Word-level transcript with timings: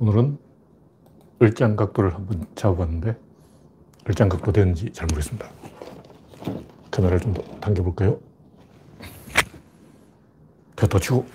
오늘은 0.00 0.38
을장 1.42 1.76
각도를 1.76 2.14
한번 2.14 2.46
잡아봤는데 2.54 3.16
을장 4.08 4.30
각도 4.30 4.50
되는지 4.50 4.90
잘 4.92 5.06
모르겠습니다. 5.06 5.46
카메라를 6.90 7.20
좀더 7.20 7.42
당겨볼까요? 7.60 8.18
더 10.76 10.98
치고 10.98 11.26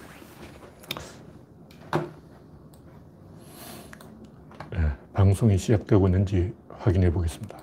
네, 4.72 4.80
방송이 5.14 5.58
시작되고 5.60 6.08
있는지 6.08 6.52
확인해 6.68 7.12
보겠습니다. 7.12 7.56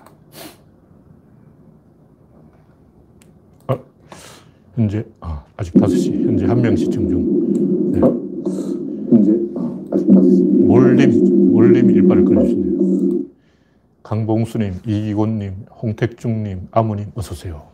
아, 3.67 3.77
현재 4.75 5.05
아, 5.19 5.43
아직 5.57 5.73
5시 5.73 6.25
현재 6.25 6.45
한 6.45 6.61
명 6.61 6.77
시청 6.77 7.09
중 7.09 7.72
5시 10.63 10.65
몰림 10.65 11.51
몰림 11.51 11.89
일발을 11.91 12.25
끊어주시네요. 12.25 13.23
강봉수님, 14.03 14.73
이기곤님, 14.85 15.65
홍택중님, 15.81 16.67
아무님 16.71 17.11
어서 17.15 17.33
오세요. 17.33 17.67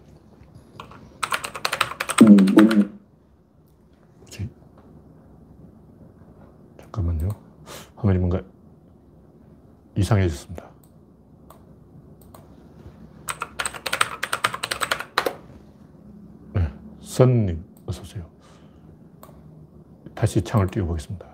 뭐지? 4.20 4.50
잠깐만요. 6.80 7.30
화면이 7.96 8.20
뭔가 8.20 8.42
이상해졌습니다. 9.96 10.70
네, 16.54 16.68
선님 17.02 17.64
어서 17.86 18.02
오세요. 18.02 18.26
다시 20.14 20.42
창을 20.42 20.68
띄워보겠습니다. 20.68 21.29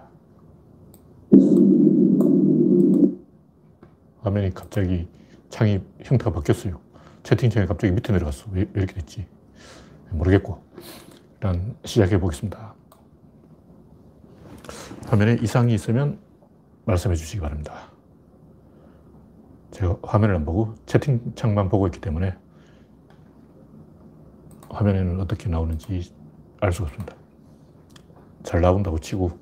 화면이 4.26 4.56
갑자기 4.56 5.08
창이 5.50 5.80
형태가 6.04 6.32
바뀌었어요. 6.32 6.82
채팅창이 7.22 7.68
갑자기 7.68 7.94
밑에 7.94 8.12
내려갔어. 8.12 8.48
왜, 8.52 8.62
왜 8.62 8.82
이렇게 8.82 8.96
됐지? 8.96 9.28
모르겠고. 10.10 10.64
일단 11.34 11.76
시작해 11.86 12.20
보겠습니다. 12.20 12.74
화면에 15.06 15.38
이상이 15.42 15.76
있으면 15.76 16.20
말씀해 16.86 17.16
주시기 17.16 17.40
바랍니다. 17.40 17.92
제가 19.70 20.00
화면을 20.02 20.36
안 20.36 20.46
보고 20.46 20.74
채팅창만 20.88 21.70
보고 21.70 21.86
있기 21.86 22.02
때문에 22.02 22.36
화면에는 24.70 25.22
어떻게 25.22 25.50
나오는지 25.50 26.16
알 26.62 26.74
수가 26.74 26.88
없습니다. 26.88 27.16
잘 28.42 28.62
나온다고 28.62 28.98
치고 29.00 29.38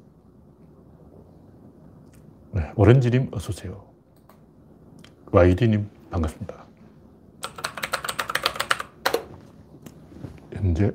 네, 2.51 2.71
오렌지님 2.75 3.29
어서오세요. 3.33 3.92
YD님 5.33 5.89
반갑습니다. 6.11 6.63
현재 10.53 10.91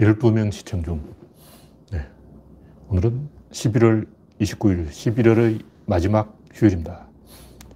12명 0.00 0.50
시청 0.50 0.82
중. 0.82 1.00
네. 1.92 2.04
오늘은 2.88 3.28
11월 3.52 4.08
29일, 4.40 4.88
11월의 4.88 5.62
마지막 5.86 6.36
휴일입니다. 6.52 7.06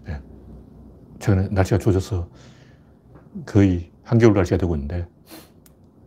네. 0.07 0.21
최근에 1.21 1.51
날씨가 1.53 1.79
좋아져서 1.79 2.29
거의 3.47 3.93
한겨울 4.03 4.35
날씨가 4.35 4.57
되고 4.57 4.75
있는데 4.75 5.07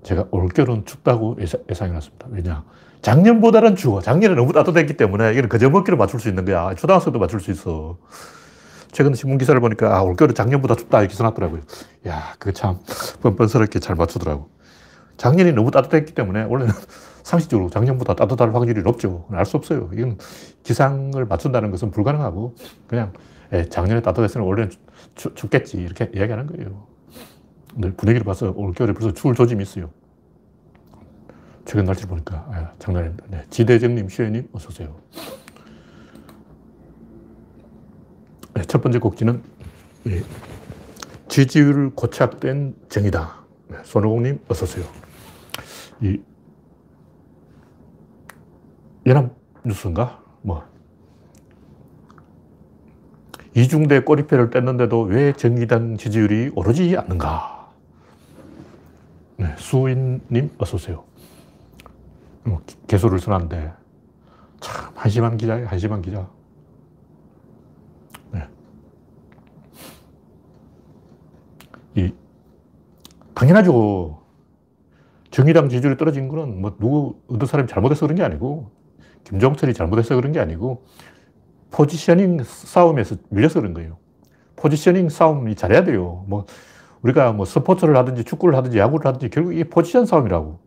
제가 0.04 0.28
올겨울은 0.30 0.84
춥다고 0.84 1.38
예상, 1.40 1.88
해놨습니다. 1.88 2.28
왜냐? 2.32 2.66
작년보다는 3.02 3.78
추워. 3.78 4.02
작년에 4.02 4.36
너무 4.36 4.52
따뜻했기 4.52 4.98
때문에 4.98 5.32
이건 5.36 5.48
거저먹기로 5.48 5.96
맞출 5.96 6.20
수 6.20 6.28
있는 6.28 6.44
거야. 6.44 6.76
초등학생도 6.76 7.18
맞출 7.18 7.40
수 7.40 7.50
있어. 7.52 7.98
최근 8.94 9.14
신문 9.14 9.38
기사를 9.38 9.60
보니까 9.60 9.98
아, 9.98 10.02
올겨울은 10.02 10.36
작년보다 10.36 10.76
춥다 10.76 11.02
이렇게 11.02 11.16
써놨더라고요. 11.16 11.62
야, 12.08 12.34
그거 12.40 12.52
참 12.52 12.80
뻔뻔스럽게 13.22 13.80
잘 13.80 13.96
맞추더라고. 13.96 14.50
작년이 15.18 15.52
너무 15.52 15.72
따뜻했기 15.72 16.14
때문에 16.14 16.44
원래는 16.44 16.74
상식적으로 17.24 17.70
작년보다 17.70 18.16
따뜻할 18.16 18.54
확률이 18.54 18.82
높죠. 18.82 19.26
알 19.32 19.46
수 19.46 19.58
없어요. 19.58 19.90
이건 19.94 20.18
기상을 20.64 21.24
맞춘다는 21.26 21.72
것은 21.72 21.92
불가능하고 21.92 22.56
그냥 22.88 23.14
에, 23.52 23.60
예, 23.60 23.70
작년에 23.70 24.02
따뜻했으면 24.02 24.48
원래는 24.48 24.72
추, 25.16 25.34
춥겠지 25.34 25.78
이렇게 25.78 26.10
이야기하는 26.14 26.48
거예요. 26.48 26.88
분위기를 27.98 28.24
봐서 28.24 28.54
올겨울에 28.56 28.94
벌써 28.94 29.14
추울 29.14 29.36
조짐이 29.36 29.64
있어요. 29.64 29.90
최근 31.66 31.86
날씨를 31.86 32.10
보니까 32.10 32.46
아, 32.50 32.72
장난 32.78 33.04
아닙니다. 33.04 33.26
네. 33.30 33.44
지대정님, 33.50 34.10
시현님 34.10 34.50
어서 34.54 34.68
오세요. 34.70 34.96
네, 35.16 35.22
첫 38.68 38.82
번째 38.82 39.00
곡지는 39.00 39.42
예, 40.08 40.24
지지율 41.28 41.92
고착된 41.96 42.76
정의다. 42.90 43.44
네, 43.70 43.78
손오공님 43.84 44.40
어서 44.48 44.66
오세요. 44.66 44.86
이 46.02 46.20
연합 49.06 49.36
뉴스인가? 49.64 50.22
뭐 50.42 50.64
이중대 53.56 54.02
꼬리표를 54.02 54.50
뗐는데도 54.50 55.08
왜 55.08 55.34
정의당 55.34 55.98
지지율이 55.98 56.52
오르지 56.56 56.98
않는가? 56.98 57.72
네, 59.38 59.56
수인님 59.58 60.52
어서 60.58 60.76
오세요. 60.76 61.04
뭐, 62.44 62.62
개소를 62.88 63.20
써놨는데 63.20 63.72
참 64.60 64.92
한심한 64.96 65.38
기자예요, 65.38 65.68
한심한 65.68 66.02
기자. 66.02 66.28
이, 71.96 72.14
당연하죠. 73.34 74.22
정의당 75.32 75.70
지지율이 75.70 75.98
떨어진 75.98 76.28
거는 76.28 76.62
뭐 76.62 76.76
누구, 76.80 77.16
어떤 77.28 77.48
사람이 77.48 77.68
잘못해서 77.68 78.06
그런 78.06 78.16
게 78.16 78.24
아니고, 78.24 78.70
김종철이 79.24 79.74
잘못해서 79.74 80.16
그런 80.16 80.32
게 80.32 80.40
아니고, 80.40 80.84
포지셔닝 81.72 82.44
싸움에서 82.44 83.16
밀려서 83.30 83.60
그런 83.60 83.74
거예요. 83.74 83.98
포지셔닝 84.56 85.10
싸움이 85.10 85.56
잘해야 85.56 85.84
돼요. 85.84 86.24
뭐, 86.28 86.46
우리가 87.02 87.34
뭐 87.34 87.46
스포츠를 87.46 87.98
하든지 87.98 88.24
축구를 88.24 88.56
하든지 88.56 88.78
야구를 88.78 89.06
하든지 89.08 89.30
결국 89.30 89.54
이게 89.54 89.64
포지션 89.64 90.06
싸움이라고. 90.06 90.60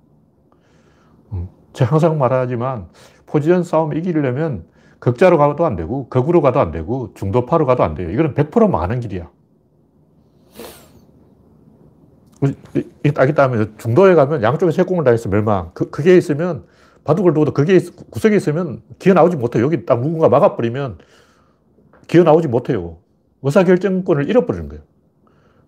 음, 1.32 1.48
제가 1.72 1.92
항상 1.92 2.18
말하지만 2.18 2.88
포지션 3.24 3.62
싸움 3.62 3.94
이기려면 3.94 4.66
극자로 4.98 5.38
가도 5.38 5.64
안 5.64 5.76
되고, 5.76 6.08
극으로 6.08 6.40
가도 6.40 6.58
안 6.60 6.72
되고, 6.72 7.12
중도파로 7.14 7.66
가도 7.66 7.84
안 7.84 7.94
돼요. 7.94 8.10
이거는 8.10 8.34
100% 8.34 8.68
망하는 8.68 9.00
길이야. 9.00 9.30
딱이 13.14 13.34
따면 13.34 13.74
중도에 13.78 14.14
가면 14.14 14.42
양쪽에 14.42 14.72
세공을 14.72 15.04
당해서 15.04 15.28
멸망. 15.28 15.70
그, 15.74 15.90
그게 15.90 16.16
있으면 16.16 16.64
바둑을 17.04 17.32
두고도 17.34 17.52
그게 17.52 17.80
구석에 18.10 18.36
있으면 18.36 18.82
기어 18.98 19.14
나오지 19.14 19.36
못해요. 19.36 19.64
여기 19.64 19.86
딱 19.86 20.00
누군가 20.00 20.28
막아버리면 20.28 20.98
기어 22.08 22.24
나오지 22.24 22.48
못해요. 22.48 22.98
의사결정권을 23.42 24.28
잃어버리는 24.28 24.68
거예요. 24.68 24.82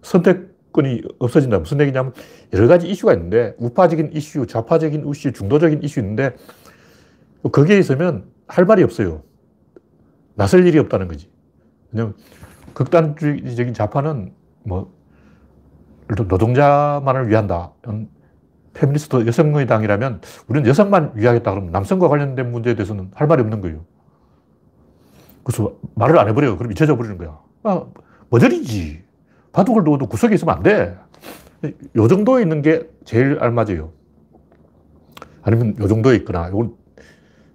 선택권이 0.02 1.02
없어진다. 1.18 1.60
무슨 1.60 1.80
얘기냐면 1.80 2.12
여러 2.52 2.66
가지 2.66 2.88
이슈가 2.88 3.14
있는데 3.14 3.54
우파적인 3.58 4.10
이슈, 4.12 4.46
좌파적인 4.46 5.08
이슈, 5.08 5.32
중도적인 5.32 5.82
이슈 5.82 6.00
있는데 6.00 6.36
거기에 7.50 7.78
있으면 7.78 8.24
할 8.46 8.64
말이 8.64 8.82
없어요. 8.82 9.22
나설 10.34 10.66
일이 10.66 10.78
없다는 10.78 11.08
거지. 11.08 11.30
왜냐면 11.92 12.14
극단주의적인 12.74 13.74
좌파는 13.74 14.32
뭐 14.64 14.92
노동자만을 16.08 17.28
위한다. 17.28 17.72
페미니스트 18.74 19.26
여성의 19.26 19.66
당이라면 19.66 20.20
우리는 20.46 20.68
여성만 20.68 21.12
위하겠다 21.14 21.50
그러면 21.50 21.72
남성과 21.72 22.08
관련된 22.08 22.50
문제에 22.52 22.74
대해서는 22.74 23.10
할 23.14 23.26
말이 23.26 23.42
없는 23.42 23.60
거예요. 23.60 23.84
그래서 25.42 25.72
말을 25.94 26.18
안 26.18 26.28
해버려요. 26.28 26.56
그럼 26.56 26.72
잊혀져 26.72 26.96
버리는 26.96 27.16
거야. 27.18 27.38
아, 27.62 27.84
머저리지. 28.30 29.02
바둑을 29.52 29.84
두어도 29.84 30.06
구석에 30.06 30.34
있으면 30.34 30.56
안 30.56 30.62
돼. 30.62 30.96
요 31.96 32.06
정도에 32.06 32.42
있는 32.42 32.62
게 32.62 32.88
제일 33.04 33.38
알맞아요. 33.40 33.90
아니면 35.42 35.74
요 35.80 35.88
정도에 35.88 36.16
있거나, 36.16 36.48
이건 36.48 36.74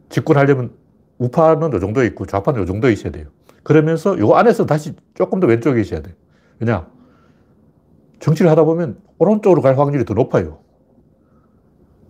집권하려면 0.10 0.74
우파는 1.19 1.72
요 1.74 1.80
정도에 1.80 2.07
있고 2.07 2.25
좌파는 2.25 2.62
요 2.62 2.66
정도에 2.66 2.92
있어야 2.92 3.12
돼요. 3.12 3.27
그러면서 3.62 4.18
요 4.19 4.33
안에서 4.33 4.66
다시 4.66 4.94
조금 5.13 5.39
더 5.39 5.48
왼쪽에 5.48 5.80
있어야 5.80 6.01
돼. 6.01 6.13
왜냐? 6.60 6.88
정치를 8.24 8.50
하다 8.50 8.64
보면 8.64 8.98
오른쪽으로 9.18 9.62
갈 9.62 9.78
확률이 9.78 10.06
더 10.06 10.14
높아요. 10.14 10.60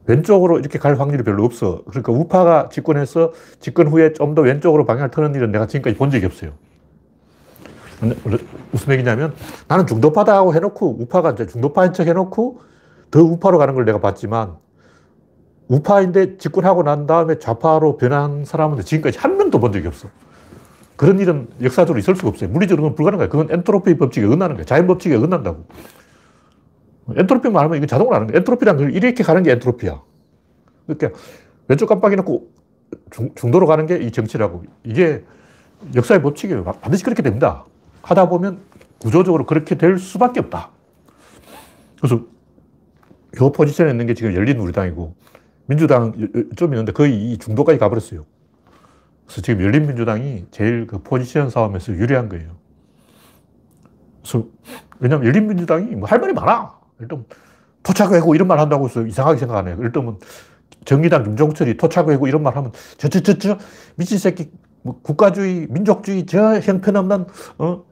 왼쪽으로 0.05 0.59
이렇게 0.59 0.77
갈 0.77 0.99
확률이 0.99 1.23
별로 1.23 1.43
없어. 1.43 1.81
그러니까 1.85 2.11
우파가 2.11 2.69
집권해서 2.69 3.33
집권 3.59 3.87
후에 3.87 4.13
좀 4.13 4.35
더 4.35 4.43
왼쪽으로 4.43 4.85
방향을 4.85 5.09
트는 5.09 5.33
일은 5.33 5.51
내가 5.51 5.65
지금까지 5.65 5.97
본 5.97 6.11
적이 6.11 6.27
없어요. 6.27 6.51
무슨 8.71 8.93
얘기냐면 8.93 9.33
나는 9.67 9.87
중도파다고 9.87 10.53
해놓고 10.53 10.97
우파가 10.99 11.31
이제 11.31 11.47
중도파인 11.47 11.93
척 11.93 12.05
해놓고 12.05 12.59
더 13.09 13.23
우파로 13.23 13.57
가는 13.57 13.73
걸 13.73 13.85
내가 13.85 13.99
봤지만 13.99 14.57
우파인데 15.67 16.37
집권하고 16.37 16.83
난 16.83 17.07
다음에 17.07 17.39
좌파로 17.39 17.97
변한 17.97 18.45
사람은 18.45 18.81
지금까지 18.81 19.17
한 19.17 19.37
명도 19.37 19.59
본 19.59 19.71
적이 19.71 19.87
없어. 19.87 20.09
그런 20.95 21.19
일은 21.19 21.47
역사적으로 21.61 21.97
있을 21.97 22.15
수가 22.15 22.27
없어요. 22.29 22.49
물리적으로 22.49 22.93
불가능해요. 22.93 23.29
그건 23.29 23.47
엔트로피 23.49 23.97
법칙에 23.97 24.25
어긋나는 24.27 24.55
거예요. 24.57 24.65
자연 24.65 24.85
법칙에 24.85 25.15
어긋난다고. 25.15 25.65
엔트로피만 27.09 27.63
하면 27.65 27.77
이건 27.77 27.87
자동으로 27.87 28.15
하는 28.15 28.27
거예요. 28.27 28.37
엔트로피란 28.39 28.77
걸 28.77 28.95
이렇게 28.95 29.23
가는 29.23 29.43
게 29.43 29.51
엔트로피야. 29.51 30.01
그러니까 30.87 31.19
왼쪽 31.67 31.87
깜빡이 31.87 32.15
놓고 32.15 32.49
중, 33.11 33.33
도로 33.51 33.65
가는 33.67 33.85
게 33.85 33.97
이 33.97 34.11
정치라고. 34.11 34.63
이게 34.83 35.23
역사의 35.95 36.21
법칙이에요. 36.21 36.63
반드시 36.63 37.03
그렇게 37.03 37.21
됩니다. 37.21 37.65
하다 38.01 38.29
보면 38.29 38.59
구조적으로 38.99 39.45
그렇게 39.45 39.75
될 39.77 39.97
수밖에 39.97 40.39
없다. 40.39 40.71
그래서 41.97 42.21
이 43.35 43.51
포지션에 43.53 43.89
있는 43.91 44.05
게 44.05 44.13
지금 44.13 44.33
열린 44.35 44.59
우리당이고 44.59 45.15
민주당 45.65 46.13
좀 46.55 46.73
있는데 46.73 46.91
거의 46.91 47.31
이 47.31 47.37
중도까지 47.37 47.79
가버렸어요. 47.79 48.25
그래서 49.25 49.41
지금 49.41 49.63
열린 49.63 49.87
민주당이 49.87 50.45
제일 50.51 50.85
그 50.87 50.99
포지션 51.01 51.49
싸움에서 51.49 51.93
유리한 51.93 52.29
거예요. 52.29 52.55
그래서 54.21 54.47
왜냐면 54.99 55.25
열린 55.27 55.47
민주당이 55.47 55.95
뭐 55.95 56.07
할 56.07 56.19
말이 56.19 56.33
많아. 56.33 56.82
일단 56.99 57.25
토착외고 57.83 58.35
이런 58.35 58.47
말 58.47 58.59
한다고 58.59 58.85
해서 58.85 59.05
이상하게 59.05 59.39
생각 59.39 59.57
안 59.57 59.67
해요. 59.67 59.77
일단 59.81 60.17
정의당 60.85 61.23
김종철이 61.23 61.77
토착외고 61.77 62.27
이런 62.27 62.43
말 62.43 62.55
하면 62.55 62.71
저, 62.97 63.07
저, 63.09 63.21
저, 63.21 63.37
저, 63.37 63.57
미친 63.95 64.17
새끼, 64.17 64.51
뭐 64.81 64.99
국가주의, 65.01 65.67
민족주의, 65.69 66.25
저 66.25 66.59
형편없는, 66.59 67.25
어, 67.57 67.83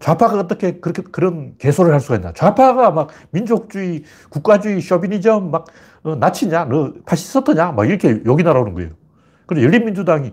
좌파가 0.00 0.38
어떻게 0.40 0.80
그렇게 0.80 1.02
그런 1.02 1.54
개소를 1.58 1.92
할 1.92 2.00
수가 2.00 2.16
있나? 2.16 2.32
좌파가 2.32 2.90
막 2.90 3.10
민족주의, 3.30 4.02
국가주의, 4.30 4.80
쇼비니즘 4.80 5.50
막 5.50 5.66
어, 6.02 6.16
나치냐? 6.16 6.64
너 6.64 6.94
파시스트냐? 7.04 7.72
막 7.72 7.86
이렇게 7.86 8.22
욕이 8.24 8.42
날아오는 8.42 8.74
거예요. 8.74 8.90
그런데 9.46 9.66
열린민주당이 9.66 10.32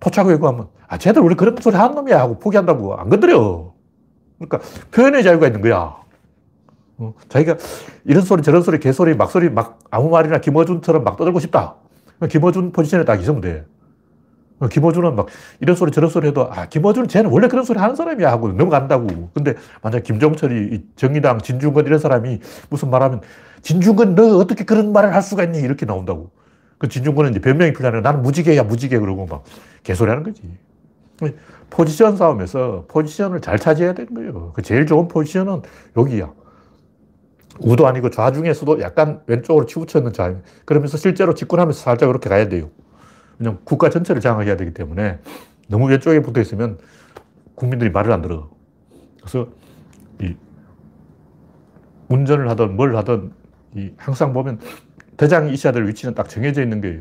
토착외고 0.00 0.46
하면 0.48 0.68
아, 0.86 0.98
쟤들 0.98 1.22
우리 1.22 1.34
그런 1.34 1.56
소리 1.60 1.76
하는 1.76 1.94
놈이야 1.94 2.20
하고 2.20 2.38
포기한다고 2.38 2.96
안 2.96 3.08
건드려. 3.08 3.72
그러니까 4.38 4.60
표현의 4.90 5.24
자유가 5.24 5.46
있는 5.46 5.62
거야. 5.62 5.96
어, 6.98 7.14
자기가 7.28 7.56
이런 8.04 8.22
소리 8.22 8.42
저런 8.42 8.62
소리 8.62 8.78
개소리 8.78 9.14
막소리 9.14 9.50
막 9.50 9.78
아무 9.90 10.10
말이나 10.10 10.38
김어준처럼 10.38 11.04
막 11.04 11.16
떠들고 11.16 11.40
싶다. 11.40 11.76
김어준 12.28 12.72
포지션에 12.72 13.04
딱 13.04 13.20
있으면 13.20 13.40
돼. 13.40 13.64
어, 14.58 14.66
김어준은 14.66 15.14
막 15.14 15.28
이런 15.60 15.76
소리 15.76 15.92
저런 15.92 16.10
소리 16.10 16.26
해도 16.28 16.48
아 16.50 16.66
김어준 16.66 17.06
쟤는 17.06 17.30
원래 17.30 17.46
그런 17.46 17.64
소리 17.64 17.78
하는 17.78 17.94
사람이야 17.94 18.30
하고 18.30 18.48
넘어간다고. 18.48 19.30
근데 19.32 19.54
만약 19.80 20.02
김정철이 20.02 20.86
정의당 20.96 21.38
진중권 21.40 21.86
이런 21.86 22.00
사람이 22.00 22.40
무슨 22.68 22.90
말하면 22.90 23.20
진중권 23.62 24.16
너 24.16 24.36
어떻게 24.38 24.64
그런 24.64 24.92
말을 24.92 25.14
할 25.14 25.22
수가 25.22 25.44
있니 25.44 25.60
이렇게 25.60 25.86
나온다고. 25.86 26.30
그 26.78 26.88
진중권은 26.88 27.30
이제 27.30 27.40
변명이 27.40 27.72
필요하는 27.72 28.02
나는 28.02 28.22
무지개야 28.22 28.64
무지개 28.64 28.98
그러고 28.98 29.26
막 29.26 29.44
개소리 29.84 30.10
하는 30.10 30.24
거지. 30.24 30.42
포지션 31.70 32.16
싸움에서 32.16 32.84
포지션을 32.88 33.40
잘 33.40 33.58
차지해야 33.58 33.94
되는 33.94 34.14
거예요. 34.14 34.52
그 34.54 34.62
제일 34.62 34.86
좋은 34.86 35.06
포지션은 35.06 35.62
여기야. 35.96 36.32
우도 37.60 37.86
아니고 37.86 38.10
좌중에서도 38.10 38.80
약간 38.80 39.22
왼쪽으로 39.26 39.66
치우쳐 39.66 39.98
있는 39.98 40.12
좌. 40.12 40.34
그러면서 40.64 40.96
실제로 40.96 41.34
집권하면서 41.34 41.78
살짝 41.78 42.08
그렇게 42.08 42.28
가야 42.28 42.48
돼요. 42.48 42.70
왜냐면 43.38 43.60
국가 43.64 43.90
전체를 43.90 44.20
장악해야 44.20 44.56
되기 44.56 44.72
때문에 44.72 45.18
너무 45.68 45.88
왼쪽에 45.88 46.20
붙어 46.20 46.40
있으면 46.40 46.78
국민들이 47.54 47.90
말을 47.90 48.12
안 48.12 48.22
들어. 48.22 48.50
그래서 49.20 49.48
이 50.20 50.34
운전을 52.08 52.48
하든 52.50 52.76
뭘 52.76 52.96
하든 52.96 53.32
이 53.74 53.92
항상 53.96 54.32
보면 54.32 54.60
대장이 55.16 55.52
있어야 55.52 55.72
될 55.72 55.86
위치는 55.86 56.14
딱 56.14 56.28
정해져 56.28 56.62
있는 56.62 56.80
거예요. 56.80 57.00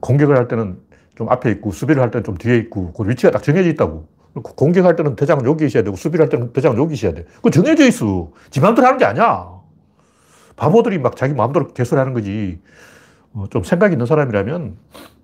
공격을 0.00 0.36
할 0.36 0.48
때는 0.48 0.78
좀 1.14 1.28
앞에 1.30 1.50
있고 1.52 1.70
수비를 1.70 2.02
할 2.02 2.10
때는 2.10 2.24
좀 2.24 2.36
뒤에 2.36 2.56
있고 2.56 2.92
그 2.92 3.08
위치가 3.08 3.30
딱 3.30 3.42
정해져 3.42 3.68
있다고. 3.70 4.08
공격할 4.34 4.96
때는 4.96 5.16
대장은 5.16 5.44
여기 5.44 5.66
있어야 5.66 5.82
되고 5.82 5.96
수비를 5.96 6.24
할 6.24 6.28
때는 6.28 6.52
대장은 6.52 6.78
여기 6.78 6.94
있어야 6.94 7.12
돼. 7.12 7.24
그거 7.36 7.50
정해져 7.50 7.84
있어. 7.86 8.30
지 8.50 8.60
마음대로 8.60 8.86
하는 8.86 8.98
게 8.98 9.04
아니야. 9.04 9.60
바보들이 10.56 10.98
막 10.98 11.16
자기 11.16 11.34
마음대로 11.34 11.68
개소리하는 11.68 12.12
거지. 12.12 12.60
어, 13.32 13.46
좀 13.50 13.62
생각 13.62 13.92
있는 13.92 14.06
사람이라면 14.06 14.76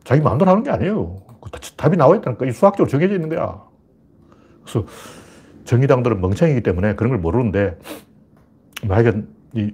자기 0.05 0.20
마음대로 0.23 0.50
하는 0.50 0.62
게 0.62 0.70
아니에요. 0.70 1.17
그 1.41 1.50
답이 1.76 1.97
나와 1.97 2.17
있다니까. 2.17 2.50
수학적으로 2.53 2.88
정해져 2.88 3.14
있는 3.14 3.29
거야. 3.29 3.62
그래서 4.62 4.87
정의당들은 5.64 6.20
멍청이기 6.20 6.62
때문에 6.62 6.94
그런 6.94 7.11
걸 7.11 7.19
모르는데, 7.19 7.79
하여간, 8.88 9.29
이, 9.55 9.73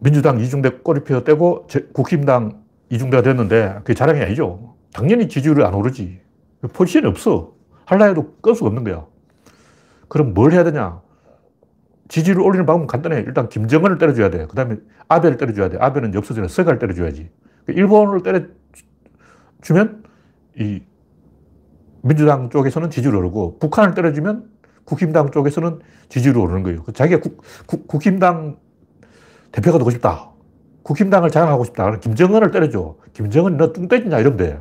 민주당 0.00 0.40
이중대 0.40 0.70
꼬리표 0.82 1.22
떼고 1.22 1.68
국힘당 1.92 2.62
이중대가 2.90 3.22
됐는데 3.22 3.76
그게 3.78 3.94
자랑이 3.94 4.20
아니죠. 4.20 4.74
당연히 4.92 5.28
지지율이 5.28 5.62
안 5.64 5.74
오르지. 5.74 6.20
포지션이 6.68 7.06
없어. 7.06 7.54
할라 7.84 8.06
해도 8.06 8.36
끌 8.40 8.54
수가 8.54 8.68
없는 8.68 8.84
거야. 8.84 9.06
그럼 10.08 10.34
뭘 10.34 10.52
해야 10.52 10.64
되냐? 10.64 11.00
지지율 12.08 12.40
올리는 12.40 12.66
방법은 12.66 12.86
간단해. 12.86 13.20
일단 13.20 13.48
김정은을 13.48 13.98
때려줘야 13.98 14.30
돼. 14.30 14.46
그 14.46 14.54
다음에 14.54 14.76
아베를 15.08 15.38
때려줘야 15.38 15.70
돼. 15.70 15.78
아베는 15.80 16.16
없어지는 16.16 16.48
서가를 16.48 16.78
때려줘야지. 16.78 17.30
일본을 17.68 18.22
때려주면 19.60 20.04
이 20.58 20.82
민주당 22.02 22.50
쪽에서는 22.50 22.90
지지율 22.90 23.16
오르고 23.16 23.58
북한을 23.58 23.94
때려주면 23.94 24.50
국힘당 24.84 25.30
쪽에서는 25.30 25.80
지지율이 26.08 26.38
오르는 26.38 26.62
거예요. 26.64 26.84
자기가 26.92 27.20
국, 27.20 27.42
국, 27.66 27.86
국힘당 27.86 28.58
대표가 29.52 29.78
되고 29.78 29.90
싶다. 29.90 30.30
국힘당을 30.82 31.30
장악하고 31.30 31.64
싶다. 31.64 31.98
김정은을 31.98 32.50
때려줘. 32.50 32.96
김정은 33.12 33.56
너 33.56 33.72
뚱떼지냐 33.72 34.18
이러면 34.18 34.36
돼. 34.36 34.60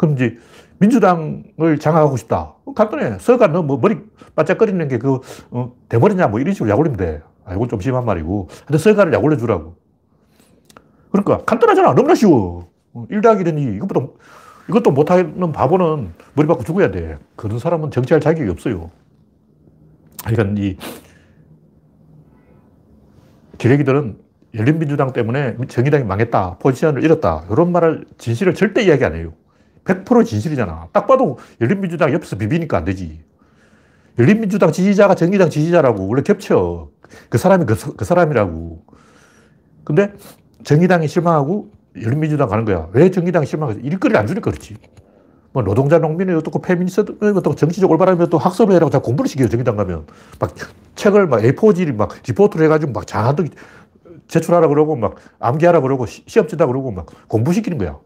그럼 0.00 0.14
이제 0.14 0.38
민주당을 0.78 1.78
장악하고 1.78 2.16
싶다. 2.16 2.54
간단해. 2.74 3.18
서가 3.18 3.48
너뭐 3.48 3.76
머리 3.76 3.98
바짝거리는 4.34 4.88
게 4.88 4.96
그, 4.96 5.20
어, 5.50 5.74
대머리냐 5.90 6.28
뭐 6.28 6.40
이런 6.40 6.54
식으로 6.54 6.70
약 6.70 6.78
올리면 6.78 6.96
돼. 6.96 7.20
아, 7.44 7.52
이건 7.52 7.68
좀 7.68 7.82
심한 7.82 8.06
말이고. 8.06 8.48
근데 8.66 8.78
서가를 8.78 9.12
약 9.12 9.22
올려 9.22 9.36
주라고. 9.36 9.76
그러니까 11.10 11.44
간단하잖아. 11.44 11.94
너무나 11.94 12.14
쉬워. 12.14 12.70
1 13.10 13.20
더하기 13.20 13.44
1이 13.44 13.76
이것보다, 13.76 14.06
이것도 14.70 14.90
못하는 14.90 15.52
바보는 15.52 16.14
머리 16.32 16.48
받고 16.48 16.64
죽어야 16.64 16.90
돼. 16.90 17.18
그런 17.36 17.58
사람은 17.58 17.90
정치할 17.90 18.22
자격이 18.22 18.48
없어요. 18.50 18.90
그러니까 20.24 20.62
이 20.62 20.78
기레기들은 23.58 24.16
열린민주당 24.54 25.12
때문에 25.12 25.58
정의당이 25.68 26.04
망했다. 26.04 26.56
포지션을 26.58 27.04
잃었다. 27.04 27.44
이런 27.50 27.70
말을 27.70 28.06
진실을 28.16 28.54
절대 28.54 28.82
이야기 28.82 29.04
안 29.04 29.14
해요. 29.14 29.34
100% 29.90 30.24
진실이잖아. 30.24 30.88
딱 30.92 31.06
봐도 31.06 31.38
열린민주당 31.60 32.12
옆에서 32.12 32.36
비비니까 32.36 32.76
안 32.76 32.84
되지. 32.84 33.20
열린민주당 34.18 34.72
지지자가 34.72 35.14
정의당 35.14 35.50
지지자라고 35.50 36.08
원래 36.08 36.22
겹쳐. 36.22 36.88
그 37.28 37.38
사람이 37.38 37.64
그, 37.66 37.96
그 37.96 38.04
사람이라고. 38.04 38.84
근데 39.84 40.12
정의당이 40.62 41.08
실망하고 41.08 41.70
열린민주당 42.00 42.48
가는 42.48 42.64
거야. 42.64 42.88
왜 42.92 43.10
정의당이 43.10 43.46
실망하지? 43.46 43.80
일거리를 43.80 44.18
안 44.18 44.26
주니까 44.26 44.50
그렇지. 44.50 44.76
뭐 45.52 45.64
노동자 45.64 45.98
농민이 45.98 46.32
어떻고 46.34 46.60
페미니스트 46.60 47.16
어떻고 47.20 47.56
정치적 47.56 47.90
올바르면 47.90 48.30
또 48.30 48.38
학습을 48.38 48.72
해라고 48.74 48.88
자 48.88 49.00
공부를 49.00 49.28
시켜요 49.28 49.48
정의당 49.48 49.76
가면 49.76 50.06
막 50.38 50.54
책을 50.94 51.26
막 51.26 51.40
A4지를 51.40 51.92
막 51.92 52.12
리포트를 52.24 52.66
해가지고 52.66 52.92
막 52.92 53.04
장하도 53.04 53.46
제출하라 54.28 54.68
그러고 54.68 54.94
막 54.94 55.16
암기하라 55.40 55.80
그러고 55.80 56.06
시험 56.06 56.46
친다 56.46 56.66
그러고 56.66 56.92
막 56.92 57.06
공부시키는 57.26 57.78
거야. 57.78 57.98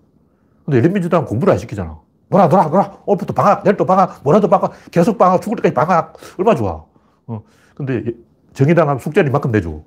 근데 0.65 0.79
열린민주당은 0.79 1.27
공부를 1.27 1.53
안 1.53 1.59
시키잖아. 1.59 2.01
놀아, 2.29 2.49
놀아, 2.49 2.65
놀아. 2.69 2.99
오늘부터 3.07 3.35
방학, 3.35 3.65
내일도 3.65 3.85
방학, 3.85 4.21
뭐라도 4.25 4.49
방학, 4.49 4.73
계속 4.91 5.19
방학, 5.19 5.43
죽을 5.43 5.57
때까지 5.57 5.75
방학. 5.75 6.15
얼마나 6.39 6.57
좋아. 6.57 6.85
어. 7.27 7.43
근데 7.75 8.05
정의당 8.55 8.89
하면 8.89 8.99
숙제는 8.99 9.31
이만큼 9.31 9.53
내줘. 9.53 9.83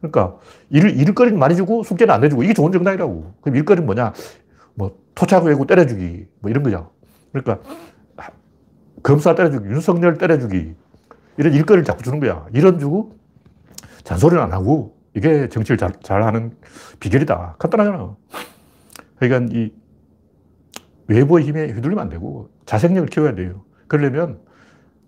그러니까 0.00 0.36
일, 0.70 0.98
일거리는 0.98 1.38
많이 1.38 1.56
주고 1.56 1.82
숙제는 1.82 2.14
안 2.14 2.20
내주고 2.20 2.42
이게 2.42 2.54
좋은 2.54 2.70
정당이라고. 2.70 3.34
그럼 3.40 3.56
일거리는 3.56 3.84
뭐냐? 3.86 4.12
뭐 4.74 4.96
토착 5.14 5.44
외고 5.44 5.66
때려주기 5.66 6.26
뭐 6.40 6.50
이런 6.50 6.62
거죠. 6.62 6.90
그러니까 7.32 7.58
검사 9.02 9.34
때려주기, 9.34 9.68
윤석열 9.68 10.18
때려주기 10.18 10.74
이런 11.38 11.52
일거리를 11.52 11.84
자꾸 11.84 12.02
주는 12.02 12.20
거야. 12.20 12.46
이런 12.52 12.78
주고 12.78 13.16
잔소리는 14.04 14.42
안 14.42 14.52
하고 14.52 14.96
이게 15.14 15.48
정치를 15.48 15.76
잘, 15.76 15.92
잘하는 16.02 16.56
비결이다. 17.00 17.56
간단하잖아. 17.58 18.16
그러니까 19.18 19.54
이 19.54 19.72
외부의 21.08 21.44
힘에 21.46 21.66
휘둘리면 21.72 21.98
안 21.98 22.08
되고 22.08 22.48
자생력을 22.66 23.08
키워야 23.08 23.34
돼요. 23.34 23.62
그러려면 23.88 24.38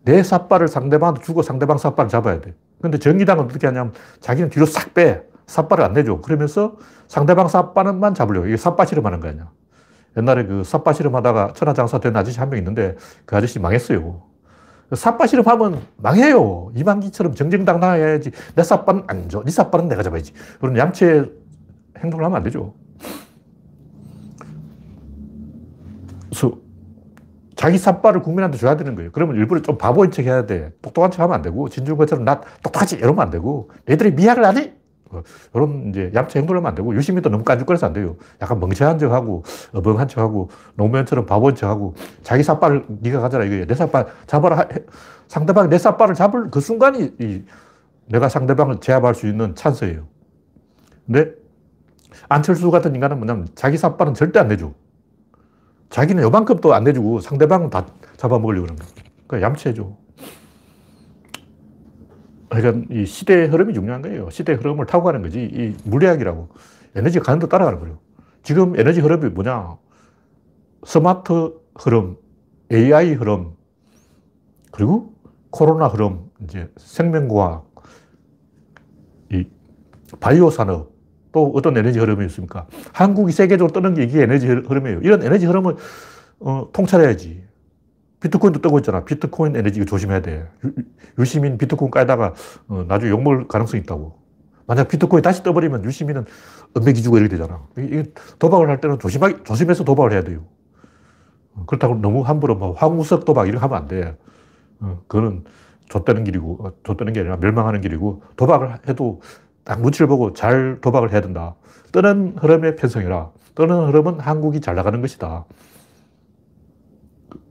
내 0.03 0.23
삿발을 0.23 0.67
상대방한테 0.69 1.23
주고 1.23 1.43
상대방 1.43 1.79
삿발을 1.79 2.09
잡아야 2.09 2.41
돼. 2.41 2.55
근데 2.81 2.99
정의당은 2.99 3.45
어떻게 3.45 3.67
하냐면 3.67 3.93
자기는 4.21 4.51
뒤로 4.51 4.67
싹 4.67 4.95
빼. 4.95 5.23
삿발을 5.47 5.85
안 5.85 5.93
내줘. 5.93 6.21
그러면서 6.21 6.77
상대방 7.09 7.49
삿발만 7.49 8.15
잡으려고. 8.15 8.47
이게 8.47 8.57
삿발 8.57 8.87
실험하는 8.87 9.21
거 9.21 9.29
아니야. 9.29 9.51
옛날에 10.17 10.47
그 10.47 10.65
삿발 10.65 10.95
실험하다가 10.95 11.53
천하장사 11.55 11.99
된 12.01 12.17
아저씨 12.17 12.39
한 12.41 12.49
명 12.51 12.59
있는데 12.59 12.97
그 13.27 13.37
아저씨 13.37 13.59
망했어요. 13.59 14.23
삿바 14.95 15.27
실험하면 15.27 15.83
망해요. 15.99 16.73
이만기처럼 16.75 17.35
정정당당해야지. 17.35 18.31
내 18.55 18.63
삿바는 18.63 19.05
안 19.07 19.29
줘. 19.29 19.43
네 19.45 19.51
삿바는 19.51 19.89
내가 19.89 20.03
잡아야지. 20.03 20.33
그런 20.61 20.77
얌체 20.77 21.31
행동을 21.99 22.25
하면 22.25 22.37
안 22.39 22.43
되죠. 22.43 22.75
그래서 26.31 26.57
자기 27.57 27.77
삿바를 27.77 28.23
국민한테 28.23 28.57
줘야 28.57 28.77
되는 28.77 28.95
거예요. 28.95 29.11
그러면 29.13 29.37
일부러 29.37 29.61
좀 29.61 29.77
바보인 29.77 30.11
척 30.11 30.25
해야 30.25 30.47
돼. 30.47 30.73
똑똑한 30.81 31.11
척 31.11 31.23
하면 31.25 31.35
안 31.35 31.43
되고, 31.43 31.69
진중 31.69 31.97
것처럼 31.99 32.25
나 32.25 32.41
똑똑하지 32.63 32.97
이러면 32.97 33.21
안 33.21 33.31
되고, 33.31 33.71
얘들이 33.89 34.13
미학을 34.13 34.45
하지? 34.45 34.73
이런 35.53 35.89
이제 35.89 36.11
얌체 36.15 36.39
행동을 36.39 36.59
하면 36.59 36.69
안 36.69 36.75
되고, 36.75 36.95
유시민도 36.95 37.29
너무 37.29 37.45
깐죽거려서 37.45 37.87
안 37.87 37.93
돼요. 37.93 38.17
약간 38.41 38.61
멍청한 38.61 38.99
척 38.99 39.13
하고, 39.13 39.43
어벙한 39.75 40.09
척 40.09 40.23
하고, 40.23 40.49
노무현처럼 40.77 41.27
바보인 41.27 41.57
척 41.57 41.69
하고, 41.69 41.95
자기 42.23 42.43
삿바를 42.43 42.87
네가 42.89 43.21
가져라 43.21 43.45
이거예요. 43.45 43.67
내 43.67 43.75
삿바 43.75 44.07
잡아라. 44.27 44.67
상대방이 45.29 45.69
내 45.69 45.79
삿바를 45.79 46.15
잡을 46.15 46.51
그 46.51 46.61
순간이 46.61 47.15
이 47.19 47.43
내가 48.07 48.29
상대방을 48.29 48.81
제압할 48.81 49.15
수 49.15 49.27
있는 49.27 49.55
찬스예요. 49.55 50.07
근데 51.07 51.33
안철수 52.29 52.71
같은 52.71 52.95
인간은 52.95 53.19
뭐냐면 53.19 53.49
자기 53.55 53.77
삿발은 53.77 54.15
절대 54.15 54.39
안 54.39 54.49
내줘. 54.49 54.73
자기는 55.91 56.23
요만큼도 56.23 56.73
안 56.73 56.85
내주고 56.85 57.21
상대방은 57.21 57.71
다 57.71 57.87
잡아먹으려고 58.17 58.67
그러는 58.67 58.83
거야. 58.83 58.89
그러니까 59.27 59.49
얌체죠. 59.49 59.97
그러니까 62.49 62.95
이 62.95 63.07
시대의 63.07 63.49
흐름이 63.49 63.75
중요한 63.75 64.03
거예요. 64.03 64.31
시대의 64.31 64.59
흐름을 64.59 64.87
타고 64.87 65.05
가는 65.05 65.23
거지. 65.23 65.43
이 65.43 65.77
물리학이라고. 65.85 66.49
에너지가 66.97 67.25
가는 67.25 67.39
데 67.39 67.49
따라가는 67.49 67.81
거예요. 67.81 67.99
지금 68.43 68.79
에너지 68.79 69.01
흐름이 69.01 69.31
뭐냐. 69.31 69.77
스마트 70.85 71.55
흐름, 71.75 72.17
AI 72.73 73.13
흐름, 73.15 73.55
그리고 74.71 75.15
코로나 75.51 75.89
흐름, 75.89 76.31
이제 76.43 76.73
생명과학, 76.77 77.69
이 79.33 79.45
바이오 80.21 80.51
산업, 80.51 80.90
또 81.33 81.53
어떤 81.55 81.77
에너지 81.77 81.99
흐름이 81.99 82.25
있습니까? 82.27 82.67
한국이 82.93 83.33
세계적으로 83.33 83.73
뜨는 83.73 83.95
게 83.95 84.03
이게 84.03 84.23
에너지 84.23 84.47
흐름이에요. 84.47 85.01
이런 85.03 85.23
에너지 85.23 85.47
흐름을 85.47 85.77
어, 86.41 86.69
통찰해야지. 86.73 87.45
비트코인도 88.21 88.61
뜨고 88.61 88.79
있잖아. 88.79 89.05
비트코인 89.05 89.57
에너지 89.57 89.85
조심해야 89.85 90.21
돼. 90.21 90.47
유, 91.19 91.25
시민 91.25 91.57
비트코인 91.59 91.91
까다가 91.91 92.35
어, 92.69 92.85
나중에 92.87 93.11
욕먹을 93.11 93.49
가능성이 93.49 93.83
있다고. 93.83 94.19
만약 94.67 94.89
비트코인 94.89 95.23
다시 95.23 95.43
떠버리면 95.43 95.85
유시민은 95.85 96.27
은백이 96.77 97.03
주고 97.03 97.19
이렇게 97.19 97.37
되잖아. 97.37 97.63
이게 97.79 98.05
도박을 98.39 98.69
할 98.69 98.81
때는 98.81 98.99
조심하게, 98.99 99.43
조심해서 99.43 99.85
도박을 99.85 100.13
해야 100.13 100.23
돼요. 100.23 100.45
그렇다고 101.67 101.97
너무 101.97 102.23
함부로 102.23 102.55
뭐 102.55 102.73
황우석 102.73 103.25
도박 103.25 103.49
이렇게 103.49 103.61
하면 103.61 103.77
안 103.77 103.89
돼. 103.89 104.17
어, 104.81 105.03
그거는 105.09 105.45
좆되는 105.89 106.25
길이고, 106.25 106.73
좆되는 106.85 107.13
게 107.13 107.21
아니라 107.21 107.37
멸망하는 107.37 107.81
길이고, 107.81 108.23
도박을 108.37 108.79
해도 108.89 109.21
딱 109.71 109.81
눈치를 109.83 110.09
보고 110.09 110.33
잘 110.33 110.79
도박을 110.81 111.13
해야 111.13 111.21
된다. 111.21 111.55
뜨는 111.93 112.35
흐름에 112.39 112.75
편성해라. 112.75 113.31
뜨는 113.55 113.87
흐름은 113.87 114.19
한국이 114.19 114.61
잘 114.61 114.75
나가는 114.75 115.01
것이다. 115.01 115.45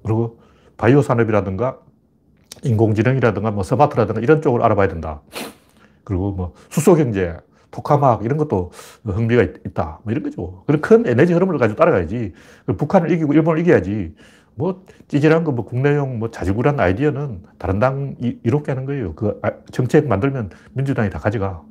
그리고 0.03 0.37
바이오 0.75 1.01
산업이라든가 1.01 1.79
인공지능이라든가 2.63 3.51
뭐 3.51 3.63
스마트라든가 3.63 4.19
이런 4.19 4.41
쪽을 4.41 4.61
알아봐야 4.61 4.89
된다. 4.89 5.21
그리고 6.03 6.31
뭐 6.31 6.53
수소 6.67 6.95
경제, 6.95 7.37
토카막 7.71 8.25
이런 8.25 8.37
것도 8.37 8.71
흥미가 9.05 9.43
있 9.43 9.73
다. 9.73 9.99
뭐 10.03 10.11
이런 10.11 10.21
거죠. 10.21 10.65
그런 10.67 10.81
큰 10.81 11.07
에너지 11.07 11.31
흐름을 11.31 11.57
가지고 11.57 11.77
따라가야지. 11.77 12.33
북한을 12.77 13.11
이기고 13.11 13.31
일본을 13.31 13.61
이겨야지. 13.61 14.13
뭐 14.55 14.83
찌질한 15.07 15.45
거 15.45 15.53
뭐 15.53 15.63
국내용 15.63 16.19
뭐 16.19 16.31
자지구란 16.31 16.81
아이디어는 16.81 17.43
다른 17.57 17.79
당 17.79 18.17
이롭게 18.19 18.73
하는 18.73 18.83
거예요. 18.83 19.15
그 19.15 19.39
아, 19.41 19.51
정책 19.71 20.09
만들면 20.09 20.49
민주당이 20.73 21.09
다 21.11 21.17
가져가. 21.17 21.63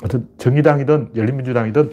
하여튼 0.00 0.28
정의당이든 0.38 1.10
열린민주당이든 1.16 1.92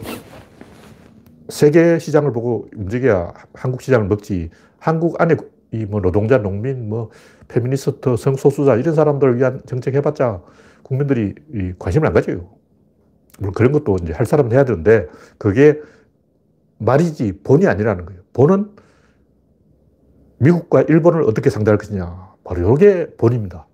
세계 1.48 1.98
시장을 1.98 2.32
보고 2.32 2.68
움직여야 2.76 3.32
한국 3.54 3.82
시장을 3.82 4.06
먹지. 4.06 4.50
한국 4.78 5.20
안에 5.20 5.36
이 5.72 5.84
뭐 5.84 6.00
노동자, 6.00 6.38
농민, 6.38 6.88
뭐 6.88 7.10
페미니스트, 7.48 8.16
성소수자 8.16 8.76
이런 8.76 8.94
사람들을 8.94 9.36
위한 9.36 9.60
정책 9.66 9.94
해봤자 9.94 10.40
국민들이 10.82 11.34
관심을 11.78 12.06
안 12.06 12.14
가져요. 12.14 12.48
물론 13.38 13.52
그런 13.52 13.72
것도 13.72 13.96
이제 14.02 14.12
할 14.12 14.24
사람은 14.24 14.52
해야 14.52 14.64
되는데 14.64 15.06
그게 15.38 15.80
말이지 16.78 17.40
본이 17.42 17.66
아니라는 17.66 18.06
거예요. 18.06 18.22
본은 18.32 18.70
미국과 20.38 20.82
일본을 20.82 21.22
어떻게 21.24 21.50
상대할 21.50 21.78
것이냐. 21.78 22.34
바로 22.44 22.76
이게 22.76 23.08
본입니다. 23.16 23.66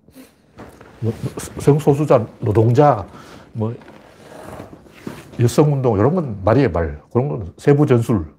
뭐 1.01 1.13
성소수자, 1.59 2.27
노동자, 2.41 3.07
뭐 3.53 3.75
여성운동, 5.41 5.99
이런 5.99 6.15
건 6.15 6.43
말이에요, 6.45 6.71
말. 6.71 7.03
그런 7.13 7.29
건 7.29 7.53
세부 7.57 7.87
전술. 7.87 8.35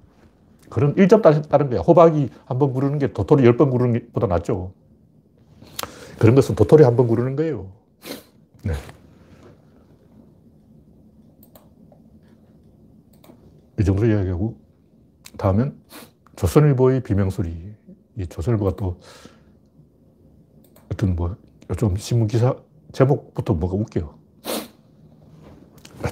그런 0.70 0.94
일점 0.96 1.22
따른 1.22 1.70
거야. 1.70 1.80
호박이 1.80 2.30
한 2.46 2.58
번 2.58 2.72
구르는 2.72 2.98
게 2.98 3.12
도토리 3.12 3.44
열 3.44 3.56
번 3.56 3.70
구르는 3.70 4.06
것보다 4.06 4.26
낫죠. 4.26 4.72
그런 6.18 6.34
것은 6.34 6.54
도토리 6.54 6.84
한 6.84 6.96
번 6.96 7.06
구르는 7.08 7.36
거예요. 7.36 7.70
네. 8.62 8.72
이 13.80 13.84
정도 13.84 14.06
이야기하고, 14.06 14.56
다음엔 15.36 15.76
조선일보의 16.36 17.02
비명소리. 17.02 17.74
이 18.16 18.26
조선일보가 18.26 18.76
또 18.76 19.00
어떤 20.92 21.16
뭐, 21.16 21.36
좀 21.76 21.96
신문기사 21.96 22.54
제목부터 22.92 23.54
뭐가 23.54 23.74
웃겨요. 23.76 24.14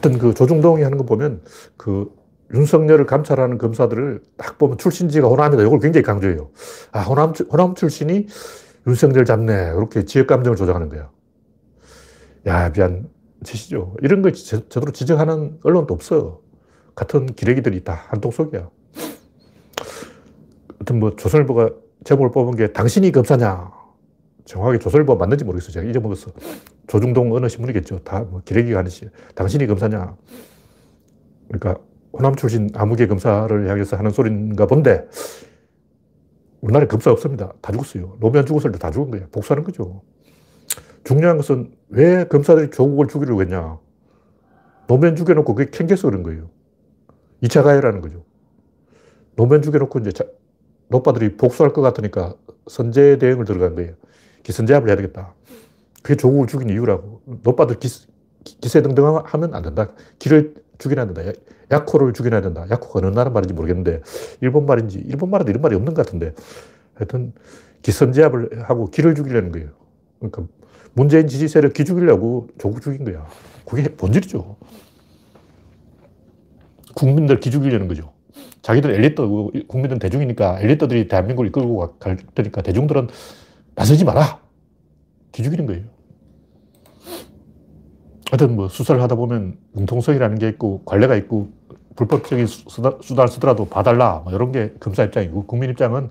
하여튼 0.02 0.18
그 0.18 0.34
조중동이 0.34 0.82
하는 0.82 0.98
거 0.98 1.04
보면 1.04 1.42
그 1.76 2.10
윤석열을 2.52 3.06
감찰하는 3.06 3.56
검사들을 3.56 4.20
딱 4.36 4.58
보면 4.58 4.76
출신지가 4.76 5.28
호남이다. 5.28 5.62
이걸 5.62 5.78
굉장히 5.78 6.02
강조해요. 6.02 6.50
아, 6.90 7.00
호남, 7.02 7.32
호남 7.50 7.76
출신이 7.76 8.26
윤석열 8.88 9.24
잡네. 9.24 9.52
이렇게 9.76 10.04
지역 10.04 10.26
감정을 10.26 10.56
조장하는 10.56 10.88
거야. 10.88 11.08
야, 12.46 12.72
미안. 12.72 13.08
짓이죠. 13.44 13.96
이런 14.02 14.22
걸 14.22 14.32
제, 14.32 14.68
제대로 14.68 14.92
지적하는 14.92 15.58
언론도 15.62 15.94
없어. 15.94 16.40
같은 16.94 17.26
기레기들이 17.26 17.82
다 17.82 18.04
한통 18.08 18.30
속이야. 18.30 18.68
하여튼 20.78 20.98
뭐 21.00 21.16
조선일보가 21.16 21.70
제목을 22.04 22.30
뽑은 22.32 22.56
게 22.56 22.72
당신이 22.72 23.10
검사냐. 23.12 23.81
정확하게 24.44 24.78
조선일보 24.78 25.16
맞는지 25.16 25.44
모르겠어. 25.44 25.70
제가 25.72 25.86
잊어먹었어. 25.88 26.32
조중동 26.86 27.32
어느 27.34 27.48
신문이겠죠. 27.48 28.00
다 28.00 28.20
뭐 28.24 28.42
기레기가 28.44 28.78
하는 28.78 28.90
시. 28.90 29.08
당신이 29.34 29.66
검사냐. 29.66 30.16
그러니까 31.48 31.80
호남 32.12 32.34
출신 32.34 32.68
아무개 32.74 33.06
검사를 33.06 33.68
향해서 33.70 33.96
하는 33.96 34.10
소리인가 34.10 34.66
본데 34.66 35.06
우리나라에 36.60 36.86
검사 36.86 37.10
없습니다. 37.10 37.52
다 37.60 37.72
죽었어요. 37.72 38.16
노무현 38.20 38.46
죽었을 38.46 38.72
때 38.72 38.78
다 38.78 38.90
죽은 38.90 39.10
거예요. 39.10 39.26
복수하는 39.32 39.64
거죠. 39.64 40.02
중요한 41.04 41.36
것은 41.36 41.72
왜 41.88 42.24
검사들이 42.24 42.70
조국을 42.70 43.08
죽이려고 43.08 43.42
했냐. 43.42 43.78
노무현 44.86 45.16
죽여놓고 45.16 45.54
그게 45.54 45.70
캥겨서 45.70 46.08
그런 46.08 46.22
거예요. 46.22 46.50
2차 47.42 47.62
가해라는 47.62 48.00
거죠. 48.00 48.24
노무현 49.34 49.62
죽여놓고 49.62 49.98
이제 50.00 50.12
자, 50.12 50.24
노빠들이 50.88 51.36
복수할 51.36 51.72
것 51.72 51.80
같으니까 51.80 52.34
선제 52.68 53.18
대응을 53.18 53.44
들어간 53.44 53.74
거예요. 53.74 53.94
기선제압을 54.42 54.88
해야 54.88 54.96
되겠다. 54.96 55.34
그게 56.02 56.16
조국을 56.16 56.46
죽인 56.46 56.68
이유라고. 56.70 57.22
노빠들 57.42 57.78
기, 57.78 57.88
기세등등 58.44 59.04
하면 59.24 59.54
안 59.54 59.62
된다. 59.62 59.90
길을 60.18 60.54
죽여야 60.78 61.06
된다. 61.06 61.22
약호를 61.70 62.12
죽여야 62.12 62.40
된다. 62.40 62.66
약호가 62.70 62.98
어느 62.98 63.14
나라 63.14 63.30
말인지 63.30 63.54
모르겠는데, 63.54 64.02
일본 64.40 64.66
말인지, 64.66 64.98
일본 65.06 65.30
말에도 65.30 65.50
이런 65.50 65.62
말이 65.62 65.76
없는 65.76 65.94
것 65.94 66.04
같은데, 66.04 66.34
하여튼, 66.94 67.32
기선제압을 67.82 68.64
하고 68.64 68.90
기를 68.90 69.14
죽이려는 69.14 69.52
거예요. 69.52 69.70
그러니까, 70.18 70.44
문재인 70.94 71.28
지지 71.28 71.48
세력 71.48 71.72
기 71.72 71.84
죽이려고 71.84 72.48
조국 72.58 72.82
죽인 72.82 73.04
거야. 73.04 73.26
그게 73.64 73.84
본질이죠. 73.94 74.56
국민들 76.94 77.40
기 77.40 77.50
죽이려는 77.50 77.88
거죠. 77.88 78.12
자기들 78.60 78.90
엘리트, 78.90 79.22
국민들은 79.66 79.98
대중이니까 79.98 80.60
엘리트들이 80.60 81.08
대한민국을 81.08 81.48
이끌고 81.48 81.96
갈 81.98 82.16
테니까 82.34 82.62
대중들은 82.62 83.08
나서지 83.74 84.04
마라. 84.04 84.40
기 85.32 85.42
죽이는 85.42 85.66
거예요. 85.66 85.84
하여튼 88.30 88.56
뭐 88.56 88.68
수사를 88.68 89.00
하다 89.02 89.14
보면 89.14 89.58
융통성이라는 89.76 90.38
게 90.38 90.48
있고 90.48 90.82
관례가 90.84 91.16
있고 91.16 91.50
불법적인 91.96 92.46
수단, 92.46 92.98
수단을 93.02 93.28
쓰더라도 93.28 93.66
봐달라 93.66 94.22
뭐 94.24 94.32
이런 94.32 94.52
게 94.52 94.72
검사 94.80 95.04
입장이고 95.04 95.46
국민 95.46 95.70
입장은 95.70 96.10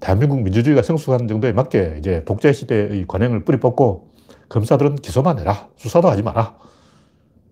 대한민국 0.00 0.40
민주주의가 0.40 0.82
성숙한 0.82 1.28
정도에 1.28 1.52
맞게 1.52 1.96
이제 1.98 2.24
독재 2.24 2.52
시대의 2.52 3.04
관행을 3.06 3.44
뿌리 3.44 3.58
뽑고 3.58 4.08
검사들은 4.48 4.96
기소만 4.96 5.38
해라 5.38 5.68
수사도 5.76 6.08
하지 6.08 6.22
마라 6.22 6.56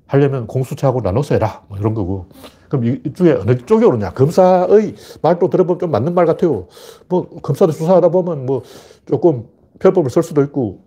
하려면 0.07 0.47
공수처하고 0.47 1.01
나눠서 1.01 1.35
해라. 1.35 1.63
뭐 1.69 1.79
이런 1.79 1.95
거고. 1.95 2.27
그럼 2.69 2.85
이쪽에 2.85 3.33
어느 3.33 3.57
쪽이 3.57 3.85
오느냐. 3.85 4.13
검사의 4.13 4.95
말도 5.23 5.51
들어보면 5.51 5.79
좀 5.79 5.91
맞는 5.91 6.15
말 6.15 6.27
같아요. 6.27 6.67
뭐, 7.09 7.29
검사도 7.43 7.73
수사하다 7.73 8.09
보면 8.09 8.47
뭐 8.47 8.63
조금 9.07 9.49
편법을 9.79 10.11
쓸 10.11 10.23
수도 10.23 10.43
있고, 10.43 10.81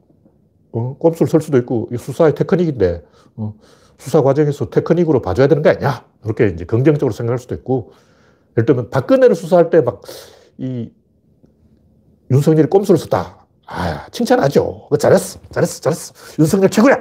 어, 0.72 0.96
꼼수를 0.98 1.28
쓸 1.28 1.42
수도 1.42 1.58
있고, 1.58 1.90
수사의 1.98 2.36
테크닉인데, 2.36 3.04
어, 3.38 3.54
수사 3.98 4.22
과정에서 4.22 4.70
테크닉으로 4.70 5.22
봐줘야 5.22 5.48
되는 5.48 5.64
거 5.64 5.70
아니야? 5.70 6.06
이렇게 6.24 6.48
이제 6.48 6.66
긍정적으로 6.66 7.14
생각할 7.14 7.40
수도 7.40 7.56
있고, 7.56 7.92
예를 8.58 8.66
들면 8.66 8.90
박근혜를 8.90 9.36
수사할 9.36 9.70
때 9.70 9.82
막, 9.82 10.02
이, 10.58 10.92
윤석열이 12.32 12.68
꼼수를 12.70 12.98
썼다. 13.00 13.39
아, 13.72 14.08
칭찬하죠. 14.12 14.88
그 14.90 14.98
잘했어. 14.98 15.40
잘했어. 15.52 15.82
잘했어. 15.82 16.14
윤석열 16.40 16.70
최고야. 16.72 16.98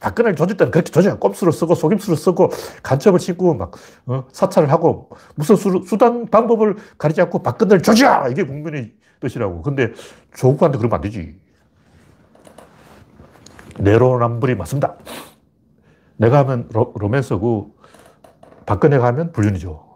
박근혜를 0.00 0.36
조질 0.36 0.56
때는 0.58 0.70
그렇게 0.70 0.90
조져야 0.90 1.16
꼼수를 1.16 1.50
쓰고 1.50 1.74
속임수를 1.74 2.16
쓰고 2.18 2.50
간첩을 2.82 3.18
치고 3.18 3.54
막 3.54 3.72
어, 4.04 4.24
사찰을 4.30 4.70
하고 4.70 5.08
무슨 5.34 5.56
수, 5.56 5.82
수단 5.86 6.26
방법을 6.26 6.76
가리지 6.98 7.22
않고 7.22 7.42
박근혜를 7.42 7.82
조져! 7.82 8.28
이게 8.30 8.42
국민의 8.42 8.92
뜻이라고. 9.20 9.62
근데 9.62 9.92
조국한테 10.34 10.76
그러면 10.76 10.96
안 10.96 11.00
되지. 11.00 11.38
내로남불이 13.78 14.56
맞습니다. 14.56 14.96
내가 16.18 16.40
하면 16.40 16.68
로, 16.70 16.92
로맨스고 16.96 17.76
박근혜가 18.66 19.06
하면 19.06 19.32
불륜이죠. 19.32 19.88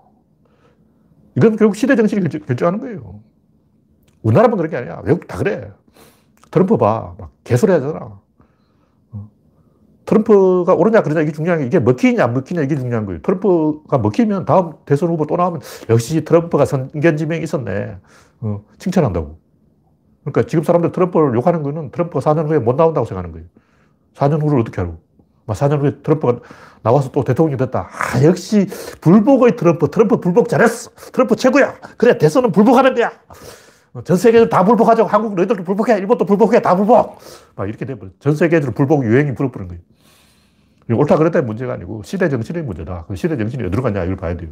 이건 1.36 1.56
결국 1.56 1.76
시대 1.76 1.96
정신이 1.96 2.26
결정하는 2.46 2.80
거예요. 2.80 3.20
우리나라만 4.22 4.56
그런 4.56 4.70
게 4.70 4.78
아니야. 4.78 5.02
외국 5.04 5.26
다 5.26 5.36
그래. 5.36 5.70
트럼프 6.54 6.76
봐. 6.76 7.16
막 7.18 7.32
개소리 7.42 7.72
하잖아. 7.72 8.20
어. 9.10 9.28
트럼프가 10.04 10.74
옳으냐 10.74 11.02
그러냐 11.02 11.22
이게 11.22 11.32
중요한 11.32 11.58
게 11.58 11.66
이게 11.66 11.80
먹히냐 11.80 12.22
안 12.22 12.32
먹히냐 12.32 12.62
이게 12.62 12.76
중요한 12.76 13.06
거예요. 13.06 13.20
트럼프가 13.22 13.98
먹히면 13.98 14.44
다음 14.44 14.74
대선 14.84 15.08
후보 15.08 15.26
또 15.26 15.36
나오면 15.36 15.60
역시 15.90 16.24
트럼프가 16.24 16.64
선견지명이 16.64 17.42
있었네. 17.42 17.96
어, 18.42 18.64
칭찬한다고. 18.78 19.36
그러니까 20.22 20.42
지금 20.46 20.62
사람들 20.62 20.92
트럼프를 20.92 21.34
욕하는 21.34 21.64
거는 21.64 21.90
트럼프가 21.90 22.20
4년 22.20 22.46
후에 22.46 22.60
못 22.60 22.76
나온다고 22.76 23.04
생각하는 23.04 23.32
거예요. 23.32 23.48
4년 24.14 24.40
후를 24.40 24.60
어떻게 24.60 24.80
하고. 24.80 24.98
4년 25.48 25.80
후에 25.80 26.02
트럼프가 26.04 26.38
나와서 26.82 27.10
또 27.10 27.24
대통령이 27.24 27.56
됐다. 27.56 27.88
아, 27.90 28.22
역시 28.22 28.68
불복의 29.00 29.56
트럼프. 29.56 29.90
트럼프 29.90 30.20
불복 30.20 30.48
잘했어. 30.48 30.92
트럼프 31.12 31.34
최고야. 31.34 31.74
그래, 31.96 32.16
대선은 32.16 32.52
불복하는 32.52 32.94
거야. 32.94 33.10
어, 33.94 34.02
전 34.02 34.16
세계를 34.16 34.48
다 34.48 34.64
불복하자고 34.64 35.08
한국 35.08 35.34
너희들도 35.36 35.62
불복해. 35.64 35.96
일본도 35.98 36.26
불복해. 36.26 36.60
다 36.60 36.76
불복. 36.76 37.18
막 37.54 37.68
이렇게 37.68 37.84
돼버려. 37.84 38.10
전 38.18 38.34
세계적으로 38.34 38.74
불복 38.74 39.04
유행이 39.04 39.34
불어버린 39.34 39.68
거예요. 39.68 39.80
옳다 41.00 41.16
그랬다의 41.16 41.44
문제가 41.44 41.72
아니고 41.74 42.02
시대 42.02 42.28
정신의 42.28 42.64
문제다. 42.64 43.06
그 43.06 43.14
시대 43.14 43.36
정신이 43.38 43.64
어디로 43.64 43.82
갔냐 43.82 44.04
이걸 44.04 44.16
봐야 44.16 44.36
돼요. 44.36 44.50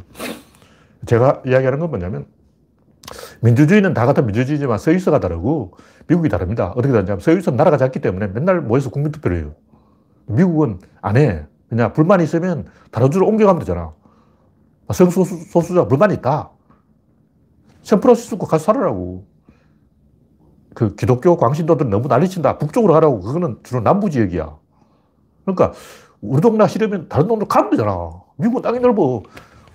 제가 1.05 1.43
이야기하는 1.45 1.79
건 1.79 1.89
뭐냐면 1.89 2.25
민주주의는 3.41 3.93
다 3.93 4.05
같은 4.05 4.25
민주주의지만 4.25 4.77
서유서가 4.77 5.19
다르고 5.19 5.73
미국이 6.07 6.29
다릅니다. 6.29 6.69
어떻게 6.69 6.93
다르냐면 6.93 7.19
서유서는 7.19 7.57
나라가 7.57 7.77
작기 7.77 7.99
때문에 7.99 8.27
맨날 8.27 8.61
모여서 8.61 8.89
국민투표를 8.89 9.37
해요. 9.37 9.55
미국은 10.25 10.79
안 11.01 11.17
해. 11.17 11.45
그냥 11.69 11.91
불만이 11.91 12.23
있으면 12.23 12.65
다른 12.91 13.11
주로 13.11 13.27
옮겨가면 13.27 13.59
되잖아. 13.59 13.93
성소수자 14.91 15.87
불만이 15.87 16.15
있다. 16.15 16.49
샌프란시스코 17.83 18.47
가서 18.47 18.63
살아라고. 18.63 19.32
그 20.73 20.95
기독교 20.95 21.37
광신도들 21.37 21.89
너무 21.89 22.07
난리친다. 22.07 22.57
북쪽으로 22.57 22.93
가라고. 22.93 23.21
그거는 23.21 23.57
주로 23.63 23.81
남부 23.81 24.09
지역이야. 24.09 24.55
그러니까 25.45 25.73
우리 26.21 26.41
동네 26.41 26.67
싫으면 26.67 27.09
다른 27.09 27.27
동네로 27.27 27.47
가면 27.47 27.71
되잖아. 27.71 28.11
미국은 28.37 28.61
땅이 28.61 28.79
넓어. 28.79 29.23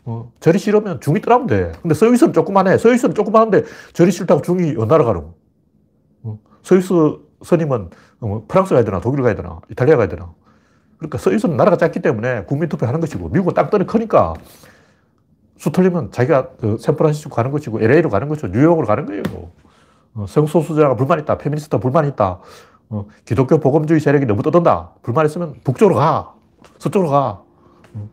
어, 0.04 0.32
절이 0.40 0.58
싫으면 0.58 1.00
중이 1.00 1.20
떠나면 1.20 1.46
돼. 1.46 1.72
근데 1.82 1.94
스위스는 1.94 2.32
조그만해. 2.32 2.78
스위스는 2.78 3.14
조그만한데 3.14 3.64
절이 3.92 4.10
싫다고 4.10 4.40
중이 4.40 4.74
어느 4.78 4.88
나라 4.88 5.04
가라고. 5.04 5.34
어, 6.22 6.38
스위스 6.62 7.20
스님은 7.42 7.90
어, 8.20 8.44
프랑스 8.48 8.74
가야 8.74 8.84
되나 8.84 9.00
독일 9.00 9.22
가야 9.22 9.34
되나 9.34 9.60
이탈리아 9.70 9.96
가야 9.96 10.08
되나. 10.08 10.32
그러니까 10.96 11.18
스위스는 11.18 11.56
나라가 11.56 11.76
작기 11.76 12.00
때문에 12.00 12.44
국민투표 12.44 12.86
하는 12.86 13.00
것이고 13.00 13.28
미국은 13.28 13.54
땅덩이 13.54 13.86
크니까 13.86 14.34
수 15.58 15.70
틀리면 15.70 16.12
자기가 16.12 16.50
그 16.60 16.78
샌프란시스코 16.78 17.34
가는 17.34 17.50
것이고 17.50 17.80
LA로 17.80 18.10
가는 18.10 18.28
것이고 18.28 18.48
뉴욕으로 18.48 18.86
가는 18.86 19.06
거예요. 19.06 19.22
어, 20.18 20.26
성소수자가 20.26 20.96
불만 20.96 21.20
있다. 21.20 21.38
페미니스트 21.38 21.78
불만 21.78 22.06
있다. 22.08 22.40
어, 22.90 23.06
기독교 23.24 23.58
복음주의 23.58 24.00
세력이 24.00 24.26
너무 24.26 24.42
떠든다. 24.42 24.94
불만 25.02 25.24
있으면 25.26 25.54
북쪽으로 25.62 25.94
가. 25.94 26.34
서쪽으로 26.78 27.10
가. 27.10 27.44
어. 27.94 28.10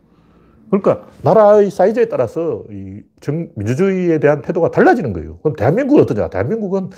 그러니까 0.69 1.07
나라의 1.23 1.71
사이즈에 1.71 2.05
따라서 2.05 2.63
이 2.69 3.01
정, 3.21 3.49
민주주의에 3.55 4.19
대한 4.19 4.43
태도가 4.43 4.69
달라지는 4.69 5.13
거예요. 5.13 5.39
그럼 5.39 5.55
대한민국은 5.55 6.03
어떠냐? 6.03 6.29
대한민국은 6.29 6.91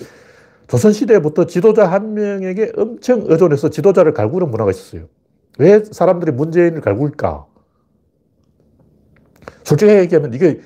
조선시대부터 0.68 1.46
지도자 1.46 1.90
한 1.90 2.14
명에게 2.14 2.74
엄청 2.76 3.24
의존해서 3.28 3.70
지도자를 3.70 4.14
갈구는 4.14 4.52
문화가 4.52 4.72
있었어요. 4.72 5.06
왜 5.58 5.82
사람들이 5.86 6.34
문재인을 6.34 6.82
갈구일까? 6.82 7.46
솔직히 9.64 9.94
얘기하면 9.94 10.34
이게 10.34 10.60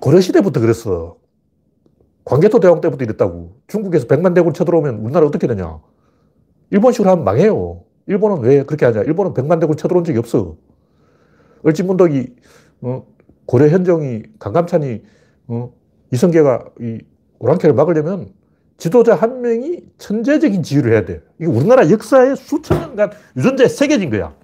고려시대부터 0.00 0.60
그랬어. 0.60 1.19
광개토 2.24 2.60
대왕 2.60 2.80
때부터 2.80 3.04
이랬다고. 3.04 3.56
중국에서 3.66 4.06
백만 4.06 4.34
대군 4.34 4.52
쳐들어오면 4.52 4.96
우리나라 4.96 5.26
어떻게 5.26 5.46
되냐. 5.46 5.80
일본식으로 6.70 7.10
하면 7.10 7.24
망해요. 7.24 7.82
일본은 8.06 8.42
왜 8.42 8.64
그렇게 8.64 8.86
하냐. 8.86 9.02
일본은 9.02 9.34
백만 9.34 9.58
대군 9.60 9.76
쳐들어온 9.76 10.04
적이 10.04 10.18
없어. 10.18 10.56
을지문덕이, 11.66 12.34
어, 12.82 13.06
고려 13.46 13.68
현정이, 13.68 14.22
강감찬이, 14.38 15.02
어, 15.48 15.72
이성계가 16.12 16.64
이 16.80 16.98
오랑캐를 17.38 17.74
막으려면 17.74 18.32
지도자 18.76 19.14
한 19.14 19.42
명이 19.42 19.84
천재적인 19.98 20.62
지휘를 20.62 20.92
해야 20.92 21.04
돼. 21.04 21.22
이게 21.38 21.46
우리나라 21.46 21.90
역사의 21.90 22.36
수천 22.36 22.80
년간 22.80 23.10
유전자에 23.36 23.68
새겨진 23.68 24.10
거야. 24.10 24.34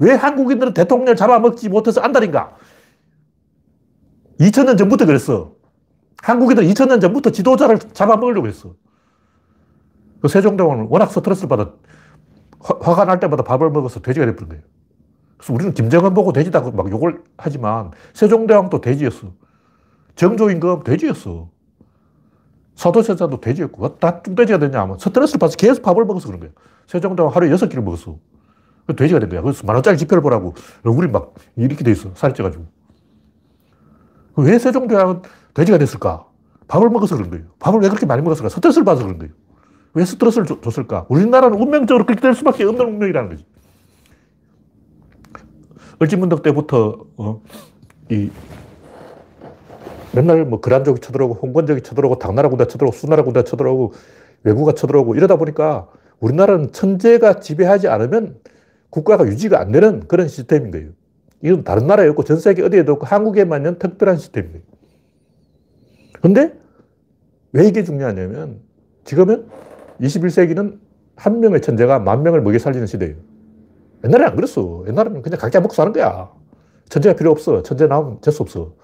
왜 0.00 0.12
한국인들은 0.12 0.74
대통령을 0.74 1.16
잡아먹지 1.16 1.68
못해서 1.68 2.00
안달인가? 2.00 2.56
2000년 4.40 4.78
전부터 4.78 5.06
그랬어. 5.06 5.59
한국인들 6.22 6.64
2000년 6.64 7.00
전부터 7.00 7.30
지도자를 7.30 7.78
잡아먹으려고 7.78 8.46
했어. 8.46 8.74
그 10.20 10.28
세종대왕은 10.28 10.88
워낙 10.90 11.10
스트레스를 11.10 11.48
받아 11.48 11.72
화, 12.60 12.94
가날 12.94 13.20
때마다 13.20 13.42
밥을 13.42 13.70
먹어서 13.70 14.00
돼지가 14.00 14.26
돼버린 14.26 14.48
거예요. 14.50 14.62
그래서 15.38 15.54
우리는 15.54 15.72
김정은 15.72 16.12
보고 16.12 16.32
돼지다 16.32 16.60
막 16.60 16.90
욕을 16.90 17.22
하지만 17.38 17.92
세종대왕도 18.12 18.82
돼지였어. 18.82 19.32
정조임금 20.14 20.84
돼지였어. 20.84 21.48
사도세자도 22.74 23.40
돼지였고 23.40 23.98
다 23.98 24.22
뚱돼지가 24.22 24.58
됐냐 24.58 24.80
하면 24.82 24.98
스트레스를 24.98 25.38
받아서 25.38 25.56
계속 25.56 25.82
밥을 25.82 26.04
먹어서 26.04 26.26
그런 26.28 26.40
거예요. 26.40 26.52
세종대왕 26.86 27.34
하루에 27.34 27.50
여섯 27.50 27.68
끼를 27.68 27.82
먹었어. 27.82 28.18
돼지가 28.96 29.20
된 29.20 29.28
거야. 29.30 29.40
그래서 29.40 29.64
만 29.66 29.76
원짜리 29.76 29.96
지표를 29.96 30.22
보라고 30.22 30.54
얼굴이 30.84 31.10
막 31.10 31.34
이렇게 31.56 31.84
돼 31.84 31.92
있어. 31.92 32.10
살이 32.14 32.34
쪄가지고. 32.34 32.64
왜 34.42 34.58
세종대왕은 34.58 35.22
돼지가 35.54 35.78
됐을까? 35.78 36.26
밥을 36.68 36.88
먹어서 36.90 37.16
그런 37.16 37.30
거예요. 37.30 37.46
밥을 37.58 37.80
왜 37.80 37.88
그렇게 37.88 38.06
많이 38.06 38.22
먹었을까? 38.22 38.48
스트레스를 38.48 38.84
받아서 38.84 39.04
그런 39.04 39.18
거예요. 39.18 39.32
왜 39.94 40.04
스트레스를 40.04 40.46
줬을까? 40.46 41.06
우리나라는 41.08 41.60
운명적으로 41.60 42.06
그렇게 42.06 42.20
될 42.20 42.34
수밖에 42.34 42.64
없는 42.64 42.86
운명이라는 42.86 43.30
거지. 43.30 43.44
을지문덕 46.02 46.42
때부터, 46.42 47.04
어, 47.16 47.42
이, 48.10 48.30
맨날 50.12 50.44
뭐 50.44 50.60
거란족이 50.60 51.00
쳐들어오고, 51.00 51.34
홍건적이 51.34 51.82
쳐들어오고, 51.82 52.18
당나라 52.18 52.48
군대 52.48 52.66
쳐들어오고, 52.66 52.96
수나라 52.96 53.22
군대 53.22 53.42
쳐들어오고, 53.44 53.92
외국가 54.44 54.72
쳐들어오고, 54.72 55.16
이러다 55.16 55.36
보니까 55.36 55.88
우리나라는 56.20 56.72
천재가 56.72 57.40
지배하지 57.40 57.88
않으면 57.88 58.36
국가가 58.88 59.26
유지가 59.26 59.60
안 59.60 59.72
되는 59.72 60.06
그런 60.06 60.28
시스템인 60.28 60.70
거예요. 60.70 60.90
이건 61.42 61.64
다른 61.64 61.86
나라에 61.86 62.08
없고 62.08 62.24
전 62.24 62.38
세계 62.38 62.62
어디에도 62.62 62.92
없고 62.92 63.06
한국에만 63.06 63.60
있는 63.60 63.78
특별한 63.78 64.18
시스템이에요. 64.18 64.60
근데 66.20 66.54
왜 67.52 67.66
이게 67.66 67.82
중요하냐면 67.82 68.60
지금은 69.04 69.46
21세기는 70.00 70.78
한 71.16 71.40
명의 71.40 71.60
천재가 71.60 71.98
만 71.98 72.22
명을 72.22 72.42
먹여 72.42 72.58
살리는 72.58 72.86
시대예요. 72.86 73.16
옛날에 74.04 74.24
안 74.24 74.36
그랬어. 74.36 74.84
옛날에는 74.86 75.22
그냥 75.22 75.38
각자 75.38 75.60
먹고 75.60 75.74
사는 75.74 75.92
거야. 75.92 76.30
천재가 76.88 77.16
필요 77.16 77.30
없어. 77.30 77.62
천재 77.62 77.86
나오면 77.86 78.20
재수 78.22 78.42
없어. 78.42 78.74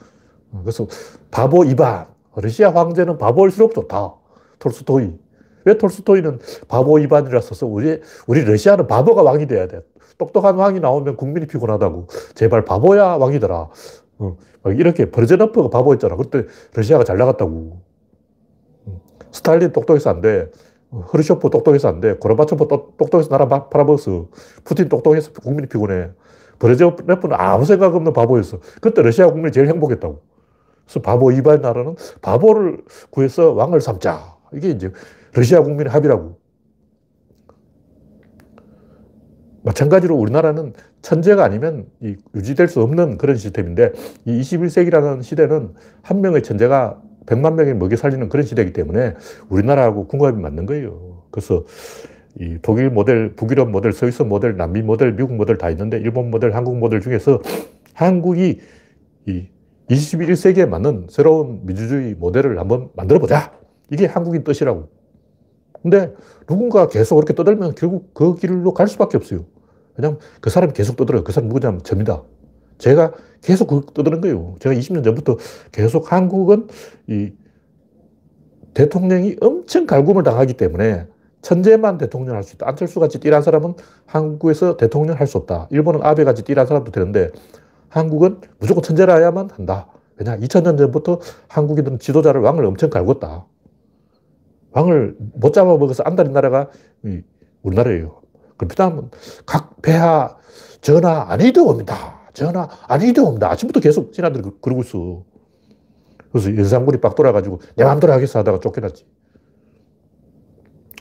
그래서 0.62 0.86
바보 1.30 1.64
이반. 1.64 2.06
러시아 2.34 2.70
황제는 2.70 3.16
바보일수록 3.18 3.74
좋다. 3.74 4.14
톨스토이. 4.58 5.18
왜 5.64 5.78
톨스토이는 5.78 6.38
바보 6.68 6.98
이반이라 6.98 7.40
써서 7.40 7.66
우리, 7.66 8.00
우리 8.26 8.44
러시아는 8.44 8.86
바보가 8.86 9.22
왕이 9.22 9.46
돼야 9.46 9.66
돼. 9.66 9.80
똑똑한 10.18 10.56
왕이 10.56 10.80
나오면 10.80 11.16
국민이 11.16 11.46
피곤하다고. 11.46 12.06
제발 12.34 12.64
바보야 12.64 13.16
왕이더라. 13.16 13.68
어, 14.18 14.36
이렇게 14.66 15.10
브레즈네프가 15.10 15.70
바보였잖아. 15.70 16.16
그때 16.16 16.44
러시아가 16.74 17.04
잘 17.04 17.18
나갔다고. 17.18 17.80
음, 18.86 19.00
스탈린 19.30 19.72
똑똑해서 19.72 20.10
안 20.10 20.20
돼. 20.20 20.50
흐루쇼프 20.90 21.50
똑똑해서 21.50 21.88
안 21.88 22.00
돼. 22.00 22.14
고르바초프 22.14 22.68
똑똑해서 22.96 23.28
나라 23.28 23.46
팔아먹었어. 23.68 24.28
푸틴 24.64 24.88
똑똑해서 24.88 25.32
국민이 25.32 25.68
피곤해. 25.68 26.10
브레즈네프는 26.58 27.36
아무 27.38 27.64
생각 27.64 27.94
없는 27.94 28.12
바보였어. 28.12 28.58
그때 28.80 29.02
러시아 29.02 29.26
국민이 29.26 29.52
제일 29.52 29.68
행복했다고. 29.68 30.20
그래서 30.86 31.00
바보 31.00 31.32
이반 31.32 31.60
나라는 31.60 31.96
바보를 32.22 32.82
구해서 33.10 33.52
왕을 33.52 33.80
삼자. 33.80 34.36
이게 34.54 34.70
이제 34.70 34.90
러시아 35.34 35.60
국민의 35.62 35.92
합의라고. 35.92 36.38
마찬가지로 39.66 40.14
우리나라는 40.14 40.74
천재가 41.02 41.42
아니면 41.42 41.86
유지될 42.34 42.68
수 42.68 42.80
없는 42.82 43.18
그런 43.18 43.36
시스템인데 43.36 43.92
이 44.24 44.40
21세기라는 44.40 45.24
시대는 45.24 45.70
한 46.02 46.20
명의 46.20 46.42
천재가 46.44 47.02
100만 47.26 47.54
명이 47.54 47.74
먹여 47.74 47.96
살리는 47.96 48.28
그런 48.28 48.46
시대이기 48.46 48.72
때문에 48.72 49.14
우리나라하고 49.48 50.06
궁합이 50.06 50.40
맞는 50.40 50.66
거예요. 50.66 51.24
그래서 51.32 51.64
이 52.38 52.58
독일 52.62 52.90
모델, 52.90 53.34
북유럽 53.34 53.70
모델, 53.70 53.92
스위스 53.92 54.22
모델, 54.22 54.56
남미 54.56 54.82
모델, 54.82 55.16
미국 55.16 55.34
모델 55.34 55.58
다 55.58 55.68
있는데 55.70 55.98
일본 55.98 56.30
모델, 56.30 56.54
한국 56.54 56.78
모델 56.78 57.00
중에서 57.00 57.42
한국이 57.92 58.60
이 59.26 59.46
21세기에 59.90 60.68
맞는 60.68 61.08
새로운 61.10 61.66
민주주의 61.66 62.14
모델을 62.14 62.60
한번 62.60 62.90
만들어 62.94 63.18
보자. 63.18 63.52
이게 63.90 64.06
한국인 64.06 64.44
뜻이라고. 64.44 64.88
근데 65.82 66.14
누군가 66.46 66.86
계속 66.86 67.16
그렇게 67.16 67.34
떠들면 67.34 67.74
결국 67.74 68.14
그 68.14 68.36
길로 68.36 68.72
갈 68.74 68.86
수밖에 68.86 69.16
없어요. 69.16 69.44
왜냐면 69.96 70.18
그 70.40 70.50
사람이 70.50 70.72
계속 70.72 70.96
떠들어요. 70.96 71.24
그 71.24 71.32
사람 71.32 71.48
누구냐면 71.48 71.82
접니다. 71.82 72.22
제가 72.78 73.12
계속 73.42 73.68
그 73.68 73.82
떠드는 73.94 74.20
거예요. 74.20 74.56
제가 74.60 74.74
20년 74.74 75.04
전부터 75.04 75.36
계속 75.72 76.12
한국은 76.12 76.68
이 77.08 77.32
대통령이 78.74 79.36
엄청 79.40 79.86
갈굼을 79.86 80.22
당하기 80.22 80.54
때문에 80.54 81.06
천재만 81.40 81.96
대통령 81.96 82.34
할 82.34 82.42
수 82.42 82.56
있다. 82.56 82.68
안철수 82.68 83.00
같이 83.00 83.20
띠란 83.20 83.42
사람은 83.42 83.74
한국에서 84.04 84.76
대통령 84.76 85.18
할 85.18 85.26
수 85.26 85.38
없다. 85.38 85.68
일본은 85.70 86.02
아베 86.02 86.24
같이 86.24 86.42
띠란 86.42 86.66
사람도 86.66 86.92
되는데 86.92 87.30
한국은 87.88 88.40
무조건 88.58 88.82
천재라야만 88.82 89.50
한다. 89.52 89.88
왜냐? 90.16 90.36
2000년 90.36 90.76
전부터 90.76 91.20
한국인들은 91.48 91.98
지도자를 91.98 92.40
왕을 92.40 92.64
엄청 92.64 92.90
갈궜다. 92.90 93.44
왕을 94.72 95.16
못 95.18 95.54
잡아먹어서 95.54 96.02
안달인 96.02 96.32
나라가 96.32 96.68
우리나라예요. 97.62 98.20
그다음 98.56 99.10
각 99.44 99.80
폐하 99.82 100.36
전하 100.80 101.26
아니도 101.28 101.66
옵니다. 101.66 102.20
전하 102.32 102.68
아니도 102.88 103.26
옵니다. 103.26 103.50
아침부터 103.50 103.80
계속 103.80 104.14
신하들이 104.14 104.42
그, 104.42 104.60
그러고 104.60 104.82
있어. 104.82 105.24
그래서 106.32 106.54
연산군이 106.54 107.00
빡 107.00 107.14
돌아가지고 107.14 107.60
내 107.76 107.84
마음대로 107.84 108.12
하겠어 108.12 108.40
하다가 108.40 108.60
쫓겨났지. 108.60 109.06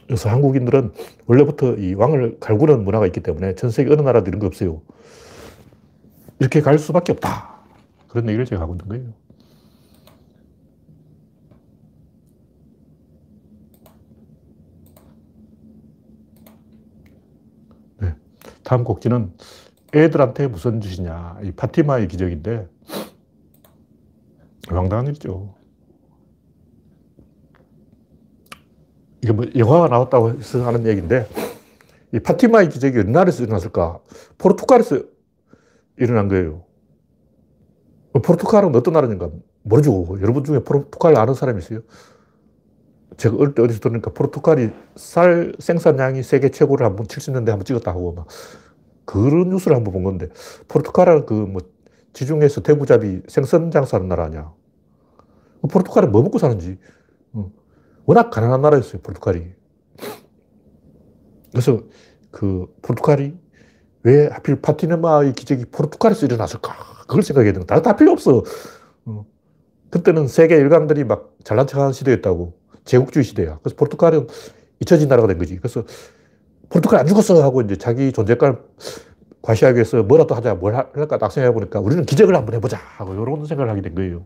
그래서 0.07 0.29
한국인들은 0.29 0.91
원래부터 1.25 1.75
이 1.77 1.93
왕을 1.95 2.39
갈구는 2.39 2.83
문화가 2.83 3.05
있기 3.07 3.21
때문에 3.21 3.55
전 3.55 3.69
세계 3.71 3.91
어느 3.91 4.01
나라도 4.01 4.29
이런 4.29 4.39
거 4.39 4.47
없어요. 4.47 4.81
이렇게 6.39 6.61
갈 6.61 6.77
수밖에 6.77 7.11
없다. 7.11 7.55
그런 8.07 8.27
얘기를 8.27 8.45
제가 8.45 8.61
하고 8.61 8.73
있는 8.73 8.87
거예요. 8.87 9.13
네. 17.99 18.15
다음 18.65 18.83
곡지는 18.83 19.31
애들한테 19.93 20.47
무슨 20.47 20.81
짓이냐. 20.81 21.39
이 21.43 21.51
파티마의 21.51 22.09
기적인데, 22.09 22.67
황당한 24.67 25.07
일이죠. 25.07 25.53
이게 29.23 29.31
뭐 29.31 29.45
영화가 29.55 29.87
나왔다고 29.87 30.31
해서 30.31 30.65
하는 30.65 30.85
얘기인데, 30.85 31.29
이 32.11 32.19
파티마의 32.19 32.69
기적이 32.69 32.99
어느 32.99 33.09
나라에서 33.11 33.43
일어났을까? 33.43 33.99
포르투갈에서 34.37 34.99
일어난 35.97 36.27
거예요. 36.27 36.65
포르투갈은 38.13 38.75
어떤 38.75 38.93
나라인가 38.93 39.29
모르죠. 39.61 40.17
여러분 40.21 40.43
중에 40.43 40.59
포르투갈 40.63 41.17
아는 41.17 41.33
사람 41.35 41.57
있어요? 41.59 41.81
제가 43.17 43.35
어릴 43.37 43.53
때 43.55 43.61
어디서 43.61 43.79
들으니까 43.79 44.11
포르투갈이 44.11 44.69
쌀 44.95 45.53
생산량이 45.59 46.23
세계 46.23 46.49
최고를 46.49 46.85
한번 46.85 47.07
70년대 47.07 47.47
한번 47.47 47.63
찍었다 47.65 47.91
하고 47.91 48.13
막 48.13 48.27
그런 49.05 49.49
뉴스를 49.49 49.75
한번 49.75 49.93
본 49.93 50.03
건데 50.03 50.29
포르투갈은 50.67 51.25
그 51.25 51.33
뭐 51.33 51.61
지중해에서 52.15 52.61
대구잡이 52.61 53.21
생선 53.27 53.69
장사하는 53.71 54.07
나라 54.07 54.23
아니야. 54.23 54.53
포르투갈은 55.69 56.11
뭐 56.11 56.23
먹고 56.23 56.39
사는지. 56.39 56.79
워낙 58.05 58.29
가난한 58.29 58.61
나라였어요, 58.61 59.01
포르투갈이. 59.01 59.53
그래서 61.51 61.81
그 62.31 62.67
포르투갈이 62.81 63.35
왜 64.03 64.27
하필 64.27 64.61
파티네마의 64.61 65.33
기적이 65.33 65.65
포르투갈에서 65.65 66.25
일어났을까? 66.25 66.73
그걸 67.01 67.21
생각해야 67.23 67.51
되는 67.51 67.67
다, 67.67 67.81
다 67.81 67.95
필요 67.95 68.11
없어. 68.11 68.43
어. 69.05 69.25
그때는 69.89 70.27
세계 70.27 70.55
일강들이 70.55 71.03
막 71.03 71.35
잘난 71.43 71.67
척하는 71.67 71.91
시대였다고. 71.91 72.57
제국주의 72.85 73.23
시대야. 73.25 73.59
그래서 73.61 73.75
포르투갈은 73.75 74.27
잊혀진 74.79 75.09
나라가 75.09 75.27
된 75.27 75.37
거지. 75.37 75.57
그래서 75.57 75.83
포르투갈 76.69 77.01
안 77.01 77.07
죽었어 77.07 77.43
하고 77.43 77.61
이제 77.61 77.75
자기 77.75 78.11
존재감을 78.11 78.59
과시하기 79.41 79.75
위해서 79.75 80.01
뭐라도 80.03 80.33
하자, 80.35 80.55
뭘 80.55 80.75
할까 80.75 81.17
딱 81.17 81.31
생각해 81.31 81.53
보니까 81.53 81.79
우리는 81.79 82.05
기적을 82.05 82.35
한번 82.35 82.55
해보자 82.55 82.77
하고 82.77 83.13
이런 83.13 83.45
생각을 83.45 83.69
하게 83.69 83.81
된 83.81 83.95
거예요. 83.95 84.25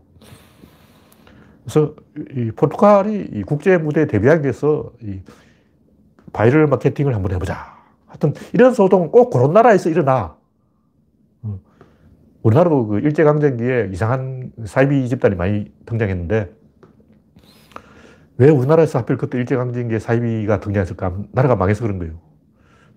그래서 1.64 1.94
이 2.36 2.50
포르투갈이 2.52 3.30
이 3.32 3.42
국제 3.42 3.76
무대에 3.76 4.06
데뷔하기 4.06 4.42
위해서 4.42 4.90
이 5.02 5.20
바이럴 6.32 6.66
마케팅을 6.68 7.14
한번 7.14 7.32
해보자. 7.32 7.78
하여튼 8.06 8.34
이런 8.52 8.74
소동은 8.74 9.10
꼭 9.10 9.30
그런 9.30 9.52
나라에서 9.52 9.90
일어나. 9.90 10.36
어. 11.42 11.58
우리나라도 12.42 12.86
그 12.86 12.98
일제강점기에 13.00 13.90
이상한 13.92 14.52
사이비 14.64 15.08
집단이 15.08 15.34
많이 15.34 15.70
등장했는데 15.86 16.59
왜 18.40 18.48
우리나라에서 18.48 18.98
하필 18.98 19.18
그때 19.18 19.36
일제강점기에 19.36 19.98
사이비가 19.98 20.60
등장했을까? 20.60 21.14
나라가 21.32 21.56
망해서 21.56 21.82
그런 21.82 21.98
거예요. 21.98 22.14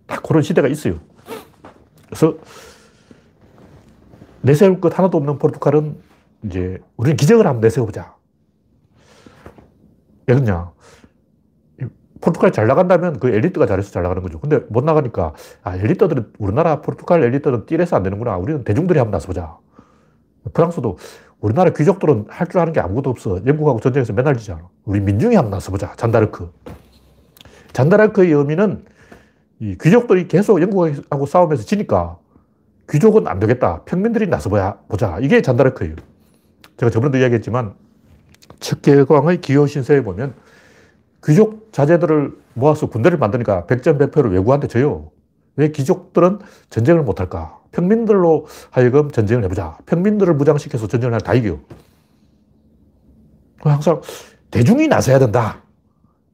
딱 0.07 0.23
그런 0.23 0.41
시대가 0.41 0.69
있어요. 0.69 1.01
그래서 2.05 2.37
내세울 4.41 4.79
것 4.79 4.97
하나도 4.97 5.17
없는 5.17 5.39
포르투갈은 5.39 5.97
이제 6.45 6.79
우리는 6.95 7.17
기적을 7.17 7.45
한번 7.45 7.59
내세워보자. 7.59 8.15
왜그냐 10.27 10.71
포르투갈이 12.21 12.53
잘 12.53 12.65
나간다면 12.67 13.19
그 13.19 13.27
엘리트가 13.27 13.65
잘해서 13.65 13.91
잘 13.91 14.03
나가는 14.03 14.23
거죠. 14.23 14.39
근데 14.39 14.59
못 14.69 14.85
나가니까, 14.85 15.33
아, 15.61 15.75
엘리트들은, 15.75 16.33
우리나라 16.39 16.79
포르투갈 16.79 17.21
엘리트들은 17.21 17.65
띠에서 17.65 17.97
안 17.97 18.03
되는구나. 18.03 18.37
우리는 18.37 18.63
대중들이 18.63 18.97
한번 18.97 19.11
나서보자. 19.11 19.57
프랑스도 20.53 20.97
우리나라 21.43 21.71
귀족들은 21.71 22.27
할 22.29 22.47
줄 22.47 22.61
아는 22.61 22.71
게 22.71 22.79
아무것도 22.79 23.09
없어. 23.09 23.41
영국하고 23.45 23.81
전쟁에서 23.81 24.13
맨날 24.13 24.37
지잖아. 24.37 24.61
우리 24.85 25.01
민중이 25.01 25.35
한번 25.35 25.51
나서보자. 25.51 25.93
잔다르크. 25.97 26.49
잔다르크의 27.73 28.31
의미는 28.31 28.85
이 29.59 29.77
귀족들이 29.79 30.29
계속 30.29 30.61
영국하고 30.61 31.25
싸우면서 31.25 31.65
지니까 31.65 32.17
귀족은 32.89 33.27
안 33.27 33.39
되겠다. 33.39 33.83
평민들이 33.83 34.27
나서보자. 34.27 35.19
이게 35.21 35.41
잔다르크예요. 35.41 35.95
제가 36.77 36.89
저번에도 36.89 37.17
이야기했지만 37.17 37.73
척계광의 38.61 39.41
기호 39.41 39.67
신세에 39.67 40.01
보면 40.01 40.35
귀족 41.25 41.73
자제들을 41.73 42.37
모아서 42.53 42.87
군대를 42.87 43.17
만드니까 43.17 43.65
백전백패로 43.65 44.29
외국한테 44.29 44.67
져요. 44.67 45.11
왜 45.57 45.71
귀족들은 45.71 46.39
전쟁을 46.69 47.03
못할까? 47.03 47.59
평민들로 47.73 48.45
하여금 48.71 49.11
전쟁을 49.11 49.43
해보자. 49.43 49.77
평민들을 49.85 50.35
무장시켜서 50.35 50.87
전쟁을 50.87 51.13
하다 51.15 51.33
이겨. 51.33 51.59
항상 53.59 54.01
대중이 54.51 54.87
나서야 54.87 55.19
된다. 55.19 55.61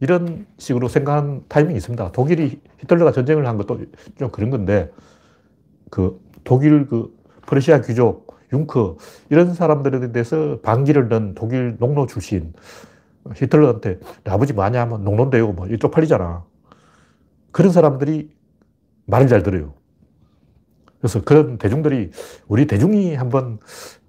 이런 0.02 0.45
식으로 0.58 0.88
생각한 0.88 1.43
타이밍이 1.47 1.78
있습니다. 1.78 2.12
독일이 2.12 2.62
히틀러가 2.80 3.12
전쟁을 3.12 3.47
한 3.47 3.58
것도 3.58 3.80
좀 4.17 4.30
그런 4.30 4.49
건데, 4.49 4.91
그 5.89 6.21
독일 6.43 6.88
그 6.88 7.17
퍼시아 7.47 7.82
귀족, 7.82 8.36
융커, 8.54 8.97
이런 9.30 9.54
사람들에 9.54 10.12
대해서 10.12 10.60
반기를 10.62 11.10
넣은 11.10 11.36
독일 11.36 11.78
농노 11.80 12.06
출신, 12.06 12.54
히틀러한테 13.36 13.99
아버지 14.25 14.54
뭐냐 14.54 14.82
하면 14.82 15.04
농론대요. 15.04 15.52
뭐 15.52 15.67
이쪽 15.67 15.91
팔리잖아. 15.91 16.43
그런 17.52 17.71
사람들이 17.71 18.32
말을 19.06 19.28
잘 19.28 19.43
들어요. 19.43 19.73
그래서 21.00 21.22
그런 21.22 21.58
대중들이 21.58 22.12
우리 22.48 22.68
대중이 22.68 23.16
한번 23.16 23.60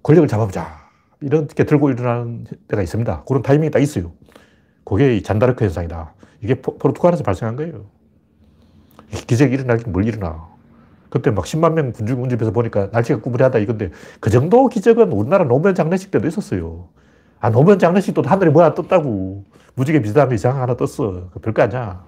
권력을 0.03 0.27
잡아보자. 0.27 0.81
이렇게 1.21 1.63
들고 1.63 1.89
일어나는 1.89 2.45
때가 2.67 2.81
있습니다. 2.81 3.23
그런 3.23 3.41
타이밍이 3.41 3.71
딱 3.71 3.79
있어요. 3.79 4.11
그게 4.83 5.21
잔다르크 5.21 5.63
현상이다. 5.63 6.13
이게 6.41 6.55
포르투갈에서 6.55 7.23
발생한 7.23 7.55
거예요. 7.55 7.85
기적이 9.27 9.55
일어나긴 9.55 9.91
뭘 9.91 10.05
일어나. 10.05 10.49
그때 11.09 11.29
막 11.29 11.45
10만 11.45 11.73
명 11.73 11.91
군중 11.91 12.23
운집에서 12.23 12.51
보니까 12.51 12.89
날씨가 12.91 13.19
꾸물하다 13.21 13.59
이건데 13.59 13.91
그 14.19 14.29
정도 14.29 14.67
기적은 14.67 15.11
우리나라 15.11 15.43
노무현 15.43 15.75
장례식 15.75 16.09
때도 16.09 16.27
있었어요. 16.27 16.87
아, 17.39 17.49
노무현 17.49 17.79
장례식도 17.79 18.21
하늘에 18.21 18.49
뭐야 18.49 18.73
떴다고. 18.73 19.43
무지개 19.75 20.01
비슷한 20.01 20.31
이상 20.31 20.61
하나 20.61 20.75
떴어. 20.75 21.29
별거 21.41 21.63
아니야. 21.63 22.03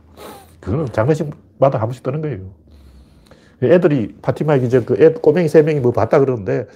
그거는 0.59 0.87
장례식마다 0.87 1.79
한 1.79 1.87
번씩 1.87 2.03
뜨는 2.03 2.21
거예요. 2.21 2.62
애들이 3.71 4.15
파티마 4.21 4.59
전그 4.67 4.97
애, 4.99 5.13
꼬맹이 5.13 5.47
세 5.47 5.61
명이 5.61 5.79
뭐 5.79 5.91
봤다 5.91 6.19
그러는데 6.19 6.67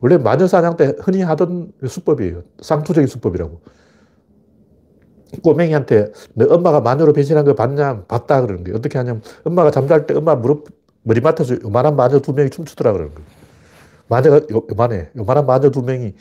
원래 0.00 0.18
마녀 0.18 0.46
사냥 0.46 0.76
때 0.76 0.94
흔히 1.00 1.22
하던 1.22 1.72
수법이에요. 1.86 2.42
쌍투적인 2.60 3.06
수법이라고. 3.06 3.60
꼬맹이한테 5.42 6.12
너 6.34 6.46
엄마가 6.54 6.80
마녀로 6.80 7.12
변신한 7.12 7.44
거 7.44 7.54
봤냐? 7.54 8.04
봤다 8.04 8.40
그러는 8.42 8.64
거예요. 8.64 8.76
어떻게 8.76 8.98
하냐면 8.98 9.22
엄마가 9.44 9.70
잠잘 9.70 10.06
때 10.06 10.14
엄마 10.14 10.34
무릎, 10.34 10.68
머리맡에서 11.04 11.62
요만한 11.62 11.96
마녀 11.96 12.20
두 12.20 12.32
명이 12.32 12.50
춤추더라 12.50 12.92
그러는 12.92 13.14
거예요. 13.14 13.28
마녀가 14.08 14.36
요, 14.52 14.62
요만해. 14.70 15.10
요만한 15.16 15.46
마녀 15.46 15.70
두 15.70 15.82
명이 15.82 16.14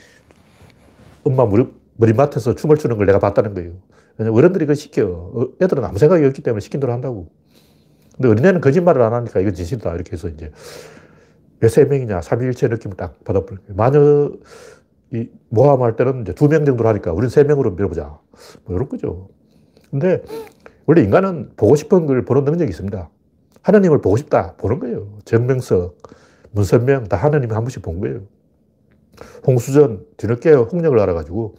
엄마 1.23 1.45
무릎, 1.45 1.73
머리맡에서 1.97 2.55
춤을 2.55 2.77
추는 2.77 2.97
걸 2.97 3.05
내가 3.05 3.19
봤다는 3.19 3.53
거예요. 3.53 3.73
어른들이 4.19 4.65
그걸 4.65 4.75
시켜. 4.75 5.05
어, 5.07 5.47
애들은 5.61 5.83
아무 5.83 5.97
생각이 5.97 6.23
없기 6.25 6.41
때문에 6.43 6.59
시킨 6.61 6.79
대로 6.79 6.93
한다고. 6.93 7.29
근데 8.21 8.29
어린애는 8.29 8.61
거짓말을 8.61 9.01
안 9.01 9.13
하니까 9.13 9.39
이건 9.39 9.55
진실이다. 9.55 9.95
이렇게 9.95 10.11
해서 10.13 10.27
이제 10.29 10.51
왜 11.59 11.69
세 11.69 11.85
명이냐. 11.85 12.21
삼위일체 12.21 12.67
느낌을 12.67 12.95
딱 12.97 13.23
받아버린 13.23 13.57
거예요. 13.65 13.75
마녀 13.75 14.31
이 15.13 15.27
모함할 15.49 15.95
때는 15.95 16.21
이제 16.21 16.33
두 16.33 16.47
명 16.47 16.63
정도로 16.65 16.87
하니까 16.89 17.11
우리는 17.13 17.29
세 17.29 17.43
명으로 17.43 17.71
밀어보자. 17.71 18.19
뭐 18.65 18.75
이런 18.75 18.87
거죠. 18.89 19.29
근데 19.89 20.21
원래 20.85 21.01
인간은 21.01 21.51
보고 21.57 21.75
싶은 21.75 22.05
걸 22.05 22.23
보는 22.25 22.43
능력이 22.45 22.69
있습니다. 22.69 23.09
하나님을 23.63 24.01
보고 24.01 24.17
싶다. 24.17 24.55
보는 24.57 24.79
거예요. 24.79 25.17
정명석, 25.25 25.97
문선명 26.51 27.05
다 27.05 27.17
하나님이 27.17 27.53
한 27.53 27.63
번씩 27.63 27.81
본 27.81 27.99
거예요. 28.01 28.21
홍수전 29.47 30.05
뒤늦게 30.17 30.51
홍역을 30.53 30.99
알아가지고 30.99 31.55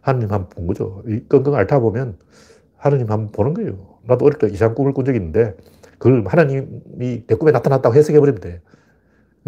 하나님 0.00 0.30
한 0.30 0.42
번 0.48 0.48
본 0.50 0.66
거죠. 0.68 1.02
이 1.08 1.20
끙끙 1.28 1.54
앓다 1.54 1.80
보면 1.80 2.18
하나님 2.76 3.10
한 3.10 3.26
번 3.26 3.32
보는 3.32 3.54
거예요. 3.54 3.98
나도 4.04 4.24
어릴 4.26 4.38
때 4.38 4.48
이상 4.48 4.74
꿈을 4.74 4.92
꾼 4.92 5.04
적이 5.04 5.18
있는데 5.18 5.54
그걸 5.98 6.24
하나님이 6.26 7.26
내 7.26 7.34
꿈에 7.34 7.52
나타났다고 7.52 7.94
해석해버리면 7.94 8.40
돼. 8.40 8.60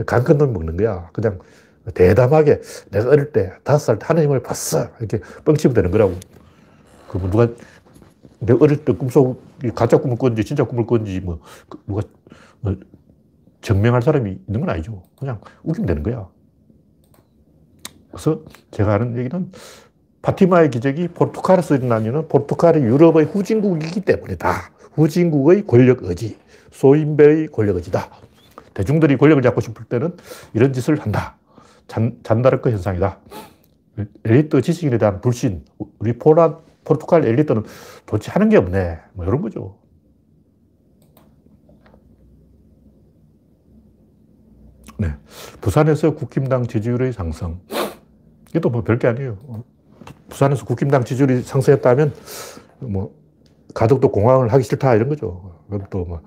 간큰 0.06 0.38
놈 0.38 0.52
먹는 0.52 0.76
거야. 0.76 1.10
그냥 1.12 1.38
대담하게 1.94 2.60
내가 2.90 3.10
어릴 3.10 3.32
때 3.32 3.52
다섯 3.64 3.78
살 3.78 3.98
때 3.98 4.06
하나님을 4.06 4.42
봤어. 4.42 4.88
이렇게 4.98 5.20
뻥치면 5.44 5.74
되는 5.74 5.90
거라고. 5.90 6.14
그 7.08 7.18
뭐 7.18 7.30
누가 7.30 7.48
내 8.40 8.52
어릴 8.58 8.84
때 8.84 8.92
꿈속 8.92 9.42
가짜 9.74 9.96
꿈을 9.98 10.16
꿨는지 10.18 10.44
진짜 10.44 10.64
꿈을 10.64 10.86
꿨는지 10.86 11.20
뭐그 11.20 11.78
누가 11.86 12.02
뭐 12.60 12.76
증명할 13.62 14.02
사람이 14.02 14.38
있는 14.46 14.60
건 14.60 14.68
아니죠. 14.70 15.02
그냥 15.18 15.40
웃기면 15.64 15.86
되는 15.86 16.02
거야. 16.02 16.28
그래서 18.10 18.42
제가 18.70 18.92
하는 18.92 19.16
얘기는 19.16 19.50
파티마의 20.22 20.70
기적이 20.70 21.08
포르투갈에서 21.08 21.76
이유는 21.76 22.28
포르투갈이 22.28 22.80
유럽의 22.80 23.26
후진국이기 23.26 24.00
때문이다. 24.02 24.75
후진국의 24.96 25.66
권력 25.66 26.02
의지, 26.02 26.38
소인배의 26.72 27.48
권력 27.48 27.76
의지다. 27.76 28.10
대중들이 28.74 29.16
권력을 29.16 29.40
잡고 29.42 29.60
싶을 29.60 29.84
때는 29.84 30.16
이런 30.54 30.72
짓을 30.72 30.98
한다. 30.98 31.36
잔, 31.86 32.18
잔다르크 32.22 32.70
현상이다. 32.70 33.18
엘리트 34.24 34.60
지식인에 34.60 34.98
대한 34.98 35.20
불신, 35.20 35.64
우리 35.98 36.18
포란, 36.18 36.58
포르투갈 36.84 37.24
엘리트는 37.24 37.64
도대체 38.04 38.30
하는 38.32 38.48
게 38.48 38.56
없네. 38.56 38.98
뭐 39.12 39.24
이런 39.24 39.40
거죠. 39.40 39.78
네. 44.98 45.14
부산에서 45.60 46.14
국힘당 46.14 46.66
지지율의 46.66 47.12
상승. 47.12 47.60
이것도 48.50 48.70
뭐 48.70 48.82
별게 48.82 49.06
아니에요. 49.08 49.36
부산에서 50.28 50.64
국힘당 50.64 51.04
지지율이 51.04 51.42
상승했다면 51.42 52.14
뭐 52.80 53.25
가덕도 53.76 54.10
공항을 54.10 54.50
하기 54.54 54.64
싫다 54.64 54.94
이런 54.94 55.10
거죠. 55.10 55.62
그럼 55.68 55.84
또뭐 55.90 56.22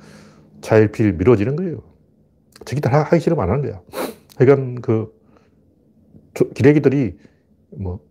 차일피일 0.61 1.13
미뤄지는 1.13 1.55
거예요. 1.55 1.81
저기들 2.63 2.93
하기 2.93 3.19
싫으면 3.19 3.43
안 3.43 3.49
하는 3.49 3.63
거야. 3.63 3.81
그러니까 4.37 4.81
그 4.83 5.11
기레기들이 6.53 7.17
뭐 7.71 8.01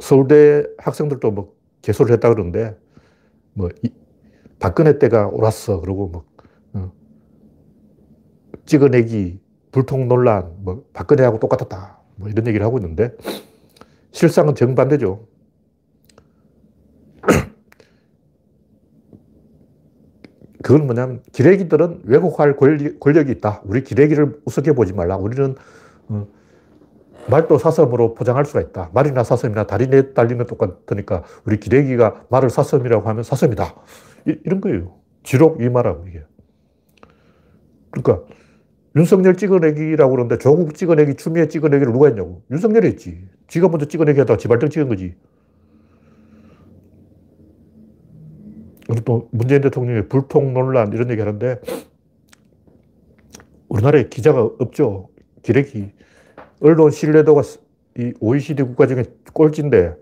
서울대 0.00 0.66
학생들도 0.76 1.30
뭐 1.30 1.54
개소를 1.82 2.12
했다 2.14 2.28
그러는데 2.30 2.76
뭐 3.52 3.68
이, 3.84 3.92
박근혜 4.58 4.98
때가 4.98 5.28
옳았어 5.28 5.80
그러고 5.80 6.08
뭐 6.08 6.24
어, 6.72 6.92
찍어내기 8.66 9.40
불통 9.70 10.08
논란 10.08 10.52
뭐 10.64 10.84
박근혜하고 10.94 11.38
똑같았다 11.38 12.00
뭐 12.16 12.28
이런 12.28 12.44
얘기를 12.48 12.66
하고 12.66 12.78
있는데 12.78 13.14
실상은 14.10 14.56
정반대죠. 14.56 15.28
그건 20.68 20.84
뭐냐면 20.84 21.22
기레기들은 21.32 22.02
왜곡할 22.04 22.54
권력이 23.00 23.32
있다. 23.32 23.62
우리 23.64 23.82
기레기를 23.82 24.38
우습게 24.44 24.72
보지 24.72 24.92
말라. 24.92 25.16
우리는 25.16 25.54
어, 26.08 26.26
말도 27.30 27.56
사슴으로 27.56 28.12
포장할 28.12 28.44
수가 28.44 28.60
있다. 28.60 28.90
말이나 28.92 29.24
사슴이나 29.24 29.66
다리 29.66 29.86
내 29.86 30.12
달리는 30.12 30.44
똑같으니까 30.44 31.22
우리 31.46 31.58
기레기가 31.58 32.26
말을 32.28 32.50
사슴이라고 32.50 33.08
하면 33.08 33.22
사슴이다. 33.22 33.76
이, 34.26 34.36
런 34.44 34.60
거예요. 34.60 34.96
지록 35.22 35.62
이 35.62 35.70
말하고 35.70 36.06
이게. 36.06 36.22
그러니까 37.90 38.26
윤석열 38.94 39.38
찍어내기라고 39.38 40.10
그러는데 40.10 40.36
조국 40.36 40.74
찍어내기, 40.74 41.14
추미애 41.14 41.48
찍어내기를 41.48 41.94
누가 41.94 42.08
했냐고. 42.08 42.42
윤석열이 42.50 42.88
했지. 42.88 43.26
지가 43.46 43.68
먼저 43.68 43.86
찍어내기 43.86 44.20
하다가 44.20 44.36
지발등 44.36 44.68
찍은 44.68 44.88
거지. 44.90 45.14
그리고 48.88 49.04
또 49.04 49.28
문재인 49.32 49.60
대통령이 49.60 50.08
불통 50.08 50.54
논란 50.54 50.92
이런 50.92 51.10
얘기 51.10 51.20
하는데 51.20 51.60
우리나라에 53.68 54.08
기자가 54.08 54.42
없죠. 54.58 55.10
기레기. 55.42 55.92
언론 56.60 56.90
신뢰도가 56.90 57.42
이 57.98 58.14
OECD 58.20 58.62
국가 58.62 58.86
중에 58.86 59.04
꼴찌인데 59.34 59.94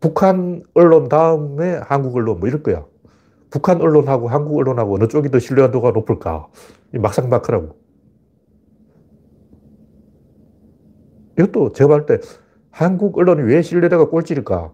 북한 0.00 0.62
언론 0.74 1.08
다음에 1.08 1.80
한국 1.84 2.16
언론 2.16 2.40
뭐 2.40 2.48
이럴 2.48 2.62
거야. 2.62 2.84
북한 3.50 3.82
언론하고 3.82 4.28
한국 4.28 4.56
언론하고 4.58 4.94
어느 4.94 5.06
쪽이 5.06 5.30
더 5.30 5.38
신뢰도가 5.38 5.90
높을까? 5.90 6.48
막상막하라고. 6.92 7.76
이것도 11.38 11.72
제가 11.72 11.88
볼 11.88 12.06
때 12.06 12.18
한국 12.70 13.18
언론이 13.18 13.42
왜 13.42 13.60
신뢰도가 13.60 14.08
꼴찌일까? 14.08 14.72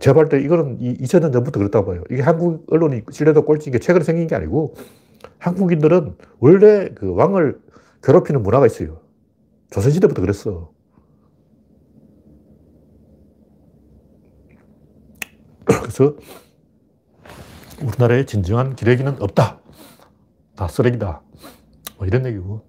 제가 0.00 0.14
볼 0.14 0.28
때 0.28 0.40
이거는 0.40 0.78
2000년 0.78 1.32
전부터 1.32 1.58
그렇다고 1.60 1.86
봐요. 1.86 2.02
이게 2.10 2.22
한국 2.22 2.66
언론이 2.70 3.02
신뢰도 3.10 3.44
꼴찌인 3.44 3.72
게 3.72 3.78
최근에 3.78 4.04
생긴 4.04 4.26
게 4.26 4.34
아니고 4.34 4.74
한국인들은 5.38 6.16
원래 6.40 6.90
그 6.94 7.14
왕을 7.14 7.60
괴롭히는 8.02 8.42
문화가 8.42 8.66
있어요. 8.66 9.00
조선시대부터 9.70 10.20
그랬어. 10.20 10.70
그래서 15.64 16.16
우리나라에 17.82 18.26
진정한 18.26 18.76
기레기는 18.76 19.20
없다. 19.22 19.60
다 20.56 20.68
쓰레기다. 20.68 21.22
뭐 21.98 22.06
이런 22.06 22.26
얘기고. 22.26 22.62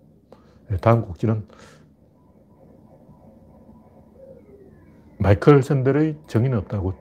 네, 0.70 0.78
다음 0.78 1.02
곡지는 1.06 1.46
마이클 5.18 5.62
샌델의 5.62 6.18
정의는 6.28 6.58
없다고 6.60 6.94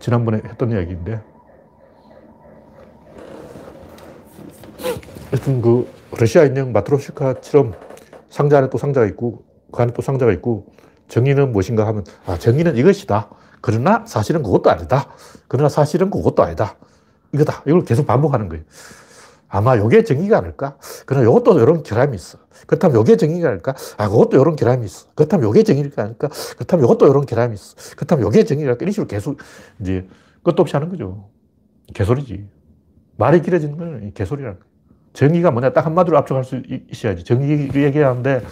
지난번에 0.00 0.40
했던 0.44 0.72
이야기인데 0.72 1.20
하여튼 5.30 5.62
그 5.62 5.88
러시아 6.18 6.44
인형 6.44 6.72
마트로시카처럼 6.72 7.74
상자 8.28 8.58
안에 8.58 8.70
또 8.70 8.78
상자가 8.78 9.06
있고 9.06 9.44
그 9.70 9.82
안에 9.82 9.92
또 9.92 10.02
상자가 10.02 10.32
있고 10.32 10.66
정의는 11.08 11.52
무엇인가 11.52 11.86
하면 11.86 12.04
아 12.26 12.38
정의는 12.38 12.76
이것이다. 12.76 13.30
그러나 13.60 14.04
사실은 14.06 14.42
그것도 14.42 14.70
아니다. 14.70 15.08
그러나 15.48 15.68
사실은 15.68 16.10
그것도 16.10 16.42
아니다. 16.42 16.76
이거다. 17.32 17.62
이걸 17.66 17.84
계속 17.84 18.06
반복하는 18.06 18.48
거예요. 18.48 18.64
아마 19.50 19.76
요게 19.76 20.04
정의가 20.04 20.38
아닐까? 20.38 20.76
그러나 21.06 21.26
요것도 21.26 21.58
이런 21.58 21.82
결함이 21.82 22.14
있어. 22.14 22.38
그렇다면 22.66 22.96
요게 22.96 23.16
정의가 23.16 23.48
아닐까? 23.48 23.74
아, 23.96 24.08
그것도 24.08 24.40
이런 24.40 24.54
결함이 24.54 24.86
있어. 24.86 25.08
그렇다면 25.16 25.46
요게 25.46 25.64
정의가 25.64 26.02
아닐까? 26.02 26.28
그렇다면 26.54 26.84
요것도 26.84 27.08
이런 27.08 27.26
결함이 27.26 27.54
있어. 27.54 27.74
그렇다면 27.96 28.24
요게 28.26 28.44
정의가 28.44 28.70
아닐까? 28.70 28.84
이런 28.84 28.92
식으로 28.92 29.08
계속 29.08 29.38
이제 29.80 30.06
끝도 30.44 30.62
없이 30.62 30.76
하는 30.76 30.88
거죠. 30.88 31.28
개소리지. 31.92 32.48
말이 33.16 33.42
길어지는 33.42 33.76
건 33.76 34.12
개소리라는 34.14 34.60
거예요. 34.60 34.70
정의가 35.14 35.50
뭐냐 35.50 35.72
딱 35.72 35.84
한마디로 35.84 36.16
압축할 36.18 36.44
수 36.44 36.62
있어야지. 36.88 37.24
정의를 37.24 37.82
얘기하는데 37.82 38.42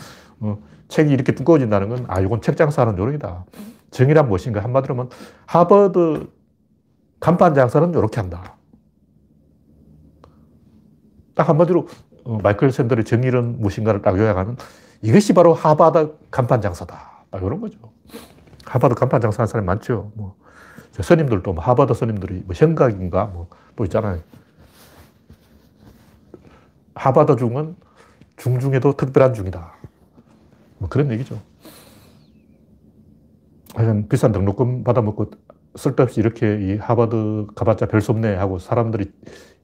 어, 0.40 0.58
책이 0.88 1.12
이렇게 1.12 1.32
두꺼워진다는 1.32 1.88
건 1.90 2.04
아, 2.08 2.20
이건 2.20 2.42
책 2.42 2.56
장사하는 2.56 2.98
요령이다. 2.98 3.44
정의란 3.92 4.26
무엇인가 4.26 4.64
한마디로 4.64 4.94
하면 4.94 5.10
하버드 5.46 6.26
간판 7.20 7.54
장사는 7.54 7.90
이렇게 7.90 8.20
한다. 8.20 8.57
딱 11.38 11.48
한마디로 11.48 11.86
어, 12.24 12.38
마이클 12.42 12.72
샌들의 12.72 13.04
정의는 13.04 13.60
무엇인가를 13.60 14.02
딱 14.02 14.18
요약하면 14.18 14.56
이것이 15.02 15.32
바로 15.32 15.54
하버드 15.54 16.16
간판 16.32 16.60
장사다. 16.60 17.24
딱 17.30 17.42
이런 17.42 17.60
거죠. 17.60 17.78
하버드 18.66 18.96
간판 18.96 19.20
장사하는 19.20 19.46
사람이 19.46 19.64
많죠. 19.64 20.10
뭐 20.16 20.34
스님들도 21.00 21.52
뭐 21.52 21.62
하버드 21.62 21.94
스님들이 21.94 22.42
뭐 22.44 22.54
현각인가 22.54 23.26
뭐 23.26 23.48
또 23.76 23.84
있잖아요. 23.84 24.18
하바드 26.96 27.36
중은 27.36 27.76
중중에도 28.36 28.96
특별한 28.96 29.34
중이다. 29.34 29.72
뭐 30.78 30.88
그런 30.88 31.12
얘기죠. 31.12 31.40
하여간 33.76 34.08
비싼 34.08 34.32
등록금 34.32 34.82
받아먹고 34.82 35.30
쓸데없이 35.76 36.18
이렇게 36.18 36.58
이 36.60 36.76
하버드 36.78 37.46
가봤자 37.54 37.86
별 37.86 38.00
수 38.00 38.10
없네 38.10 38.34
하고 38.34 38.58
사람들이 38.58 39.12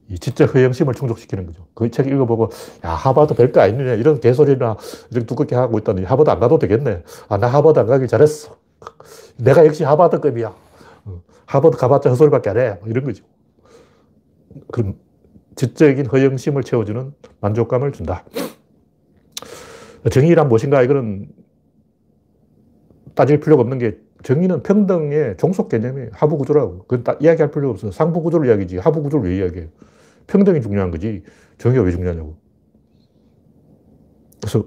이 0.09 0.19
지적 0.19 0.53
허영심을 0.53 0.93
충족시키는 0.93 1.47
거죠. 1.47 1.65
그 1.73 1.89
책 1.89 2.07
읽어보고, 2.07 2.49
야, 2.85 2.91
하버드 2.91 3.33
별거 3.35 3.61
아니네. 3.61 3.95
이런 3.97 4.19
개소리나 4.19 4.77
이렇게 5.11 5.25
두껍게 5.25 5.55
하고 5.55 5.79
있다니 5.79 6.03
하버드 6.03 6.29
안 6.29 6.39
가도 6.39 6.59
되겠네. 6.59 7.03
아, 7.29 7.37
나 7.37 7.47
하버드 7.47 7.79
안 7.79 7.87
가길 7.87 8.07
잘했어. 8.07 8.57
내가 9.37 9.65
역시 9.65 9.83
하버드급이야. 9.83 10.55
어, 11.05 11.21
하버드 11.47 11.77
가봤자 11.77 12.09
헛소리밖에 12.11 12.49
안 12.51 12.57
해. 12.57 12.77
뭐 12.81 12.89
이런 12.89 13.03
거죠. 13.03 13.23
그럼 14.71 14.95
지적인 15.55 16.05
허영심을 16.07 16.63
채워주는 16.63 17.13
만족감을 17.41 17.91
준다. 17.91 18.23
정의란 20.11 20.47
무엇인가? 20.47 20.83
이거는 20.83 21.29
따질 23.15 23.39
필요가 23.39 23.61
없는 23.61 23.79
게 23.79 23.97
정의는 24.23 24.61
평등의 24.63 25.37
종속 25.37 25.69
개념이 25.69 26.09
하부 26.11 26.37
구조라고. 26.37 26.79
그건 26.79 27.03
딱 27.03 27.21
이야기할 27.23 27.51
필요 27.51 27.69
없어. 27.71 27.91
상부 27.91 28.21
구조를 28.21 28.47
이야기지. 28.49 28.77
하부 28.77 29.01
구조를 29.03 29.29
왜 29.29 29.37
이야기해? 29.37 29.67
평등이 30.27 30.61
중요한 30.61 30.91
거지. 30.91 31.23
정의가 31.57 31.83
왜 31.83 31.91
중요하냐고. 31.91 32.37
그래서 34.39 34.65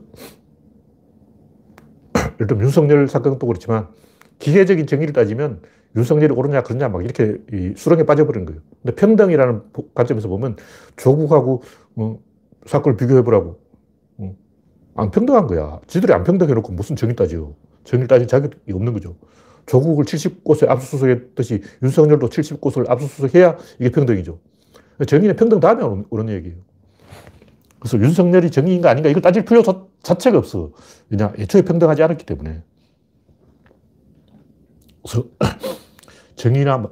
일단 2.41 2.61
윤석열 2.61 3.09
사건도 3.09 3.47
그렇지만 3.47 3.89
기계적인 4.39 4.87
정의를 4.87 5.13
따지면 5.13 5.63
윤석열이 5.97 6.33
옳으냐 6.33 6.63
그러냐 6.63 6.89
막 6.89 7.05
이렇게 7.05 7.39
수렁에 7.77 8.05
빠져버린 8.05 8.45
거예요. 8.45 8.61
근데 8.83 8.95
평등이라는 8.95 9.63
관점에서 9.95 10.29
보면 10.29 10.57
조국하고 10.97 11.63
어, 11.97 12.19
사건을 12.67 12.97
비교해보라고. 12.97 13.59
어, 14.19 14.37
안 14.95 15.11
평등한 15.11 15.47
거야. 15.47 15.81
지들이 15.87 16.13
안 16.13 16.25
평등해놓고 16.25 16.73
무슨 16.73 16.97
정의 16.97 17.17
따지요. 17.17 17.55
정의를 17.85 18.09
따질 18.09 18.29
자격이 18.29 18.73
없는 18.73 18.93
거죠. 18.93 19.17
조국을 19.67 20.05
70곳에 20.05 20.69
압수수색했듯이 20.69 21.63
윤석열도 21.83 22.29
70곳을 22.29 22.89
압수수색해야 22.91 23.57
이게 23.79 23.91
평등이죠. 23.91 24.39
정의는 25.07 25.37
평등 25.37 25.61
다음에 25.61 25.83
오는 26.11 26.29
얘기예요. 26.35 26.57
그래서 27.79 27.99
윤석열이 27.99 28.51
정의인가 28.51 28.91
아닌가 28.91 29.09
이걸 29.09 29.23
따질 29.23 29.45
필요 29.45 29.63
자체가 30.03 30.39
없어. 30.39 30.73
왜냐, 31.11 31.33
애초에 31.39 31.63
평등하지 31.63 32.03
않았기 32.03 32.27
때문에. 32.27 32.63
그래서 35.03 35.29
정의나 36.35 36.91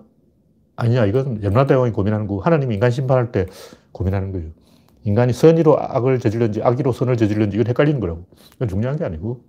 아니냐, 0.77 1.07
이건 1.07 1.42
염라대왕이 1.42 1.92
고민하는 1.92 2.27
거고, 2.27 2.40
하나님이 2.40 2.75
인간 2.75 2.90
심판할 2.90 3.33
때 3.33 3.47
고민하는 3.92 4.33
거예요. 4.33 4.51
인간이 5.05 5.33
선의로 5.33 5.81
악을 5.81 6.21
저질렀는지, 6.21 6.62
악의로 6.62 6.92
선을 6.92 7.16
저질렀는지, 7.16 7.57
이건 7.57 7.66
헷갈리는 7.69 7.99
거라고. 8.01 8.27
이건 8.57 8.69
중요한 8.69 8.97
게 8.97 9.05
아니고. 9.05 9.45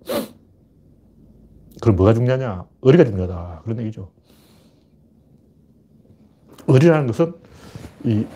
그럼 1.80 1.96
뭐가 1.96 2.14
중요하냐? 2.14 2.64
의리가 2.82 3.04
중요하다. 3.04 3.62
그런 3.64 3.78
얘기죠. 3.80 4.10
의리라는 6.66 7.06
것은 7.06 7.34
이 8.04 8.26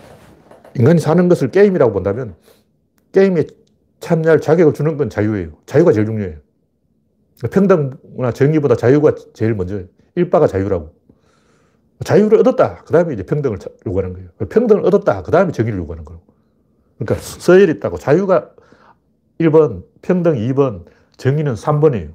인간이 0.75 0.99
사는 0.99 1.27
것을 1.29 1.51
게임이라고 1.51 1.93
본다면 1.93 2.35
게임에 3.11 3.45
참여할 3.99 4.41
자격을 4.41 4.73
주는 4.73 4.97
건 4.97 5.09
자유예요. 5.09 5.51
자유가 5.65 5.91
제일 5.91 6.05
중요해요. 6.05 6.37
평등이나 7.51 8.31
정의보다 8.33 8.75
자유가 8.75 9.15
제일 9.33 9.53
먼저예요. 9.53 9.85
일바가 10.15 10.47
자유라고. 10.47 10.93
자유를 12.03 12.39
얻었다. 12.39 12.83
그 12.85 12.91
다음에 12.91 13.13
이제 13.13 13.23
평등을 13.23 13.57
요구하는 13.85 14.13
거예요. 14.13 14.29
평등을 14.49 14.85
얻었다. 14.85 15.23
그 15.23 15.31
다음에 15.31 15.51
정의를 15.51 15.79
요구하는 15.79 16.03
거예요. 16.03 16.21
그러니까 16.97 17.21
서열이 17.21 17.73
있다고. 17.73 17.97
자유가 17.97 18.49
1번, 19.39 19.83
평등 20.01 20.35
2번, 20.35 20.85
정의는 21.17 21.53
3번이에요. 21.53 22.13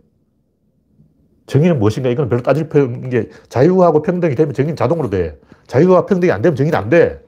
정의는 1.47 1.79
무엇인가? 1.79 2.11
이건 2.11 2.29
별로 2.29 2.43
따질 2.43 2.69
필요 2.69 2.85
없는 2.85 3.09
게 3.09 3.31
자유하고 3.49 4.03
평등이 4.03 4.35
되면 4.35 4.53
정의는 4.53 4.77
자동으로 4.77 5.09
돼. 5.09 5.39
자유와 5.67 6.07
평등이 6.07 6.31
안 6.31 6.43
되면 6.43 6.55
정의는 6.55 6.79
안 6.79 6.91
돼. 6.91 7.25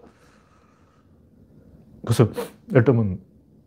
그래서 2.05 2.29
예를 2.71 2.85
들면 2.85 3.19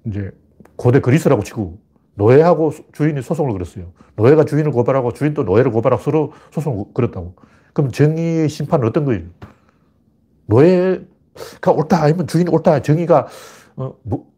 이제 0.06 0.32
고대 0.76 1.00
그리스라고 1.00 1.44
치고 1.44 1.80
노예하고 2.16 2.72
주인이 2.92 3.22
소송을 3.22 3.52
걸었어요. 3.52 3.92
노예가 4.16 4.46
주인을 4.46 4.72
고발하고 4.72 5.14
주인도 5.14 5.44
노예를 5.44 5.72
고발하고 5.72 6.02
서로 6.02 6.34
소송을 6.52 6.86
걸었다고. 6.94 7.36
그럼 7.74 7.92
정의의 7.92 8.50
심판은 8.50 8.88
어떤 8.88 9.06
거예요? 9.06 9.24
노예가 10.46 11.72
옳다 11.76 12.04
아니면 12.04 12.28
주인이 12.28 12.50
옳다 12.50 12.82
정의가 12.82 13.28
어, 13.76 13.96
뭐, 14.04 14.32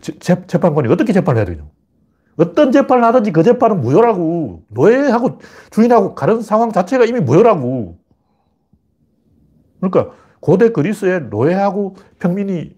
재판관이 0.00 0.88
어떻게 0.88 1.12
재판을 1.12 1.38
해야 1.38 1.46
되냐? 1.46 1.68
어떤 2.36 2.70
재판을 2.70 3.04
하든지 3.04 3.32
그 3.32 3.42
재판은 3.42 3.80
무효라고. 3.80 4.64
노예하고 4.68 5.38
주인하고 5.70 6.14
가는 6.14 6.42
상황 6.42 6.72
자체가 6.72 7.04
이미 7.04 7.20
무효라고. 7.20 7.98
그러니까 9.80 10.14
고대 10.40 10.70
그리스에 10.70 11.20
노예하고 11.20 11.96
평민이, 12.18 12.75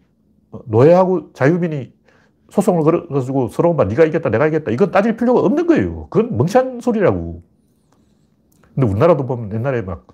노예하고 0.66 1.32
자유민이 1.32 1.92
소송을 2.50 2.82
걸어가지고 2.82 3.48
서로 3.48 3.74
막 3.74 3.88
네가 3.88 4.04
이겼다, 4.04 4.30
내가 4.30 4.46
이겼다. 4.46 4.70
이건 4.70 4.90
따질 4.90 5.16
필요가 5.16 5.40
없는 5.40 5.66
거예요. 5.66 6.08
그건 6.08 6.36
멍청한 6.36 6.80
소리라고. 6.80 7.42
근데 8.74 8.88
우리나라도 8.88 9.26
보면 9.26 9.52
옛날에 9.52 9.82
막 9.82 10.06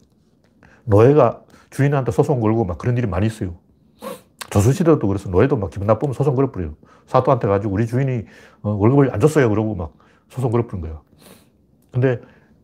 노예가 0.84 1.42
주인한테 1.70 2.10
소송 2.12 2.40
걸고 2.40 2.64
막 2.64 2.78
그런 2.78 2.96
일이 2.96 3.06
많이 3.06 3.26
있어요. 3.26 3.56
조선시대도 4.50 5.06
그래서 5.06 5.28
노예도 5.30 5.56
막 5.56 5.70
기분 5.70 5.86
나쁘면 5.86 6.12
소송 6.12 6.34
걸어버려요. 6.34 6.74
사또한테 7.06 7.48
가지고 7.48 7.74
우리 7.74 7.86
주인이 7.86 8.24
어, 8.62 8.70
월급을 8.70 9.12
안 9.12 9.20
줬어요. 9.20 9.48
그러고 9.48 9.74
막 9.74 9.94
소송 10.28 10.50
걸어버린 10.50 10.80
거예요. 10.82 11.02
근데 11.92 12.20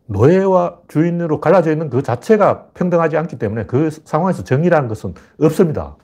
노예와 0.07 0.79
주인으로 0.87 1.39
갈라져 1.39 1.71
있는 1.71 1.89
그 1.89 2.01
자체가 2.01 2.67
평등하지 2.73 3.17
않기 3.17 3.37
때문에 3.37 3.65
그 3.65 3.89
상황에서 3.89 4.43
정의라는 4.43 4.89
것은 4.89 5.13
없습니다. 5.41 5.95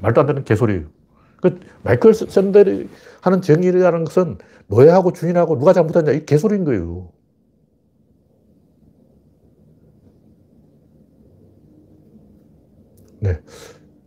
말도 0.00 0.20
안 0.20 0.26
되는 0.26 0.44
개소리예요. 0.44 0.84
그 1.40 1.60
마이클 1.82 2.14
샌델이 2.14 2.88
하는 3.20 3.42
정의라는 3.42 4.04
것은 4.04 4.38
노예하고 4.68 5.12
주인하고 5.12 5.58
누가 5.58 5.72
잘못했냐 5.72 6.12
이 6.12 6.24
개소리인 6.24 6.64
거예요. 6.64 7.10
네. 13.20 13.40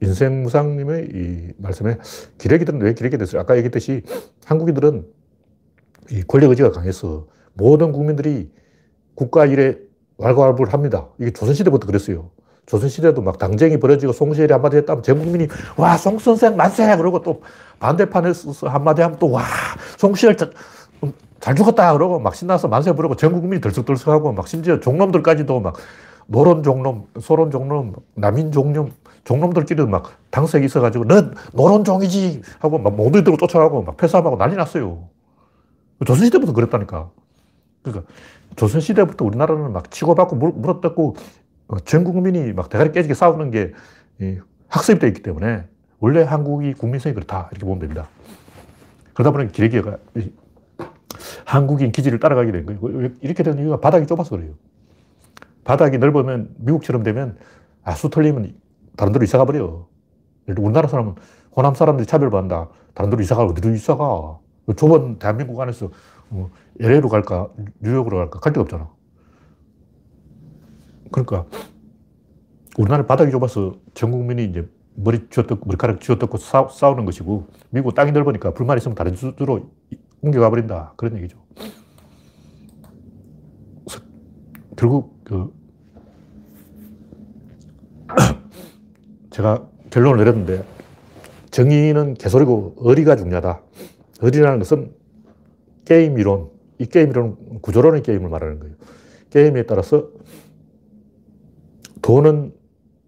인생무상님의 0.02 1.10
이 1.14 1.54
말씀에 1.58 1.98
기레기들은 2.38 2.82
왜 2.82 2.94
기레기 2.94 3.18
됐어요? 3.18 3.42
아까 3.42 3.58
얘기했듯이 3.58 4.04
한국인들은 4.46 5.08
이 6.12 6.24
권력 6.28 6.52
의지가 6.52 6.72
강해서 6.72 7.28
모든 7.54 7.92
국민들이 7.92 8.52
국가 9.16 9.46
일에 9.46 9.80
왈가왈부를 10.18 10.72
합니다. 10.72 11.10
이게 11.20 11.32
조선시대부터 11.32 11.88
그랬어요. 11.88 12.30
조선시대도 12.68 13.22
막 13.22 13.38
당쟁이 13.38 13.80
벌어지고 13.80 14.14
송시열이 14.14 14.52
한마디 14.52 14.78
했다면 14.78 15.02
전 15.02 15.20
국민이 15.20 15.48
와, 15.78 15.98
송선생 15.98 16.56
만세! 16.56 16.96
그러고 16.98 17.22
또 17.22 17.42
반대판에서 17.80 18.68
한마디 18.68 19.02
하면 19.02 19.18
또 19.20 19.32
와, 19.32 19.44
송시열 19.98 20.36
잘, 20.36 20.52
잘 21.40 21.56
죽었다! 21.56 21.94
그러고 21.94 22.20
막 22.20 22.36
신나서 22.36 22.68
만세 22.68 22.94
부르고 22.94 23.16
전 23.16 23.32
국민이 23.32 23.62
들썩들썩하고 23.62 24.34
막 24.34 24.48
심지어 24.48 24.80
종놈들까지도 24.82 25.62
막 25.62 25.76
노론 26.28 26.62
종놈, 26.62 27.08
소론 27.22 27.52
종놈, 27.52 27.96
남인 28.16 28.52
종놈, 28.52 28.92
종놈들끼리도 29.24 29.88
막 29.88 30.12
당색이 30.30 30.66
있어가지고 30.66 31.06
넌 31.06 31.36
노론 31.54 31.86
종이지 31.86 32.42
하고 32.60 32.80
막 32.80 32.96
몽둥이 32.98 33.22
들고 33.22 33.38
쫓아가고 33.38 33.84
막 33.84 33.96
패싸움하고 33.96 34.38
난리 34.38 34.58
났어요. 34.58 35.08
조선시대부터 36.06 36.52
그랬다니까. 36.52 37.10
그러니까 37.82 38.06
조선시대부터 38.58 39.24
우리나라는 39.24 39.72
막 39.72 39.90
치고받고 39.90 40.36
물어뜯고 40.36 41.16
어, 41.16 41.47
전 41.86 42.04
국민이 42.04 42.54
막 42.54 42.70
대가리 42.70 42.92
깨지게 42.92 43.14
싸우는 43.14 43.52
게 43.52 43.74
학습이 44.68 45.00
되어 45.00 45.10
있기 45.10 45.22
때문에 45.22 45.66
원래 46.00 46.24
한국이 46.24 46.74
국민성이 46.74 47.14
그렇다. 47.14 47.50
이렇게 47.52 47.66
보면 47.66 47.80
됩니다. 47.80 48.08
그러다 49.14 49.32
보니 49.32 49.52
기레기가 49.52 49.98
한국인 51.46 51.92
기지를 51.92 52.20
따라가게 52.20 52.52
된 52.52 52.66
거예요. 52.66 53.10
이렇게 53.22 53.44
된 53.44 53.58
이유가 53.58 53.80
바닥이 53.80 54.06
좁아서 54.06 54.36
그래요. 54.36 54.54
바닥이 55.64 55.98
넓으면 55.98 56.56
미국처럼 56.58 57.04
되면 57.04 57.38
아, 57.84 57.94
수 57.94 58.10
털리면 58.10 58.54
다른 58.96 59.14
데로 59.14 59.24
이사 59.24 59.38
가 59.38 59.46
버려. 59.46 59.88
우리나라 60.48 60.88
사람은 60.88 61.16
호남 61.56 61.74
사람들이 61.74 62.06
차별받는다. 62.06 62.70
다른 62.94 63.10
데로 63.10 63.22
이사 63.22 63.36
가 63.36 63.44
어디로 63.44 63.72
이사 63.72 63.96
가? 63.98 64.40
좁은 64.76 65.20
대한민국 65.20 65.60
안에서 65.60 65.90
어, 66.30 66.50
LA로 66.80 67.10
갈까? 67.10 67.50
뉴욕으로 67.80 68.18
갈까? 68.18 68.40
갈 68.40 68.54
데가 68.54 68.62
없잖아. 68.64 68.90
그러니까 71.12 71.46
우리나라 72.78 73.06
바닥이 73.06 73.32
좁아서 73.32 73.78
전 73.94 74.12
국민이 74.12 74.46
이제 74.46 74.68
머리 74.96 75.28
쥐어뜯고 75.30 75.66
머리카락 75.66 76.02
쥐어뜯고 76.02 76.38
싸, 76.38 76.68
싸우는 76.68 77.06
것이고 77.06 77.48
미국 77.70 77.94
땅이 77.94 78.12
넓으니까 78.12 78.54
불만 78.54 78.78
있으면 78.78 78.96
다른 78.96 79.16
주로 79.16 79.70
옮겨가 80.22 80.50
버린다. 80.50 80.94
그런 80.96 81.18
얘기죠. 81.18 81.38
결국 84.76 85.24
그 85.24 85.52
제가 89.32 89.68
결론을 89.90 90.20
내렸는데 90.20 90.64
정의는 91.52 92.14
개소리고 92.14 92.76
의리가 92.78 93.16
중요하다. 93.16 93.62
의리라는 94.22 94.60
것은 94.60 94.94
게임 95.86 96.20
이론, 96.20 96.50
이 96.78 96.86
게임 96.86 97.10
이론 97.10 97.38
구조론의 97.62 98.04
게임을 98.04 98.30
말하는 98.30 98.60
거예요. 98.60 98.76
게임에 99.32 99.64
따라서 99.64 100.10
돈은 102.08 102.54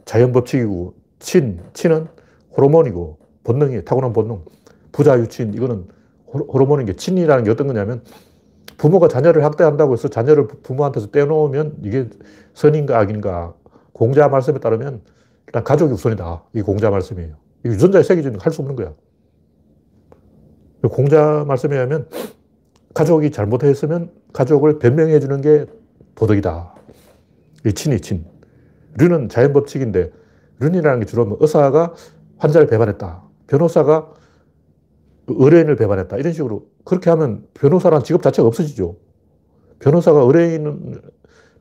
자연 0.03 0.33
법칙이고 0.33 0.93
친, 1.19 1.61
친은 1.71 2.07
호르몬이고 2.57 3.17
본능이 3.45 3.85
타고난 3.85 4.11
본능. 4.11 4.43
부자 4.91 5.17
유친 5.17 5.53
이거는 5.53 5.87
호르몬인 6.27 6.85
게 6.85 6.97
친이라는 6.97 7.45
게 7.45 7.49
어떤 7.49 7.67
거냐면 7.67 8.03
부모가 8.77 9.07
자녀를 9.07 9.45
학대한다고 9.45 9.93
해서 9.93 10.09
자녀를 10.09 10.47
부모한테서 10.47 11.11
떼놓으면 11.11 11.77
이게 11.83 12.09
선인가 12.53 12.99
악인가 12.99 13.53
공자 13.93 14.27
말씀에 14.27 14.59
따르면 14.59 15.01
일단 15.47 15.63
가족이 15.63 15.93
우선이다. 15.93 16.43
이게 16.51 16.61
공자 16.61 16.89
말씀이에요. 16.89 17.35
이게 17.63 17.75
유전자에 17.75 18.03
새겨지는 18.03 18.37
거할수 18.37 18.61
없는 18.63 18.75
거야. 18.75 18.93
공자 20.91 21.45
말씀에 21.47 21.75
의하면 21.75 22.09
가족이 22.93 23.31
잘못했으면 23.31 24.11
가족을 24.33 24.77
변명해 24.77 25.21
주는 25.21 25.39
게 25.39 25.67
도덕이다. 26.15 26.75
이 27.65 27.71
친이 27.71 28.01
친. 28.01 28.38
류는 28.99 29.29
자연 29.29 29.53
법칙인데 29.53 30.11
륜이라는 30.59 30.99
게 30.99 31.05
주로 31.05 31.25
뭐 31.25 31.37
의사가 31.39 31.93
환자를 32.37 32.67
배반했다. 32.67 33.23
변호사가 33.47 34.11
의뢰인을 35.27 35.75
배반했다. 35.75 36.17
이런 36.17 36.33
식으로 36.33 36.67
그렇게 36.83 37.09
하면 37.09 37.45
변호사라는 37.53 38.03
직업 38.03 38.21
자체가 38.21 38.47
없어지죠. 38.47 38.97
변호사가 39.79 40.21
의뢰인 40.21 41.01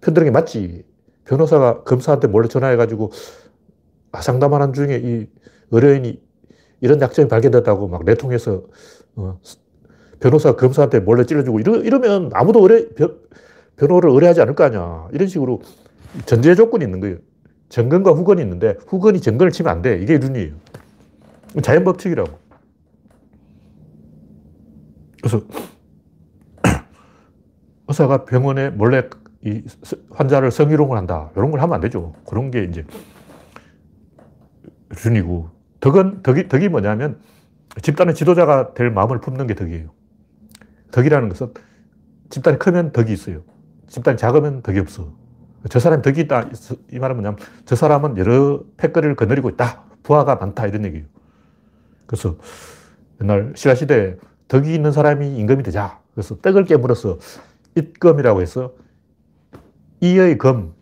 편드는 0.00 0.26
게 0.26 0.30
맞지. 0.30 0.84
변호사가 1.24 1.82
검사한테 1.84 2.28
몰래 2.28 2.48
전화해가지고 2.48 3.10
아, 4.12 4.20
상담하는 4.20 4.72
중에 4.72 5.00
이 5.02 5.26
의뢰인이 5.70 6.20
이런 6.80 7.00
약점이 7.00 7.28
발견됐다고 7.28 7.88
막 7.88 8.04
내통해서 8.04 8.62
어, 9.16 9.38
변호사 10.20 10.56
검사한테 10.56 11.00
몰래 11.00 11.24
찔러주고 11.24 11.60
이러, 11.60 11.76
이러면 11.76 12.30
아무도 12.32 12.62
의뢰, 12.62 12.88
변, 12.90 13.18
변호를 13.76 14.10
의뢰하지 14.10 14.40
않을 14.40 14.54
거 14.54 14.64
아니야. 14.64 15.08
이런 15.12 15.28
식으로 15.28 15.60
전제 16.26 16.54
조건이 16.54 16.84
있는 16.84 17.00
거예요. 17.00 17.18
정근과 17.68 18.12
후건이 18.12 18.40
있는데 18.42 18.76
후건이 18.86 19.20
정근을 19.20 19.52
치면 19.52 19.72
안 19.72 19.82
돼. 19.82 20.00
이게 20.00 20.18
륜이에요. 20.18 20.54
자연 21.62 21.84
법칙이라고. 21.84 22.38
그래서 25.20 25.42
의사가 27.88 28.24
병원에 28.24 28.70
몰래 28.70 29.08
이 29.44 29.62
환자를 30.10 30.50
성희롱을 30.50 30.96
한다. 30.96 31.30
이런 31.36 31.50
걸 31.50 31.60
하면 31.60 31.74
안 31.74 31.80
되죠. 31.80 32.14
그런 32.26 32.50
게 32.50 32.64
이제 32.64 32.84
륜이고 34.90 35.50
덕은 35.80 36.22
덕이 36.22 36.48
덕이 36.48 36.68
뭐냐면 36.68 37.20
집단의 37.82 38.14
지도자가 38.14 38.74
될 38.74 38.90
마음을 38.90 39.20
품는 39.20 39.46
게 39.46 39.54
덕이에요. 39.54 39.90
덕이라는 40.90 41.28
것은 41.28 41.52
집단이 42.30 42.58
크면 42.58 42.92
덕이 42.92 43.12
있어요. 43.12 43.42
집단이 43.88 44.16
작으면 44.16 44.62
덕이 44.62 44.78
없어. 44.80 45.12
저 45.68 45.78
사람이 45.78 46.02
덕이 46.02 46.20
있다. 46.22 46.48
이 46.92 46.98
말은 46.98 47.16
뭐냐면 47.16 47.38
저 47.64 47.76
사람은 47.76 48.16
여러 48.18 48.62
패거리를 48.76 49.16
거느리고 49.16 49.48
있다. 49.50 49.84
부하가 50.02 50.36
많다. 50.36 50.66
이런 50.66 50.84
얘기예요. 50.84 51.06
그래서 52.06 52.36
옛날 53.20 53.52
신라시대에 53.54 54.16
덕이 54.48 54.74
있는 54.74 54.92
사람이 54.92 55.36
임금이 55.36 55.62
되자. 55.62 56.00
그래서 56.14 56.36
떡을 56.36 56.64
깨물어서 56.64 57.18
입금이라고 57.74 58.40
해서 58.40 58.74
이의 60.00 60.38
금, 60.38 60.74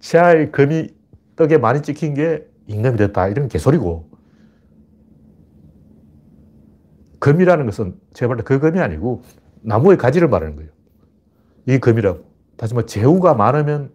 치아의 0.00 0.52
금이 0.52 0.88
떡에 1.36 1.58
많이 1.58 1.82
찍힌 1.82 2.14
게 2.14 2.46
임금이 2.66 2.96
됐다. 2.96 3.28
이런 3.28 3.48
개소리고. 3.48 4.10
금이라는 7.20 7.64
것은 7.66 7.98
제가 8.12 8.34
볼그 8.34 8.58
금이 8.58 8.80
아니고 8.80 9.22
나무의 9.62 9.96
가지를 9.96 10.28
말하는 10.28 10.56
거예요. 10.56 10.70
이 11.66 11.78
금이라고. 11.78 12.24
다시 12.56 12.74
말 12.74 12.86
재우가 12.86 13.34
많으면 13.34 13.90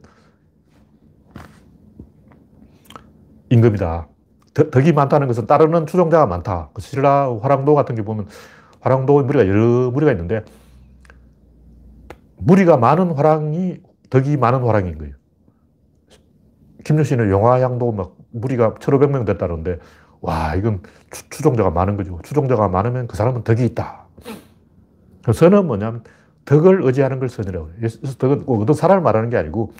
임금이다. 3.49 4.07
덕이 4.53 4.93
많다는 4.93 5.27
것은 5.27 5.47
따르는 5.47 5.85
추종자가 5.85 6.25
많다. 6.25 6.69
그 6.73 6.81
신라 6.81 7.37
화랑도 7.41 7.75
같은 7.75 7.95
게 7.95 8.01
보면 8.01 8.27
화랑도 8.81 9.23
무리가 9.23 9.47
여러 9.47 9.91
무리가 9.91 10.11
있는데 10.11 10.43
무리가 12.37 12.77
많은 12.77 13.11
화랑이 13.11 13.81
덕이 14.09 14.37
많은 14.37 14.63
화랑인 14.63 14.97
거예요. 14.97 15.13
김유신의 16.83 17.29
영화향도 17.29 17.91
막 17.91 18.15
무리가 18.31 18.75
1,500명 18.75 19.25
됐다는데 19.25 19.79
와 20.21 20.55
이건 20.55 20.81
추, 21.11 21.43
종자가 21.43 21.69
많은 21.69 21.97
거죠. 21.97 22.19
추종자가 22.23 22.67
많으면 22.67 23.07
그 23.07 23.15
사람은 23.15 23.43
덕이 23.43 23.65
있다. 23.65 24.05
선은 25.31 25.67
뭐냐면 25.67 26.03
덕을 26.45 26.83
의지하는 26.83 27.19
걸 27.19 27.29
선이라고 27.29 27.69
해요. 27.69 27.87
덕은 28.17 28.45
꼭 28.45 28.61
어떤 28.61 28.75
사람을 28.75 29.03
말하는 29.03 29.29
게 29.29 29.37
아니고 29.37 29.73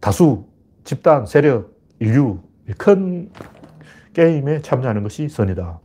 다수, 0.00 0.46
집단, 0.84 1.26
세력, 1.26 1.74
인류 1.98 2.40
큰 2.78 3.30
게임에 4.12 4.62
참여하는 4.62 5.02
것이 5.02 5.28
선이다. 5.28 5.80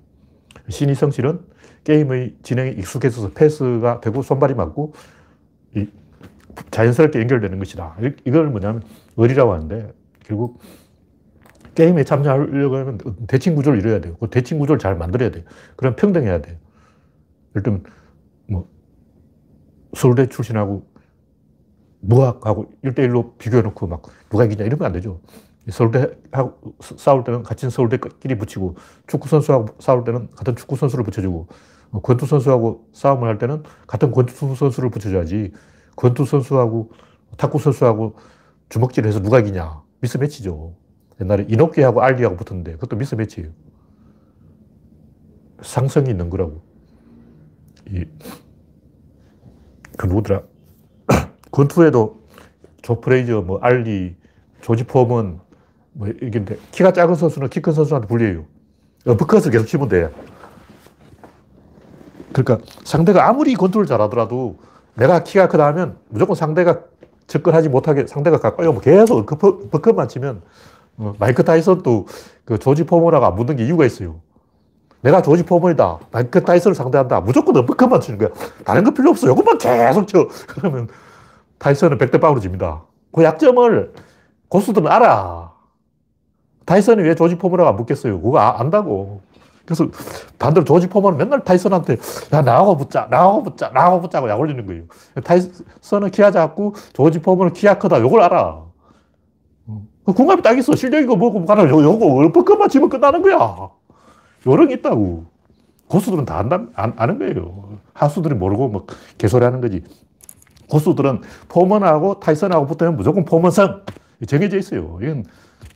신이 0.70 0.96
성실은 0.96 1.42
게임의 1.84 2.38
진행에 2.44 2.72
익숙해져서 2.72 3.32
패스가 3.32 4.02
되고 4.02 4.22
손발이 4.22 4.54
맞고 4.54 4.94
자연스럽게 6.70 7.20
연결되는 7.20 7.58
것이다. 7.60 7.98
이걸 8.26 8.50
뭐냐면 8.50 8.84
의리라고 9.18 9.54
하는데 9.54 9.94
결국 10.24 10.60
게임에 11.76 12.04
참여하려고 12.04 12.76
하면 12.78 12.98
대칭 13.28 13.56
구조를 13.56 13.80
이뤄야 13.80 14.02
돼요. 14.02 14.16
그 14.20 14.30
대칭 14.30 14.60
구조를 14.60 14.80
잘 14.80 14.96
만들어야 14.96 15.32
돼요. 15.32 15.44
그럼 15.76 15.96
평등해야 15.96 16.42
돼요. 16.42 16.58
예를 17.56 17.64
들면 17.64 17.84
뭐 18.50 18.70
서울대 19.94 20.28
출신하고 20.28 20.86
무학하고 22.02 22.72
1대1로 22.84 23.38
비교해놓고 23.38 23.88
막 23.88 24.02
누가 24.30 24.46
이기냐 24.46 24.66
이러면 24.66 24.86
안 24.86 24.94
되죠. 24.94 25.22
서울대하고 25.70 26.76
싸울 26.82 27.24
때는 27.24 27.43
같은 27.43 27.70
서울대끼리 27.70 28.38
붙이고 28.38 28.76
축구 29.07 29.28
선수하고 29.28 29.76
싸울 29.80 30.03
때는 30.03 30.30
같은 30.36 30.55
축구 30.55 30.76
선수를 30.76 31.03
붙여주고 31.03 31.47
뭐 31.91 32.01
권투 32.01 32.26
선수하고 32.26 32.88
싸움을 32.93 33.28
할 33.28 33.38
때는 33.38 33.64
같은 33.86 34.12
권투 34.12 34.55
선수를 34.55 34.89
붙여줘야지 34.89 35.51
권투 35.95 36.26
선수하고 36.26 36.91
탁구 37.38 37.59
선수하고 37.59 38.16
주먹질 38.70 39.05
해서 39.05 39.22
누가 39.22 39.39
이기냐 39.39 39.82
미스 39.99 40.18
매치죠. 40.18 40.76
옛날에 41.22 41.45
이노키하고 41.47 42.01
알리하고 42.01 42.36
붙었는데 42.38 42.74
그것도 42.74 42.97
미스 42.97 43.16
매치예요. 43.16 43.51
상성이 45.62 46.09
있는 46.09 46.30
거라고. 46.30 46.64
이, 47.88 48.05
그 49.97 50.07
누구더라? 50.07 50.41
권투에도 51.51 52.20
조 52.82 52.99
프레이저, 52.99 53.41
뭐 53.41 53.59
알리, 53.59 54.16
조지 54.62 54.86
폼은 54.86 55.39
뭐 55.94 56.08
이게 56.22 56.44
키가 56.72 56.94
작은 56.94 57.16
선수는 57.16 57.50
키 57.50 57.60
큰 57.62 57.74
선수한테 57.74 58.08
불리해요. 58.08 58.46
어퍼컷을 59.06 59.52
계속 59.52 59.66
치면 59.66 59.89
돼. 59.89 60.10
그러니까 62.34 62.66
상대가 62.84 63.28
아무리 63.28 63.56
권투를 63.56 63.86
잘하더라도 63.86 64.58
내가 64.96 65.24
키가 65.24 65.48
크다 65.48 65.66
하면 65.68 65.98
무조건 66.10 66.36
상대가 66.36 66.80
접근하지 67.28 67.70
못하게 67.70 68.08
상대가 68.08 68.38
가까이 68.38 68.68
오면 68.68 68.82
계속 68.82 69.20
어퍼컷만 69.32 70.08
치면 70.08 70.42
어, 70.98 71.14
마이크 71.20 71.44
타이슨도 71.44 72.08
그 72.46 72.60
조지 72.60 72.86
포머라가 72.86 73.28
안 73.28 73.36
붙는 73.36 73.56
게 73.56 73.66
이유가 73.66 73.86
있어요. 73.86 74.20
내가 75.02 75.22
조지 75.22 75.44
포머이다. 75.44 76.00
마이크 76.12 76.44
타이슨을 76.44 76.76
상대한다. 76.76 77.22
무조건 77.22 77.58
어퍼컷만 77.58 78.02
치는 78.02 78.20
거야. 78.20 78.30
다른 78.66 78.84
거 78.84 78.92
필요 78.92 79.10
없어. 79.10 79.28
요것만 79.28 79.58
계속 79.58 80.08
쳐. 80.08 80.28
그러면 80.48 80.88
타이슨은 81.58 81.98
백대 81.98 82.20
빵으로 82.20 82.39
집니다. 82.39 82.84
그 83.12 83.24
약점을 83.24 83.94
고수들은 84.48 84.88
알아. 84.88 85.51
타이슨이 86.66 87.01
왜 87.03 87.16
조지 87.16 87.38
포머라가 87.38 87.72
안 87.72 87.78
붙겠어요? 87.78 88.22
그거 88.22 88.39
아, 88.39 88.59
안다고. 88.59 89.22
그래서 89.66 89.88
반대로 90.39 90.66
조지 90.66 90.88
포머는 90.88 91.18
맨날 91.18 91.43
타이슨한테 91.43 91.97
야 92.34 92.41
나하고 92.41 92.78
붙자, 92.78 93.07
나하고 93.09 93.43
붙자, 93.43 93.70
나하고 93.70 94.01
붙자고 94.01 94.30
약 94.30 94.39
올리는 94.39 94.66
거예요. 94.66 94.84
타이슨은 95.24 96.12
키가 96.12 96.32
작고 96.32 96.74
조지 96.93 97.22
포머는 97.22 97.53
키가 97.53 97.78
크다. 97.78 97.97
이걸 97.97 98.22
알아. 98.22 98.64
그 100.03 100.14
궁합이 100.14 100.41
딱 100.41 100.57
있어. 100.57 100.76
실력이고 100.76 101.16
뭐고 101.16 101.45
가나 101.45 101.70
요거 101.70 102.05
얼핏것만 102.05 102.70
치면 102.70 102.89
끝나는 102.89 103.22
거야. 103.22 103.70
요령이 104.47 104.74
있다고. 104.76 105.26
고수들은 105.88 106.26
다 106.26 106.39
안다, 106.39 106.62
안, 106.74 106.93
아는 106.95 107.20
거예요. 107.20 107.78
하수들이 107.93 108.34
모르고 108.34 108.70
뭐 108.70 108.86
개소리 109.18 109.43
하는 109.43 109.62
거지. 109.62 109.84
고수들은 110.70 111.22
포먼하고 111.49 112.20
타이슨하고 112.20 112.66
붙으면 112.66 112.95
무조건 112.95 113.26
포먼성. 113.26 113.82
정해져 114.28 114.57
있어요. 114.57 114.99
이건 115.01 115.26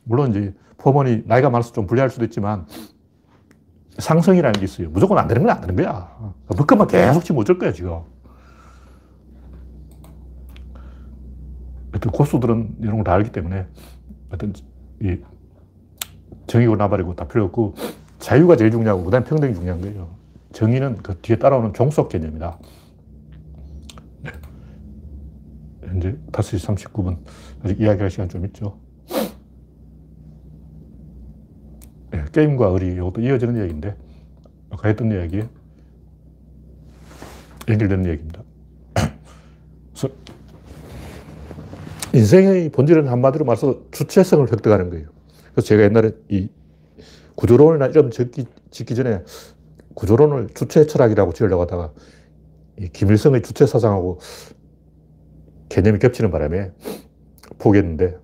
물론 0.04 0.30
이제 0.30 0.54
포먼이 0.78 1.22
나이가 1.26 1.50
많아서 1.50 1.72
좀 1.72 1.86
불리할 1.86 2.10
수도 2.10 2.24
있지만 2.24 2.66
상성이라는 3.98 4.58
게 4.60 4.64
있어요. 4.64 4.90
무조건 4.90 5.18
안 5.18 5.26
되는 5.26 5.42
건 5.42 5.50
안 5.50 5.60
되는 5.60 5.74
거야. 5.76 6.34
그것만 6.48 6.86
계속 6.88 7.24
치면 7.24 7.40
어쩔 7.42 7.58
거야, 7.58 7.72
지금. 7.72 8.00
고수들은 12.12 12.76
이런 12.80 12.96
걸 12.96 13.04
다 13.04 13.14
알기 13.14 13.32
때문에 13.32 13.66
어떤 14.30 14.52
이 15.00 15.16
정의고 16.46 16.76
나발이고 16.76 17.16
다 17.16 17.26
필요 17.26 17.44
없고 17.46 17.74
자유가 18.18 18.56
제일 18.56 18.70
중요하고 18.70 19.04
그 19.04 19.10
다음에 19.10 19.24
평등이 19.24 19.54
중요한 19.54 19.80
거예요. 19.80 20.14
정의는 20.52 20.98
그 20.98 21.18
뒤에 21.20 21.36
따라오는 21.38 21.72
종속 21.74 22.08
개념이다. 22.10 22.58
네. 24.22 24.30
현재 25.84 26.16
5시 26.32 26.76
39분. 26.76 27.18
아직 27.64 27.80
이야기할 27.80 28.10
시간 28.10 28.28
좀 28.28 28.44
있죠. 28.46 28.78
네, 32.16 32.24
게임과 32.32 32.68
의리, 32.68 32.94
이것도 32.94 33.20
이어지는 33.20 33.60
얘기인데, 33.62 33.94
아까 34.70 34.88
했던 34.88 35.12
이야기 35.12 35.42
연결되는 37.68 38.06
얘기입니다. 38.06 38.42
인생의 42.14 42.70
본질은 42.70 43.08
한마디로 43.08 43.44
말해서 43.44 43.82
주체성을 43.90 44.50
획득하는 44.50 44.90
거예요. 44.90 45.08
그래서 45.52 45.66
제가 45.66 45.82
옛날에 45.82 46.12
이 46.28 46.48
구조론이나 47.34 47.88
이름 47.88 48.10
짓기, 48.10 48.46
짓기 48.70 48.94
전에 48.94 49.22
구조론을 49.94 50.48
주체 50.54 50.86
철학이라고 50.86 51.32
지으려고 51.32 51.62
하다가 51.62 51.92
이 52.78 52.88
김일성의 52.88 53.42
주체 53.42 53.66
사상하고 53.66 54.20
개념이 55.68 55.98
겹치는 55.98 56.30
바람에 56.30 56.72
포기했는데 57.58 58.16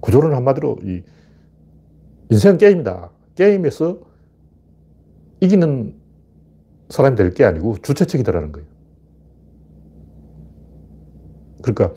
구조론 0.00 0.34
한마디로 0.34 0.78
이 0.82 1.02
인생은 2.30 2.58
게임이다. 2.58 3.10
게임에서 3.34 3.98
이기는 5.40 5.94
사람이 6.88 7.16
될 7.16 7.32
게 7.34 7.44
아니고 7.44 7.76
주체책이다라는 7.82 8.52
거예요. 8.52 8.66
그러니까 11.62 11.94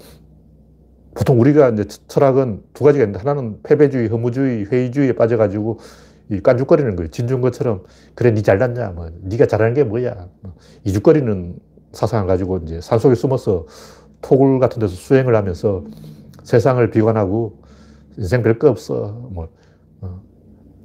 보통 1.15 1.39
우리가 1.39 1.69
이제 1.69 1.85
철학은 2.07 2.63
두 2.73 2.83
가지가 2.83 3.03
있는데 3.05 3.19
하나는 3.19 3.59
패배주의, 3.63 4.07
허무주의, 4.09 4.65
회의주의에 4.65 5.13
빠져가지고 5.13 5.79
이 6.31 6.39
깐죽거리는 6.41 6.95
거예요. 6.95 7.09
진중것처럼 7.11 7.83
그래 8.15 8.31
니 8.31 8.41
잘났냐, 8.41 8.89
뭐 8.91 9.09
니가 9.25 9.45
잘하는 9.45 9.73
게 9.73 9.83
뭐야, 9.83 10.27
뭐 10.41 10.53
이죽거리는 10.85 11.59
사상을 11.91 12.27
가지고 12.27 12.57
이제 12.59 12.81
산속에 12.81 13.15
숨어서 13.15 13.67
토굴 14.21 14.59
같은 14.59 14.79
데서 14.79 14.95
수행을 14.95 15.35
하면서 15.35 15.83
세상을 16.43 16.89
비관하고 16.89 17.61
인생 18.17 18.41
별 18.41 18.57
거 18.57 18.69
없어, 18.69 19.27
뭐 19.31 19.45
어, 19.45 19.49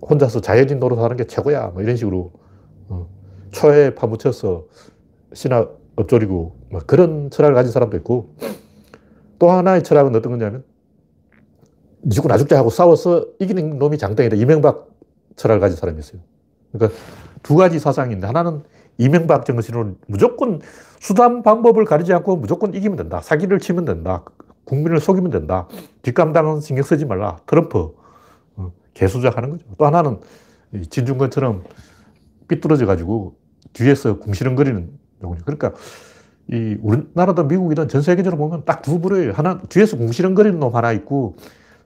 혼자서 0.02 0.40
자연인 0.40 0.78
노릇하는 0.78 1.16
게 1.16 1.24
최고야, 1.24 1.68
뭐 1.68 1.82
이런 1.82 1.96
식으로 1.96 2.32
어, 2.88 3.08
초에 3.50 3.94
파묻혀서 3.94 4.64
신화 5.32 5.68
엎조리고 5.96 6.56
뭐 6.70 6.80
그런 6.86 7.30
철학을 7.30 7.54
가진 7.54 7.72
사람도 7.72 7.96
있고 7.98 8.34
또 9.38 9.50
하나의 9.50 9.82
철학은 9.82 10.14
어떤 10.14 10.32
거냐면 10.32 10.64
니 12.04 12.10
죽고 12.10 12.28
나 12.28 12.38
죽자 12.38 12.56
하고 12.56 12.70
싸워서 12.70 13.26
이기는 13.40 13.78
놈이 13.78 13.98
장땡이다. 13.98 14.36
이명박 14.36 14.88
철학을 15.36 15.60
가진 15.60 15.76
사람이 15.76 15.98
있어요. 15.98 16.20
그러니까 16.72 16.98
두 17.42 17.56
가지 17.56 17.78
사상인데 17.78 18.26
하나는 18.26 18.62
이명박 18.98 19.44
정신으로 19.44 19.96
무조건 20.06 20.60
수단 21.00 21.42
방법을 21.42 21.84
가리지 21.84 22.12
않고 22.12 22.36
무조건 22.36 22.74
이기면 22.74 22.96
된다. 22.96 23.20
사기를 23.20 23.58
치면 23.58 23.84
된다. 23.84 24.24
국민을 24.64 25.00
속이면 25.00 25.30
된다. 25.30 25.68
뒷감당은 26.02 26.60
신경 26.60 26.84
쓰지 26.84 27.06
말라. 27.06 27.38
트럼프. 27.46 27.94
어, 28.98 29.00
개수작하는 29.00 29.50
거죠. 29.50 29.64
또 29.78 29.86
하나는 29.86 30.20
진중권처럼 30.90 31.64
삐뚤어져 32.48 32.86
가지고 32.86 33.36
뒤에서 33.72 34.18
궁시렁거리는 34.18 34.90
요군요. 35.22 35.40
그러니까 35.44 35.72
이 36.50 36.76
우리나라든 36.80 37.48
미국이든 37.48 37.88
전 37.88 38.02
세계적으로 38.02 38.38
보면 38.38 38.64
딱 38.64 38.82
두 38.82 39.00
부류예요. 39.00 39.32
하나 39.32 39.58
뒤에서 39.68 39.96
궁시렁거리는 39.96 40.58
놈 40.58 40.74
하나 40.74 40.92
있고 40.92 41.36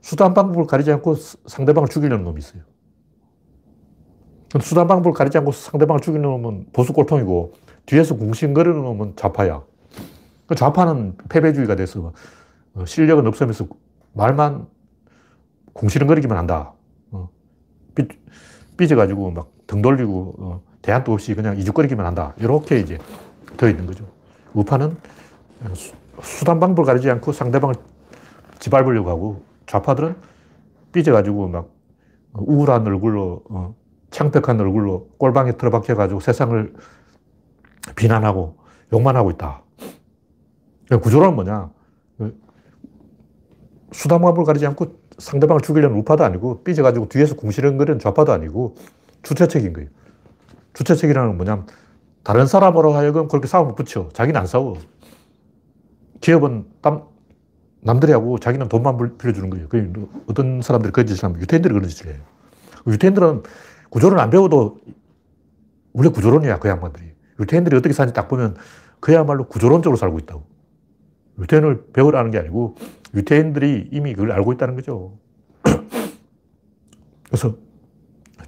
수단 0.01 0.33
방법을 0.33 0.67
가리지 0.67 0.91
않고 0.91 1.15
상대방을 1.45 1.89
죽이려는 1.89 2.23
놈이 2.23 2.39
있어요. 2.39 2.61
수단 4.61 4.87
방법을 4.87 5.13
가리지 5.13 5.37
않고 5.39 5.51
상대방을 5.51 6.01
죽이는 6.01 6.21
놈은 6.21 6.67
보수 6.73 6.93
꼴통이고 6.93 7.53
뒤에서 7.85 8.15
궁시렁거리는 8.15 8.81
놈은 8.81 9.13
좌파야. 9.15 9.63
그 10.45 10.55
좌파는 10.55 11.17
패배주의가 11.29 11.75
돼서 11.75 12.13
어, 12.73 12.85
실력은 12.85 13.27
없으면서 13.27 13.67
말만 14.13 14.67
궁시렁거리기만 15.73 16.37
한다. 16.37 16.73
어, 17.93 17.95
삐, 17.95 18.07
삐져가지고 18.77 19.31
막 19.31 19.53
등 19.67 19.81
돌리고 19.81 20.35
어, 20.37 20.61
대안도 20.81 21.13
없이 21.13 21.33
그냥 21.35 21.57
이죽거리기만 21.57 22.05
한다. 22.05 22.33
이렇게 22.37 22.79
이제 22.79 22.97
더 23.57 23.67
있는 23.67 23.85
거죠. 23.85 24.05
우파는 24.53 24.95
수단 26.21 26.59
방법을 26.59 26.85
가리지 26.85 27.09
않고 27.09 27.31
상대방을 27.31 27.75
짓밟으려고 28.59 29.09
하고 29.09 29.43
좌파들은 29.65 30.15
삐져가지고 30.91 31.47
막 31.47 31.69
우울한 32.33 32.85
얼굴로 32.85 33.43
어, 33.49 33.75
창백한 34.11 34.59
얼굴로 34.59 35.09
꼴방에 35.17 35.53
틀어박혀가지고 35.53 36.19
세상을 36.19 36.73
비난하고 37.95 38.57
욕만 38.91 39.15
하고 39.15 39.31
있다. 39.31 39.63
구조론은 41.01 41.35
뭐냐? 41.35 41.71
수단 43.91 44.21
방법을 44.21 44.45
가리지 44.45 44.67
않고 44.67 45.02
상대방을 45.17 45.61
죽이려는 45.61 45.97
우파도 45.97 46.23
아니고 46.23 46.63
삐져가지고 46.63 47.09
뒤에서 47.09 47.35
궁시렁거리는 47.35 47.99
좌파도 47.99 48.31
아니고 48.31 48.75
주체책인 49.23 49.73
거예요. 49.73 49.89
주체책이라는 50.73 51.29
건 51.29 51.37
뭐냐면 51.37 51.67
다른 52.23 52.47
사람으로 52.47 52.93
하여금 52.93 53.27
그렇게 53.27 53.47
싸움을 53.47 53.75
붙여. 53.75 54.09
자기는 54.13 54.39
안 54.39 54.47
싸워. 54.47 54.77
기업은 56.21 56.65
땀, 56.81 57.03
남들이 57.81 58.13
하고 58.13 58.39
자기는 58.39 58.69
돈만 58.69 59.17
빌려주는 59.17 59.49
거예요. 59.49 59.67
그 59.67 60.09
어떤 60.27 60.61
사람들이 60.61 60.93
그런 60.93 61.05
짓을 61.05 61.25
하면 61.25 61.41
유태인들이 61.41 61.73
그런 61.73 61.89
짓을 61.89 62.07
해요. 62.13 62.21
유태인들은 62.87 63.43
구조론 63.89 64.19
안 64.19 64.29
배워도 64.29 64.79
원래 65.93 66.09
구조론이야, 66.09 66.59
그 66.59 66.69
양반들이. 66.69 67.13
유태인들이 67.39 67.75
어떻게 67.77 67.93
사는지 67.93 68.15
딱 68.15 68.27
보면 68.27 68.55
그야말로 68.99 69.47
구조론적으로 69.47 69.97
살고 69.97 70.17
있다고. 70.19 70.52
유태인을 71.39 71.87
배우라는 71.93 72.31
게 72.31 72.39
아니고 72.39 72.75
유태인들이 73.13 73.89
이미 73.91 74.13
그걸 74.13 74.31
알고 74.31 74.53
있다는 74.53 74.75
거죠. 74.75 75.17
그래서 77.27 77.55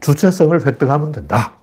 주체성을 0.01 0.65
획득하면 0.65 1.11
된다. 1.11 1.57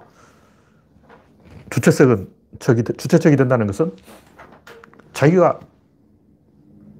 주체성은 1.70 2.28
척이, 2.58 2.82
주체적이 2.82 3.36
된다는 3.36 3.66
것은 3.66 3.92
자기가 5.12 5.60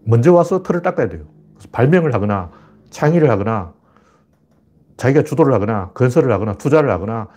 먼저 0.04 0.32
와서 0.32 0.62
틀을 0.62 0.82
닦아야 0.82 1.08
돼요. 1.08 1.24
발명을 1.70 2.14
하거나 2.14 2.50
창의를 2.90 3.30
하거나 3.30 3.72
자기가 4.96 5.24
주도를 5.24 5.52
하거나 5.52 5.90
건설을 5.94 6.32
하거나 6.32 6.54
투자를 6.54 6.90
하거나 6.90 7.28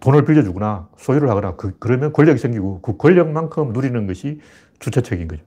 돈을 0.00 0.24
빌려주거나 0.24 0.88
소유를 0.96 1.30
하거나 1.30 1.54
그, 1.56 1.76
그러면 1.78 2.12
권력이 2.12 2.38
생기고 2.38 2.80
그 2.82 2.96
권력만큼 2.96 3.72
누리는 3.72 4.06
것이 4.06 4.40
주체책인 4.80 5.28
거죠. 5.28 5.42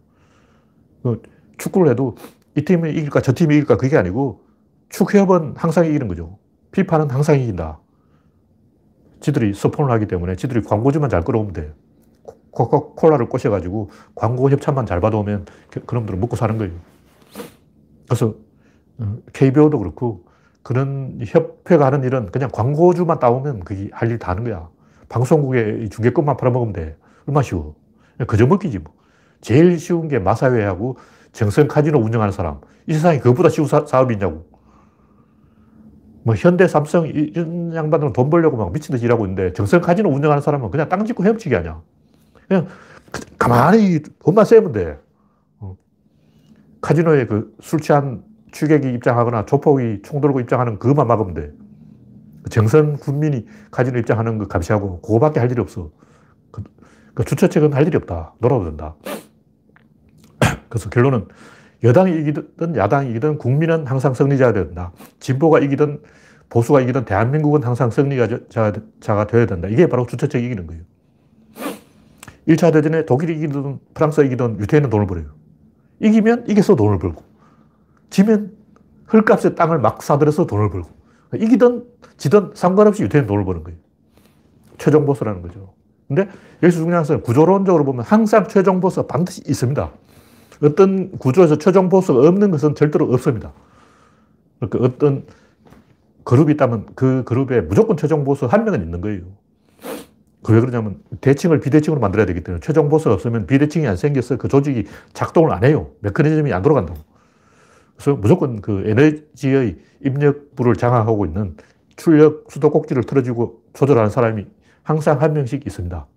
그 1.06 1.22
축구를 1.60 1.91
해도 1.91 2.18
이 2.56 2.66
팀이 2.66 2.89
이길까 2.89 3.22
저 3.22 3.32
팀이 3.32 3.53
이길까 3.58 3.78
그게 3.78 3.95
아니고 3.95 4.41
축협은 4.89 5.53
항상 5.56 5.86
이기는 5.86 6.08
거죠. 6.08 6.39
피파는 6.72 7.12
항상 7.12 7.39
이긴다. 7.39 7.80
지들이 9.20 9.53
스폰을 9.53 9.91
하기 9.91 10.08
때문에 10.08 10.36
지들이 10.36 10.64
광고주만 10.64 11.12
잘 11.12 11.22
끌어오면 11.24 11.53
돼. 11.53 11.74
코카콜라를 12.49 13.30
꼬셔가지고 13.30 13.91
광고 14.16 14.49
협찬만 14.49 14.88
잘 14.88 14.99
받아오면 14.99 15.45
그, 15.70 15.86
그놈들은 15.86 16.20
먹고 16.20 16.36
사는 16.36 16.58
거예요. 16.58 16.74
그래서 18.08 18.34
KBO도 19.34 19.78
어, 19.78 19.80
그렇고 19.80 20.26
그런 20.64 21.20
협회가 21.24 21.86
하는 21.86 22.03
일은 22.03 22.32
그냥 22.32 22.49
광고주만 22.51 23.20
따오면 23.20 23.60
그게 23.60 23.89
할 23.91 24.10
일 24.10 24.18
다 24.18 24.32
하는 24.32 24.43
거야. 24.43 24.70
방송국에 25.10 25.88
중계권만 25.89 26.38
팔아먹으면 26.38 26.74
돼. 26.74 26.97
얼마 27.28 27.43
쉬워. 27.43 27.76
그저 28.26 28.47
먹기지 28.47 28.80
뭐. 28.80 28.91
제일 29.42 29.80
쉬운 29.80 30.08
게 30.08 30.20
마사회하고 30.20 30.98
정성 31.32 31.68
카지노 31.68 32.00
운영하는 32.00 32.32
사람. 32.32 32.60
이 32.88 32.94
세상에 32.94 33.20
그것보다 33.20 33.50
쉬운 33.50 33.68
사, 33.68 33.86
사업이 33.86 34.14
있냐고. 34.16 34.46
뭐 36.24 36.34
현대, 36.36 36.68
삼성 36.68 37.06
이런 37.08 37.74
양반들은 37.76 38.14
돈 38.14 38.30
벌려고 38.30 38.58
막 38.58 38.72
미친 38.72 38.94
듯이 38.94 39.06
일하고 39.06 39.26
있는데 39.26 39.54
정성 39.54 39.82
카지노 39.82 40.10
운영하는 40.10 40.42
사람은 40.42 40.72
그냥 40.72 40.90
땅 40.90 41.06
짓고 41.06 41.24
헤엄치기 41.24 41.56
아니야. 41.56 41.82
그냥 42.48 42.68
가만히 43.38 44.00
돈만 44.24 44.46
세면 44.46 44.72
돼. 44.72 44.98
어. 45.60 45.76
카지노에 46.82 47.28
그 47.28 47.56
술 47.62 47.80
취한 47.80 48.24
취객이 48.52 48.92
입장하거나 48.94 49.46
조폭이 49.46 50.02
총 50.04 50.22
들고 50.22 50.40
입장하는 50.40 50.80
그것만 50.80 51.08
막으면 51.08 51.34
돼. 51.34 51.52
정선 52.50 52.98
군민이 52.98 53.46
카지노 53.72 54.00
입장하는 54.00 54.38
거 54.38 54.48
감시하고 54.48 55.02
그거밖에 55.02 55.40
할 55.40 55.52
일이 55.52 55.60
없어. 55.62 55.92
그, 57.16 57.24
그 57.24 57.26
주최 57.26 57.49
측은 57.49 57.74
할 57.74 57.88
일이 57.88 57.97
없다. 57.97 58.34
놀아도 58.39 58.66
된다. 58.66 58.95
그래서 60.70 60.89
결론은 60.89 61.28
여당이 61.84 62.20
이기든 62.22 62.76
야당이 62.76 63.09
이기든 63.11 63.38
국민은 63.38 63.88
항상 63.88 64.13
승리자가 64.13 64.53
된다. 64.53 64.91
진보가 65.20 65.59
이기든 65.59 66.01
보수가 66.49 66.82
이기든 66.82 67.05
대한민국은 67.05 67.63
항상 67.63 67.89
승리자가 67.89 68.76
되어야 69.28 69.45
된다. 69.45 69.68
이게 69.68 69.88
바로 69.88 70.05
주체적 70.05 70.43
이기는 70.43 70.68
거예요. 70.68 70.84
1차 72.47 72.72
대전에 72.72 73.05
독일이 73.05 73.36
이기든 73.38 73.80
프랑스가 73.93 74.26
이기든 74.28 74.59
유태인은 74.59 74.89
돈을 74.89 75.07
벌어요. 75.07 75.28
이기면 75.99 76.45
이겨서 76.47 76.76
돈을 76.76 76.99
벌고 76.99 77.24
지면 78.09 78.51
헐값에 79.11 79.55
땅을 79.55 79.80
막 79.80 80.03
사들여서 80.03 80.45
돈을 80.45 80.70
벌고 80.70 80.89
이기든 81.36 81.86
지든 82.18 82.51
상관없이 82.53 83.03
유태인 83.03 83.26
돈을 83.26 83.45
버는 83.45 83.63
거예요. 83.63 83.80
최종 84.78 85.05
보스라는 85.05 85.41
거죠. 85.41 85.74
근데 86.08 86.28
여기서 86.62 86.80
중요한 86.80 87.03
것은 87.03 87.22
구조론적으로 87.22 87.84
보면 87.84 88.06
항상 88.06 88.47
최종 88.47 88.80
보스가 88.80 89.08
반드시 89.08 89.41
있습니다. 89.47 89.91
어떤 90.64 91.12
구조에서 91.18 91.58
최종 91.58 91.89
보스가 91.89 92.28
없는 92.28 92.51
것은 92.51 92.76
절대로 92.76 93.12
없습니다. 93.14 93.51
그러니까 94.60 94.80
어떤 94.80 95.26
그룹이 96.24 96.53
있다면 96.53 96.88
그 96.95 97.24
그룹에 97.24 97.62
무조건 97.62 97.97
최종 97.97 98.24
보스 98.24 98.45
한 98.45 98.66
명은 98.66 98.82
있는 98.82 99.01
거예요. 99.01 99.22
왜 100.47 100.60
그러냐면 100.60 100.99
대칭을 101.22 101.60
비대칭으로 101.60 101.99
만들어야 101.99 102.26
되기 102.26 102.41
때문에 102.41 102.60
최종 102.62 102.89
보스가 102.89 103.14
없으면 103.16 103.47
비대칭이 103.47 103.88
안 103.88 103.97
생겨서 103.97 104.38
그 104.38 104.47
조직이 104.47 104.86
작동을 105.14 105.51
안 105.51 105.64
해요. 105.64 105.89
메커니즘이 106.01 106.53
안 106.53 106.62
돌아간다고. 106.62 106.99
그래서 107.95 108.16
무조건 108.16 108.62
그 108.62 108.84
에너지의 108.86 109.78
입력부를 110.03 110.76
장악하고 110.76 111.26
있는 111.26 111.56
출력 111.95 112.45
수도꼭지를 112.49 113.03
틀어주고 113.03 113.62
조절하는 113.74 114.10
사람이 114.10 114.45
항상 114.86 115.20
한 115.20 115.34
명씩 115.34 115.66
있습니다. 115.66 116.08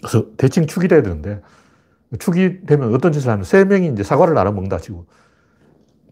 그래서 0.00 0.26
대칭 0.36 0.66
축이 0.66 0.86
돼야 0.86 1.02
되는데 1.02 1.40
축이 2.18 2.66
되면 2.66 2.94
어떤 2.94 3.10
짓을 3.10 3.30
하면 3.30 3.42
세 3.42 3.64
명이 3.64 3.88
이제 3.88 4.02
사과를 4.02 4.34
나눠 4.34 4.52
먹는다 4.52 4.78
치고 4.78 5.06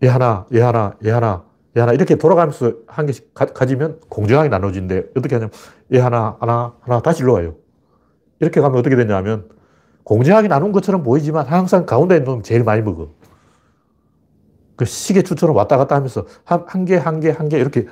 얘 0.02 0.08
하나, 0.08 0.46
얘 0.52 0.60
하나, 0.62 0.96
얘 1.04 1.10
하나, 1.10 1.44
얘 1.76 1.80
하나 1.80 1.92
이렇게 1.92 2.16
돌아가면서 2.16 2.72
한 2.86 3.04
개씩 3.04 3.34
가, 3.34 3.66
지면 3.66 4.00
공정하게 4.08 4.48
나눠진데 4.48 5.10
어떻게 5.16 5.36
하냐면 5.36 5.52
얘 5.92 6.00
하나, 6.00 6.36
하나, 6.40 6.74
하나 6.80 7.00
다시 7.00 7.22
일로 7.22 7.34
와요. 7.34 7.56
이렇게 8.40 8.60
가면 8.62 8.78
어떻게 8.78 8.96
되냐면 8.96 9.50
공정하게 10.04 10.48
나눈 10.48 10.72
것처럼 10.72 11.02
보이지만 11.02 11.46
항상 11.46 11.84
가운데 11.84 12.16
있는 12.16 12.24
놈이 12.30 12.42
제일 12.42 12.64
많이 12.64 12.80
먹어. 12.80 13.10
그 14.76 14.86
시계추처럼 14.86 15.54
왔다 15.54 15.76
갔다 15.76 15.94
하면서 15.96 16.26
한, 16.44 16.64
한 16.66 16.84
개, 16.86 16.96
한 16.96 17.20
개, 17.20 17.30
한 17.30 17.48
개 17.48 17.58
이렇게 17.58 17.86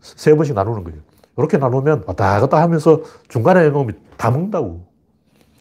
세 0.00 0.34
번씩 0.34 0.54
나누는 0.54 0.82
거예요. 0.84 1.00
이렇게 1.40 1.58
나누면 1.58 2.04
왔다 2.06 2.40
갔다 2.40 2.62
하면서 2.62 3.02
중간에 3.28 3.68
놈이 3.70 3.92
다 4.16 4.30
먹는다고. 4.30 4.86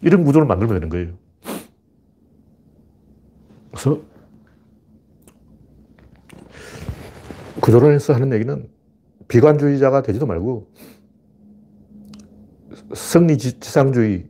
이런 0.01 0.23
구조를 0.23 0.47
만들면 0.47 0.75
되는 0.75 0.89
거예요. 0.89 1.13
그래서 3.71 4.01
구조론에서 7.61 8.13
하는 8.13 8.31
얘기는 8.33 8.69
비관주의자가 9.27 10.01
되지도 10.01 10.25
말고 10.25 10.67
승리지상주의, 12.93 14.27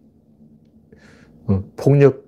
어, 1.48 1.64
폭력, 1.78 2.26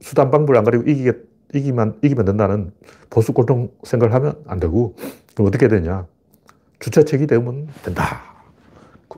수단 0.00 0.30
방법을 0.30 0.56
안 0.56 0.64
가리고 0.64 0.84
이기게, 0.84 1.12
이기만, 1.54 1.98
이기면 2.02 2.24
된다는 2.24 2.72
보수 3.10 3.32
꼴통 3.32 3.72
생각을 3.82 4.14
하면 4.14 4.42
안 4.46 4.60
되고, 4.60 4.94
어떻게 5.38 5.68
되냐. 5.68 6.06
주체책이 6.78 7.26
되면 7.26 7.68
된다. 7.82 8.27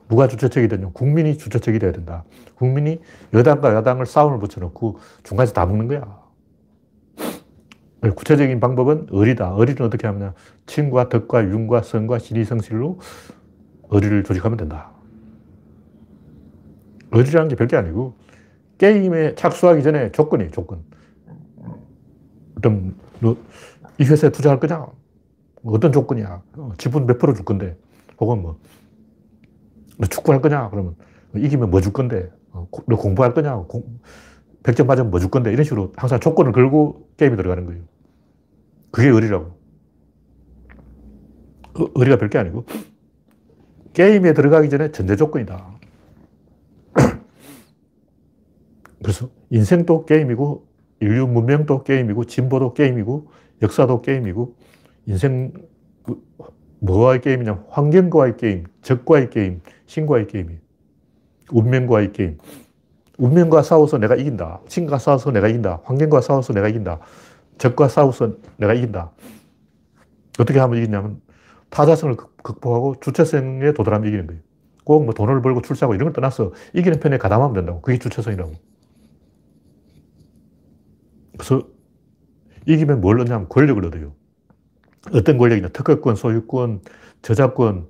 누가 0.07 0.27
주체책이 0.27 0.67
되냐. 0.67 0.89
국민이 0.93 1.37
주체책이 1.37 1.79
돼야 1.79 1.91
된다. 1.91 2.23
국민이 2.55 3.01
여당과 3.33 3.73
야당을 3.75 4.05
싸움을 4.05 4.39
붙여놓고 4.39 4.99
중간에서 5.23 5.53
다 5.53 5.65
먹는 5.65 5.87
거야. 5.87 6.21
구체적인 8.15 8.59
방법은 8.59 9.07
의리다. 9.11 9.55
의리는 9.57 9.81
어떻게 9.85 10.07
하느냐. 10.07 10.33
친과 10.65 11.09
덕과 11.09 11.43
윤과 11.43 11.83
성과 11.83 12.19
신의 12.19 12.45
성실로 12.45 12.99
의리를 13.89 14.23
조직하면 14.23 14.57
된다. 14.57 14.91
의리라는 17.11 17.49
게 17.49 17.55
별게 17.55 17.75
아니고 17.75 18.15
게임에 18.77 19.35
착수하기 19.35 19.83
전에 19.83 20.11
조건이 20.11 20.49
조건. 20.49 20.83
어떤 22.57 22.95
너이 23.19 23.35
회사에 23.99 24.31
투자할 24.31 24.59
거냐? 24.59 24.87
어떤 25.63 25.91
조건이야? 25.91 26.41
어, 26.57 26.71
지분 26.77 27.05
몇 27.05 27.19
프로 27.19 27.33
줄 27.33 27.45
건데? 27.45 27.77
혹은 28.19 28.41
뭐, 28.41 28.57
너 30.01 30.07
축구할 30.07 30.41
거냐? 30.41 30.69
그러면 30.71 30.95
이기면 31.35 31.69
뭐 31.69 31.79
줄 31.79 31.93
건데? 31.93 32.29
어, 32.51 32.67
너 32.87 32.97
공부할 32.97 33.33
거냐? 33.33 33.55
공, 33.67 33.99
100점 34.63 34.85
맞으면 34.87 35.11
뭐 35.11 35.19
줄 35.19 35.29
건데? 35.29 35.53
이런 35.53 35.63
식으로 35.63 35.93
항상 35.95 36.19
조건을 36.19 36.51
걸고 36.51 37.09
게임에 37.17 37.35
들어가는 37.35 37.65
거예요. 37.65 37.83
그게 38.91 39.09
의리라고. 39.09 39.59
의리가 41.95 42.17
별게 42.17 42.37
아니고 42.37 42.65
게임에 43.93 44.33
들어가기 44.33 44.69
전에 44.69 44.91
전제 44.91 45.15
조건이다. 45.15 45.65
그래서 49.01 49.29
인생도 49.51 50.05
게임이고 50.05 50.67
인류 50.99 51.27
문명도 51.27 51.83
게임이고 51.83 52.25
진보도 52.25 52.73
게임이고 52.73 53.27
역사도 53.61 54.01
게임이고 54.01 54.55
인생 55.05 55.53
뭐와의 56.79 57.21
게임이냐 57.21 57.65
환경과의 57.69 58.37
게임, 58.37 58.65
적과의 58.81 59.29
게임, 59.29 59.61
신과의 59.91 60.27
게임이에요. 60.27 60.59
운명과의 61.51 62.13
게임. 62.13 62.37
운명과 63.17 63.61
싸워서 63.61 63.97
내가 63.97 64.15
이긴다. 64.15 64.61
신과 64.69 64.97
싸워서 64.99 65.31
내가 65.31 65.49
이긴다. 65.49 65.81
환경과 65.83 66.21
싸워서 66.21 66.53
내가 66.53 66.69
이긴다. 66.69 66.99
적과 67.57 67.89
싸워서 67.89 68.37
내가 68.55 68.73
이긴다. 68.73 69.11
어떻게 70.39 70.59
하면 70.59 70.77
이기냐면 70.81 71.21
타자성을 71.69 72.15
극복하고 72.41 72.95
주체성에 73.01 73.73
도달하면 73.73 74.07
이기는 74.07 74.27
거예요. 74.27 74.41
꼭 74.85 75.03
뭐 75.03 75.13
돈을 75.13 75.41
벌고 75.41 75.61
출세하고 75.61 75.93
이런 75.93 76.05
걸 76.07 76.13
떠나서 76.13 76.53
이기는 76.73 76.99
편에 77.01 77.17
가담하면 77.17 77.53
된다고. 77.53 77.81
그게 77.81 77.99
주체성이라고. 77.99 78.53
그래서 81.33 81.67
이기면 82.65 83.01
뭘 83.01 83.19
얻냐면 83.19 83.49
권력을 83.49 83.83
얻어요. 83.85 84.13
어떤 85.13 85.37
권력이냐. 85.37 85.69
특허권, 85.69 86.15
소유권, 86.15 86.81
저작권, 87.21 87.87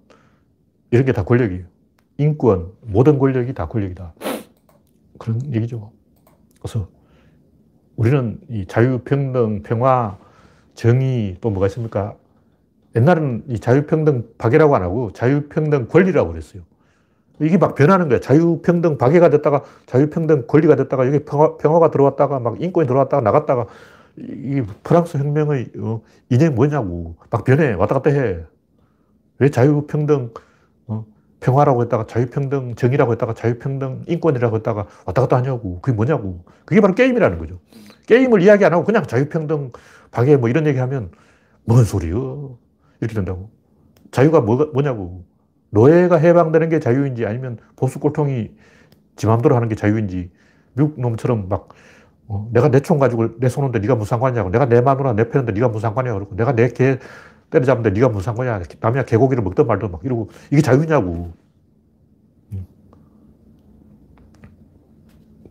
이런 0.91 1.05
게 1.05 1.11
다 1.13 1.23
권력이에요. 1.23 1.65
인권, 2.17 2.71
모든 2.81 3.19
권력이 3.19 3.53
다 3.53 3.67
권력이다. 3.67 4.13
그런 5.17 5.53
얘기죠. 5.53 5.91
그래서 6.59 6.87
우리는 7.95 8.39
이 8.49 8.65
자유 8.65 8.99
평등, 8.99 9.63
평화, 9.63 10.17
정의 10.73 11.37
또 11.41 11.49
뭐가 11.49 11.67
있습니까? 11.67 12.15
옛날에는 12.95 13.43
이 13.47 13.59
자유평등 13.59 14.33
박애라고 14.37 14.75
안 14.75 14.83
하고 14.83 15.11
자유평등 15.13 15.87
권리라고 15.87 16.31
그랬어요. 16.31 16.63
이게 17.39 17.57
막 17.57 17.75
변하는 17.75 18.09
거야. 18.09 18.19
자유평등 18.19 18.97
박애가 18.97 19.29
됐다가 19.29 19.63
자유평등 19.85 20.45
권리가 20.47 20.75
됐다가 20.75 21.07
여기 21.07 21.19
평화, 21.19 21.57
평화가 21.57 21.91
들어왔다가 21.91 22.39
막 22.39 22.61
인권이 22.61 22.87
들어왔다가 22.87 23.21
나갔다가 23.21 23.65
이 24.17 24.61
프랑스 24.83 25.17
혁명의 25.17 25.71
어, 25.79 26.01
인연이 26.29 26.53
뭐냐고. 26.53 27.15
막 27.29 27.43
변해. 27.43 27.73
왔다 27.73 27.95
갔다 27.95 28.09
해. 28.11 28.39
왜 29.39 29.49
자유평등 29.49 30.31
어, 30.35 30.41
평화라고 31.41 31.81
했다가 31.83 32.07
자유평등 32.07 32.75
정의라고 32.75 33.11
했다가 33.13 33.33
자유평등 33.33 34.03
인권이라고 34.07 34.57
했다가 34.57 34.87
왔다 35.05 35.21
갔다 35.23 35.37
하냐고. 35.37 35.81
그게 35.81 35.95
뭐냐고. 35.95 36.45
그게 36.65 36.81
바로 36.81 36.95
게임이라는 36.95 37.39
거죠. 37.39 37.59
게임을 38.07 38.41
이야기 38.43 38.65
안 38.65 38.73
하고 38.73 38.85
그냥 38.85 39.03
자유평등, 39.05 39.71
박애 40.11 40.37
뭐 40.37 40.49
이런 40.49 40.67
얘기 40.67 40.79
하면 40.79 41.11
뭔 41.65 41.83
소리요? 41.85 42.57
이렇게 43.01 43.15
된다고. 43.15 43.51
자유가 44.11 44.41
뭐가, 44.41 44.67
뭐냐고. 44.73 45.25
노예가 45.71 46.17
해방되는 46.17 46.69
게 46.69 46.79
자유인지 46.79 47.25
아니면 47.25 47.57
보수 47.77 47.99
꼴통이 47.99 48.51
지 49.15 49.27
마음대로 49.27 49.55
하는 49.55 49.69
게 49.69 49.75
자유인지 49.75 50.31
미국 50.73 50.99
놈처럼 50.99 51.49
막 51.49 51.69
어, 52.27 52.49
내가 52.53 52.69
내 52.69 52.79
총 52.81 52.99
가지고 52.99 53.39
내 53.39 53.49
쏘는데 53.49 53.79
네가 53.79 53.95
무슨 53.95 54.11
상관이냐고 54.11 54.49
내가 54.51 54.65
내 54.67 54.81
마누라 54.81 55.13
내 55.13 55.29
패는데 55.29 55.53
네가 55.53 55.69
무슨 55.69 55.81
상관이야 55.89 56.13
그러고 56.13 56.35
내가 56.35 56.53
내 56.55 56.69
개 56.69 56.99
때려잡는데 57.51 57.91
네가 57.91 58.09
무슨 58.09 58.23
상관이야 58.25 58.63
남이야 58.79 59.05
개고기를 59.05 59.43
먹든 59.43 59.67
말든 59.67 59.91
막 59.91 60.03
이러고 60.03 60.29
이게 60.51 60.61
자유냐고 60.61 61.33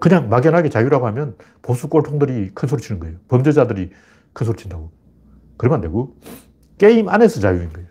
그냥 0.00 0.30
막연하게 0.30 0.70
자유라고 0.70 1.06
하면 1.08 1.36
보수 1.62 1.88
꼴통들이 1.88 2.52
큰 2.54 2.68
소리 2.68 2.82
치는 2.82 3.00
거예요. 3.00 3.18
범죄자들이 3.28 3.90
큰 4.32 4.46
소리 4.46 4.56
친다고. 4.56 4.90
그러면 5.56 5.76
안 5.76 5.80
되고, 5.82 6.16
게임 6.78 7.08
안에서 7.08 7.38
자유인 7.38 7.70
거예요. 7.70 7.86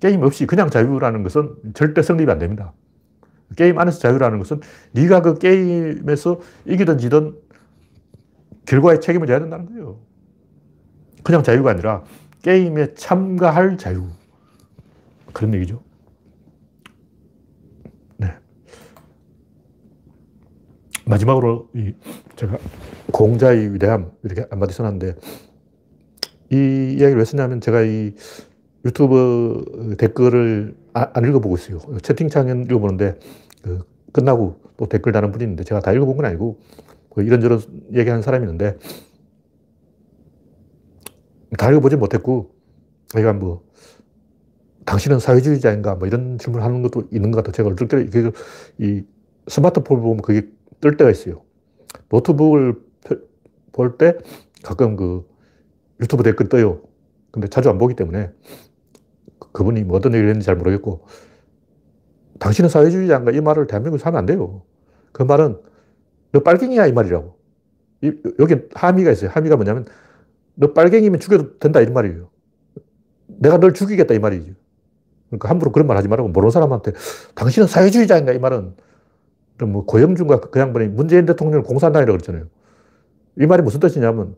게임 0.00 0.22
없이 0.22 0.44
그냥 0.44 0.68
자유라는 0.68 1.22
것은 1.22 1.54
절대 1.74 2.02
성립이 2.02 2.30
안 2.30 2.38
됩니다. 2.40 2.72
게임 3.56 3.78
안에서 3.78 4.00
자유라는 4.00 4.38
것은 4.38 4.60
네가 4.92 5.22
그 5.22 5.38
게임에서 5.38 6.40
이기든 6.66 6.98
지든 6.98 7.36
결과에 8.66 8.98
책임을 8.98 9.28
져야 9.28 9.38
된다는 9.38 9.66
거예요. 9.66 10.00
그냥 11.22 11.44
자유가 11.44 11.70
아니라 11.70 12.02
게임에 12.46 12.94
참가할 12.94 13.76
자유. 13.76 14.06
그런 15.32 15.52
얘기죠. 15.54 15.82
마지막으로 21.06 21.68
이 21.74 21.92
제가 22.36 22.58
공자의 23.12 23.72
위대함 23.74 24.10
이렇게 24.24 24.46
한마디 24.50 24.74
써놨는데 24.74 25.14
이 26.50 26.56
이야기를 26.98 27.16
왜 27.16 27.24
쓰냐면 27.24 27.60
제가 27.60 27.82
이 27.82 28.14
유튜브 28.84 29.96
댓글을 29.98 30.76
아, 30.94 31.10
안 31.14 31.24
읽어보고 31.24 31.56
있어요. 31.56 31.80
채팅창은 32.02 32.64
읽어보는데 32.64 33.18
그 33.62 33.84
끝나고 34.12 34.60
또 34.76 34.88
댓글 34.88 35.12
다는 35.12 35.32
분이 35.32 35.44
있는데 35.44 35.64
제가 35.64 35.80
다 35.80 35.92
읽어본 35.92 36.16
건 36.16 36.24
아니고 36.26 36.58
뭐 37.14 37.24
이런저런 37.24 37.60
얘기하는 37.92 38.22
사람이 38.22 38.44
있는데 38.44 38.76
다 41.56 41.70
읽어보지 41.70 41.96
못했고, 41.96 42.54
그러니까 43.10 43.32
뭐, 43.34 43.64
당신은 44.84 45.18
사회주의자인가? 45.18 45.96
뭐 45.96 46.06
이런 46.08 46.38
질문을 46.38 46.64
하는 46.64 46.82
것도 46.82 47.08
있는 47.12 47.30
것 47.30 47.38
같아요. 47.38 47.52
제가 47.52 47.68
어떨 47.70 47.88
때, 47.88 48.06
그, 48.06 48.32
이 48.78 49.04
스마트폰을 49.48 50.02
보면 50.02 50.22
그게 50.22 50.48
뜰 50.80 50.96
때가 50.96 51.10
있어요. 51.10 51.42
노트북을 52.10 52.74
볼 53.72 53.98
때 53.98 54.16
가끔 54.62 54.96
그 54.96 55.28
유튜브 56.00 56.22
댓글 56.22 56.48
떠요. 56.48 56.82
근데 57.30 57.48
자주 57.48 57.68
안 57.70 57.78
보기 57.78 57.94
때문에 57.94 58.30
그, 59.38 59.52
그분이 59.52 59.84
뭐 59.84 59.98
어떤 59.98 60.12
얘기를 60.14 60.28
했는지 60.28 60.46
잘 60.46 60.56
모르겠고, 60.56 61.06
당신은 62.38 62.68
사회주의자인가? 62.70 63.32
이 63.32 63.40
말을 63.40 63.66
대한민국에서 63.66 64.06
하면 64.06 64.18
안 64.18 64.26
돼요. 64.26 64.62
그 65.12 65.22
말은 65.22 65.58
너 66.32 66.40
빨갱이야 66.40 66.86
이 66.86 66.92
말이라고. 66.92 67.36
이, 68.02 68.12
여기 68.38 68.56
함의가 68.74 69.10
있어요. 69.10 69.30
함의가 69.30 69.56
뭐냐면 69.56 69.86
너 70.56 70.72
빨갱이면 70.72 71.20
죽여도 71.20 71.58
된다 71.58 71.80
이런 71.80 71.94
말이에요. 71.94 72.28
내가 73.26 73.58
널 73.58 73.72
죽이겠다 73.72 74.14
이 74.14 74.18
말이죠. 74.18 74.52
그러니까 75.28 75.48
함부로 75.48 75.70
그런 75.72 75.86
말 75.86 75.96
하지 75.96 76.08
말고 76.08 76.28
모르는 76.28 76.50
사람한테 76.50 76.92
당신은 77.34 77.68
사회주의자인가 77.68 78.32
이 78.32 78.38
말은 78.38 78.74
뭐 79.66 79.84
고영준과 79.84 80.40
그 80.40 80.60
양반이 80.60 80.88
문재인 80.88 81.26
대통령을 81.26 81.62
공산당이라고 81.62 82.18
그랬잖아요. 82.18 82.46
이 83.38 83.46
말이 83.46 83.62
무슨 83.62 83.80
뜻이냐면 83.80 84.34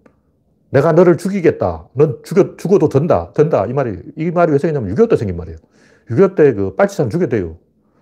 내가 0.71 0.93
너를 0.93 1.17
죽이겠다. 1.17 1.89
넌 1.95 2.19
죽여, 2.25 2.57
죽어도 2.57 2.89
된다. 2.89 3.33
된다. 3.35 3.65
이 3.67 3.73
말이, 3.73 3.99
이 4.17 4.31
말이 4.31 4.53
왜 4.53 4.59
생겼냐면 4.59 4.95
6.25때 4.95 5.17
생긴 5.17 5.37
말이에요. 5.37 5.59
6.25 6.11 6.35
때 6.35 6.53
그 6.55 6.75
빨치산 6.75 7.11
죽였대요. 7.11 7.57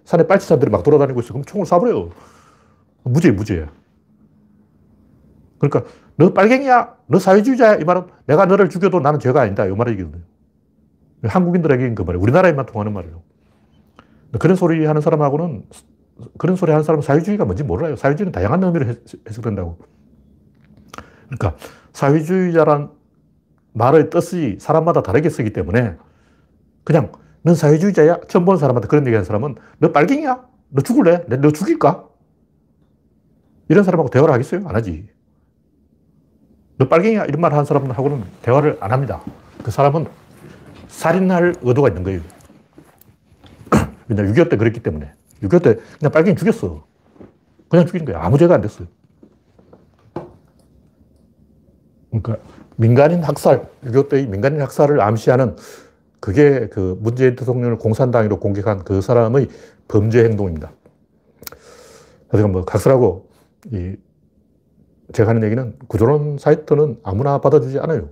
산에 0.05 0.27
빨치산들이 0.27 0.71
막 0.71 0.83
돌아다니고 0.83 1.21
있어. 1.21 1.33
그럼 1.33 1.45
총을 1.45 1.67
쏴버려요. 1.67 2.11
무죄, 3.05 3.31
무죄야. 3.31 3.71
그러니까 5.59 5.91
너 6.17 6.33
빨갱이야, 6.33 6.95
너 7.07 7.19
사회주의자야 7.19 7.77
이 7.77 7.85
말은 7.85 8.05
내가 8.27 8.47
너를 8.47 8.69
죽여도 8.69 9.01
나는 9.01 9.21
죄가 9.21 9.43
아니다 9.43 9.67
이 9.67 9.71
말이거든요. 9.71 10.23
한국인들에게는 11.23 11.95
그 11.95 12.03
말이에요. 12.03 12.23
우리나라에만 12.23 12.67
통하는 12.67 12.93
말이에요. 12.93 13.23
그런 14.39 14.57
소리 14.57 14.85
하는 14.85 15.01
사람하고는 15.01 15.65
그런 16.39 16.57
소리 16.57 16.71
하는 16.73 16.83
사람은 16.85 17.03
사회주의가 17.03 17.45
뭔지 17.45 17.63
몰라요. 17.63 17.97
사회주의는 17.97 18.33
다양한 18.33 18.63
의미로 18.63 18.95
해석된다고. 19.29 19.79
그러니까 21.29 21.57
사회주의자란 21.93 22.91
말의 23.73 24.11
뜻이 24.11 24.57
사람마다 24.61 25.03
다르게 25.03 25.29
쓰기 25.29 25.53
때문에 25.53 25.97
그냥 26.85 27.13
넌 27.43 27.55
사회주의자야? 27.55 28.21
처음 28.29 28.45
보는 28.45 28.59
사람한테 28.59 28.89
그런 28.89 29.07
얘기하는 29.07 29.25
사람은 29.25 29.57
너 29.79 29.93
빨갱이야? 29.93 30.47
너 30.71 30.83
죽을래? 30.83 31.25
너 31.27 31.51
죽일까? 31.51 32.09
이런 33.69 33.85
사람하고 33.85 34.11
대화를 34.11 34.33
하겠어요? 34.33 34.67
안 34.67 34.75
하지. 34.77 35.09
너 36.79 36.89
빨갱이야? 36.89 37.25
이런 37.25 37.41
말 37.41 37.53
하는 37.53 37.65
사람하고는 37.65 38.25
대화를 38.43 38.77
안 38.81 38.93
합니다. 38.93 39.23
그 39.63 39.71
사람은 39.71 40.07
살인할 40.89 41.55
의도가 41.63 41.89
있는 41.89 42.03
거예요. 42.03 42.21
왜냐, 44.09 44.23
6.25 44.23 44.51
때 44.51 44.57
그랬기 44.57 44.81
때문에. 44.81 45.13
6.25 45.43 45.63
때 45.63 45.75
그냥 45.99 46.13
빨갱이 46.13 46.37
죽였어. 46.37 46.85
그냥 47.69 47.87
죽인 47.87 48.05
거야. 48.05 48.21
아무 48.23 48.39
죄가 48.39 48.55
안 48.55 48.61
됐어요. 48.61 48.87
그러니까 52.11 52.37
민간인 52.77 53.23
학살, 53.23 53.69
6.25때 53.85 54.29
민간인 54.29 54.61
학살을 54.61 55.01
암시하는 55.01 55.57
그게 56.21 56.69
그 56.69 56.99
문재인 57.01 57.37
대통령을 57.37 57.79
공산당으로 57.79 58.39
공격한 58.39 58.85
그 58.85 59.01
사람의 59.01 59.49
범죄 59.89 60.25
행동입니다. 60.25 60.73
그러니까 62.29 62.53
뭐 62.53 62.65
각설하고 62.65 63.29
이 63.73 63.97
제가 65.13 65.31
하는 65.31 65.43
얘기는 65.45 65.79
구조론 65.89 66.39
사이트는 66.39 67.01
아무나 67.03 67.39
받아주지 67.41 67.79
않아요. 67.79 68.11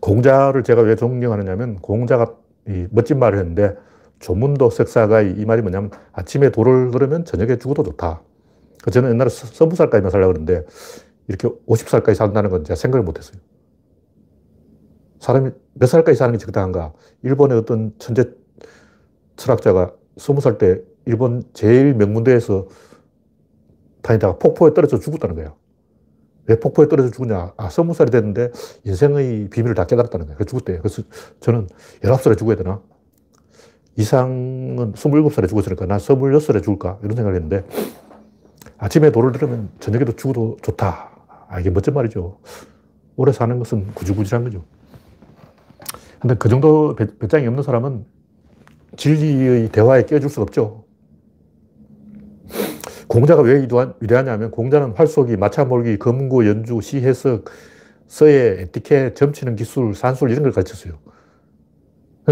공자를 0.00 0.64
제가 0.64 0.82
왜 0.82 0.96
존경하느냐면 0.96 1.76
공자가 1.76 2.34
멋진 2.90 3.18
말을 3.18 3.38
했는데 3.38 3.76
조문도 4.18 4.70
석사가 4.70 5.22
이 5.22 5.44
말이 5.44 5.62
뭐냐면 5.62 5.90
아침에 6.12 6.50
돌을 6.50 6.90
들으면 6.90 7.24
저녁에 7.24 7.58
죽어도 7.58 7.82
좋다. 7.82 8.22
그 8.82 8.90
저는 8.90 9.10
옛날에 9.10 9.28
서부 9.30 9.76
살까지만 9.76 10.10
살려고 10.10 10.32
그러는데 10.32 10.64
이렇게 11.28 11.48
50살까지 11.48 12.14
산다는 12.14 12.50
건 12.50 12.64
제가 12.64 12.76
생각을 12.76 13.04
못 13.04 13.18
했어요. 13.18 13.40
사람이 15.20 15.50
몇 15.74 15.86
살까지 15.86 16.18
사는 16.18 16.32
게 16.32 16.38
적당한가? 16.38 16.92
일본의 17.22 17.58
어떤 17.58 17.92
천재 17.98 18.24
철학자가 19.36 19.92
20살 20.16 20.58
때 20.58 20.80
일본 21.06 21.42
제일 21.52 21.94
명문대에서 21.94 22.66
다니다가 24.02 24.38
폭포에 24.38 24.74
떨어져 24.74 24.98
죽었다는 24.98 25.36
거예요. 25.36 25.56
왜 26.46 26.58
폭포에 26.58 26.88
떨어져 26.88 27.10
죽냐 27.10 27.52
아, 27.56 27.68
서무 27.68 27.94
살이 27.94 28.10
됐는데 28.10 28.50
인생의 28.84 29.48
비밀을 29.50 29.74
다 29.74 29.86
깨달았다는 29.86 30.26
거예요. 30.26 30.36
그래서 30.36 30.50
죽었대요. 30.50 30.78
그래서 30.80 31.02
저는 31.40 31.68
19살에 32.02 32.36
죽어야 32.36 32.56
되나? 32.56 32.80
이상은 33.96 34.92
27살에 34.94 35.48
죽었으니까 35.48 35.86
난 35.86 35.98
26살에 35.98 36.62
죽을까? 36.62 36.98
이런 37.02 37.14
생각을 37.14 37.36
했는데 37.36 37.64
아침에 38.78 39.12
돌을 39.12 39.32
들으면 39.32 39.70
저녁에도 39.78 40.16
죽어도 40.16 40.56
좋다. 40.62 41.10
아, 41.48 41.60
이게 41.60 41.70
멋진 41.70 41.94
말이죠. 41.94 42.38
오래 43.16 43.32
사는 43.32 43.56
것은 43.58 43.92
구질구질한 43.94 44.44
거죠. 44.44 44.64
근데 46.18 46.34
그 46.34 46.48
정도 46.48 46.96
배짱이 46.96 47.46
없는 47.46 47.62
사람은 47.62 48.04
진리의 48.96 49.68
대화에 49.70 50.04
끼어줄 50.04 50.30
수 50.30 50.40
없죠. 50.40 50.84
공자가 53.12 53.42
왜 53.42 53.68
위대하냐면 54.00 54.50
공자는 54.50 54.92
활쏘기, 54.92 55.36
마차몰기, 55.36 55.98
검은고, 55.98 56.46
연주, 56.46 56.80
시해석, 56.80 57.44
서예, 58.06 58.56
에티켓, 58.60 59.16
점치는 59.16 59.54
기술, 59.54 59.94
산술 59.94 60.30
이런 60.30 60.44
걸 60.44 60.52
가르쳤어요. 60.52 60.94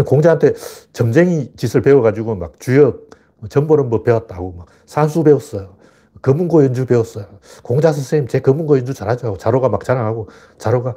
공자한테 0.07 0.53
점쟁이 0.91 1.51
짓을 1.55 1.83
배워가지고 1.83 2.33
막 2.33 2.59
주역, 2.59 3.11
전보는 3.47 3.89
뭐 3.89 4.01
배웠다고 4.01 4.53
막 4.53 4.67
산수 4.87 5.23
배웠어요. 5.23 5.75
검은고 6.23 6.63
연주 6.63 6.87
배웠어요. 6.87 7.27
공자 7.61 7.91
선생님 7.91 8.27
제 8.27 8.39
검은고 8.39 8.79
연주 8.79 8.95
잘하죠. 8.95 9.37
자로가 9.37 9.69
막 9.69 9.83
자랑하고 9.83 10.29
자로가 10.57 10.95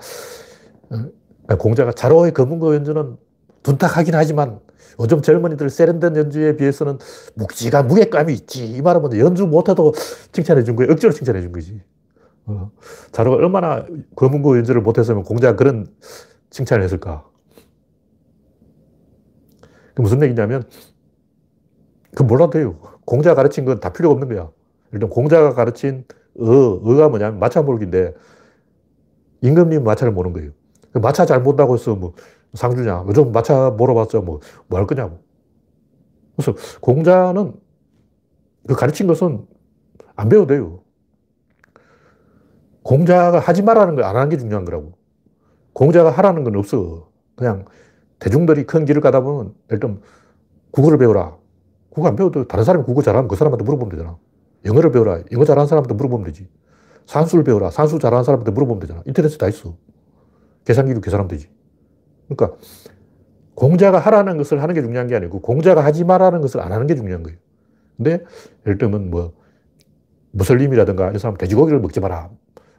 어, 1.51 1.57
공자가 1.57 1.93
자로의 1.93 2.33
검은고 2.33 2.75
연주는 2.75 3.19
분탁하긴 3.65 4.15
하지만 4.15 4.61
요즘 5.01 5.21
젊은이들 5.23 5.71
세련된 5.71 6.17
연주에 6.17 6.57
비해서는 6.57 6.99
묵직한 7.35 7.89
무게감이 7.89 8.33
있지. 8.33 8.65
이 8.65 8.81
말은 8.81 9.03
뭐 9.03 9.19
연주 9.19 9.47
못해도 9.47 9.93
칭찬해 10.31 10.63
준 10.63 10.77
거예요. 10.77 10.93
억지로 10.93 11.13
칭찬해 11.13 11.41
준 11.43 11.51
거지. 11.51 11.83
어. 12.47 12.71
자료가 13.11 13.37
얼마나 13.39 13.85
거문고 14.15 14.57
연주를 14.59 14.83
못했으면 14.83 15.25
공자가 15.25 15.57
그런 15.57 15.87
칭찬을 16.51 16.85
했을까. 16.85 17.27
무슨 19.97 20.23
얘기냐면, 20.23 20.65
그 22.15 22.23
몰라도 22.23 22.51
돼요. 22.51 22.79
공자가 23.05 23.35
가르친 23.37 23.65
건 23.65 23.81
다 23.81 23.93
필요 23.93 24.11
없는 24.11 24.29
거야. 24.29 24.51
일단 24.93 25.09
공자가 25.09 25.55
가르친 25.55 26.05
어, 26.39 26.47
어가 26.47 27.09
뭐냐면 27.09 27.39
마차 27.39 27.63
모르기인데, 27.63 28.15
임금님 29.41 29.83
마차를 29.85 30.13
모는 30.13 30.33
거예요. 30.33 30.51
마차 30.95 31.27
잘 31.27 31.41
못다고 31.43 31.75
해서 31.75 31.95
뭐 31.97 32.15
상 32.55 32.75
주냐. 32.77 33.05
요즘 33.09 33.25
그 33.27 33.31
마차 33.31 33.71
물어봤자 33.71 34.21
뭐, 34.21 34.41
뭐 34.69 34.79
할 34.81 34.87
거냐? 34.87 35.11
그래서 36.37 36.55
공자는 36.81 37.55
그 38.67 38.75
가르친 38.75 39.07
것은 39.07 39.47
안 40.17 40.29
배워도 40.29 40.49
돼요. 40.55 40.81
공자가 42.83 43.39
하지 43.39 43.63
말라는 43.63 43.95
걸 43.97 44.05
안 44.05 44.17
하는 44.17 44.29
게 44.29 44.37
중요한 44.37 44.65
거라고. 44.65 44.93
공자가 45.73 46.11
하라는 46.11 46.45
건 46.45 46.57
없어. 46.57 47.09
그냥 47.37 47.65
대중들이 48.19 48.65
큰 48.67 48.85
길을 48.85 49.01
가다 49.01 49.21
보면 49.21 49.55
일단 49.71 50.01
국어를 50.71 50.99
배워라. 50.99 51.37
국어 51.91 52.09
안 52.09 52.17
배워도 52.17 52.47
다른 52.49 52.65
사람이 52.65 52.85
국어 52.85 53.03
잘하면 53.03 53.29
그 53.29 53.37
사람한테 53.37 53.65
물어보면 53.65 53.91
되잖아. 53.91 54.19
영어를 54.65 54.93
배워라. 54.93 55.23
영어 55.33 55.45
잘하는 55.45 55.67
사람한테 55.67 55.95
물어보면 55.95 56.27
되지. 56.27 56.49
산수를 57.07 57.45
배워라. 57.45 57.71
산수 57.71 57.99
잘하는 57.99 58.25
사람한테 58.25 58.51
물어보면 58.53 58.81
되잖아. 58.81 59.03
인터넷에 59.07 59.37
다 59.39 59.49
있어. 59.49 59.77
계산기로 60.65 61.01
계산하면 61.01 61.29
되지. 61.29 61.49
그러니까 62.29 62.57
공자가 63.55 63.99
하라는 63.99 64.37
것을 64.37 64.63
하는 64.63 64.75
게 64.75 64.83
중요한 64.83 65.07
게 65.07 65.17
아니고 65.17 65.41
공자가 65.41 65.85
하지 65.85 66.05
말라는 66.05 66.41
것을 66.41 66.61
안 66.61 66.73
하는 66.73 66.87
게 66.87 66.95
중요한 66.95 67.23
거예요. 67.23 67.39
근데 67.97 68.25
예를 68.67 68.79
들면 68.79 69.11
뭐 69.11 69.33
무슬림이라든가 70.33 71.13
이 71.13 71.19
사람 71.19 71.37
돼지고기를 71.37 71.81
먹지 71.81 72.01
마라. 72.01 72.31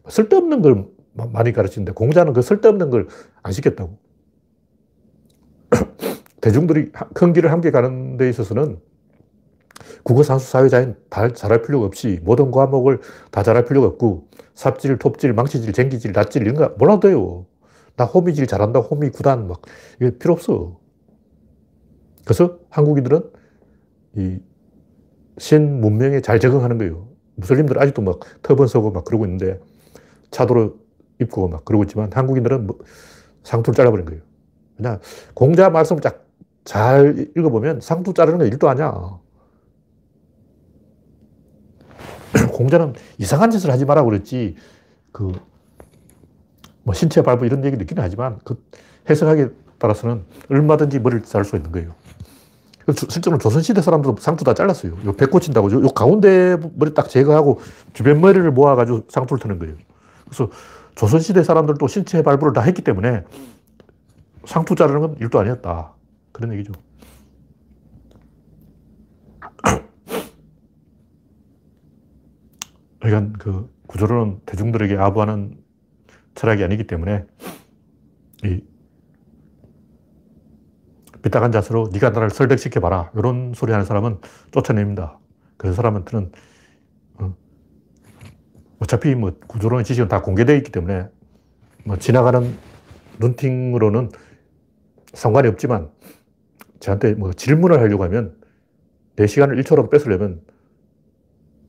뭐 0.03 0.11
쓸데없는 0.11 0.61
걸 0.61 0.85
많이 1.31 1.53
가르치는데 1.53 1.93
공자는 1.93 2.33
그 2.33 2.41
쓸데없는 2.41 2.89
걸 2.89 3.07
안 3.45 3.51
시켰다고. 3.51 3.99
대중들이 6.41 6.91
큰 7.13 7.31
길을 7.31 7.51
함께 7.51 7.69
가는 7.69 8.17
데 8.17 8.27
있어서는 8.27 8.79
국어, 10.03 10.23
산수, 10.23 10.49
사회자인 10.49 10.95
다 11.09 11.31
잘할 11.31 11.61
필요가 11.61 11.85
없이 11.85 12.19
모든 12.23 12.49
과목을 12.49 13.01
다 13.29 13.43
잘할 13.43 13.65
필요가 13.65 13.87
없고 13.87 14.27
삽질, 14.55 14.97
톱질, 14.97 15.33
망치질, 15.33 15.73
쟁기질, 15.73 16.11
낫질 16.11 16.41
이런 16.41 16.55
거 16.55 16.73
몰라도 16.79 17.01
돼요. 17.01 17.45
나 17.95 18.05
호미질 18.05 18.47
잘한다, 18.47 18.79
호미 18.79 19.09
구단, 19.09 19.47
막, 19.47 19.61
이게 20.01 20.17
필요 20.17 20.33
없어. 20.33 20.79
그래서 22.23 22.59
한국인들은 22.69 23.21
이 24.17 24.39
신문명에 25.37 26.21
잘 26.21 26.39
적응하는 26.39 26.77
거예요. 26.77 27.07
무슬림들 27.35 27.81
아직도 27.81 28.01
막 28.01 28.19
터번 28.41 28.67
쓰고 28.67 28.91
막 28.91 29.05
그러고 29.05 29.25
있는데 29.25 29.59
차도로 30.31 30.77
입고 31.21 31.49
막 31.49 31.65
그러고 31.65 31.83
있지만 31.83 32.09
한국인들은 32.11 32.65
뭐 32.67 32.79
상투를 33.43 33.75
잘라버린 33.75 34.05
거예요. 34.05 34.21
그냥 34.77 34.99
공자 35.33 35.69
말씀을 35.69 36.01
딱 36.01 36.25
잘 36.65 37.29
읽어보면 37.37 37.79
상투 37.79 38.13
자르는 38.13 38.39
거 38.39 38.45
일도 38.45 38.67
아니야. 38.67 39.19
공자는 42.51 42.93
이상한 43.19 43.51
짓을 43.51 43.69
하지 43.71 43.85
마라 43.85 44.03
그랬지. 44.03 44.55
그 45.11 45.31
뭐, 46.85 46.93
신체 46.93 47.21
발부 47.21 47.45
이런 47.45 47.65
얘기 47.65 47.75
느끼는 47.77 48.01
하지만, 48.01 48.39
그 48.45 48.63
해석하기에 49.09 49.49
따라서는 49.79 50.23
얼마든지 50.49 50.99
머리를 50.99 51.23
자를 51.23 51.43
수 51.43 51.55
있는 51.57 51.71
거예요. 51.71 51.93
실제로 53.09 53.37
조선시대 53.39 53.81
사람들도 53.81 54.21
상투 54.21 54.43
다 54.45 54.53
잘랐어요. 54.53 54.95
요 55.05 55.11
배 55.13 55.25
꽂힌다고. 55.25 55.71
요, 55.71 55.81
요 55.81 55.87
가운데 55.89 56.55
머리 56.75 56.93
딱 56.93 57.09
제거하고 57.09 57.59
주변 57.93 58.21
머리를 58.21 58.49
모아가지고 58.51 59.05
상투를 59.09 59.41
트는 59.41 59.57
거예요. 59.57 59.73
그래서 60.25 60.49
조선시대 60.93 61.43
사람들도 61.43 61.87
신체 61.87 62.21
발부를 62.21 62.53
다 62.53 62.61
했기 62.61 62.83
때문에 62.83 63.23
상투 64.45 64.75
자르는 64.75 65.01
건 65.01 65.15
일도 65.19 65.39
아니었다. 65.39 65.93
그런 66.31 66.53
얘기죠. 66.53 66.73
그러니까 72.99 73.37
그 73.43 73.69
구조론은 73.87 74.41
대중들에게 74.45 74.97
아부하는 74.97 75.57
철학이 76.35 76.63
아니기 76.63 76.85
때문에 76.85 77.25
이 78.43 78.63
삐딱한 81.23 81.51
자세로 81.51 81.89
네가 81.91 82.11
나를 82.11 82.29
설득시켜봐라. 82.29 83.11
이런 83.15 83.53
소리 83.55 83.71
하는 83.71 83.85
사람은 83.85 84.19
쫓아냅니다. 84.51 85.17
그 85.57 85.73
사람한테는 85.73 86.31
어, 87.15 87.35
어차피 88.79 89.15
뭐 89.15 89.35
구조론의 89.47 89.85
지식은 89.85 90.07
다 90.07 90.21
공개되어 90.21 90.55
있기 90.57 90.71
때문에 90.71 91.09
뭐 91.83 91.97
지나가는 91.97 92.55
눈팅으로는 93.19 94.11
상관이 95.13 95.47
없지만 95.47 95.89
저한테 96.79 97.15
뭐 97.15 97.33
질문을 97.33 97.79
하려고 97.79 98.03
하면 98.03 98.35
내 99.15 99.25
시간을 99.25 99.61
1초라도 99.63 99.89
뺏으려면 99.89 100.41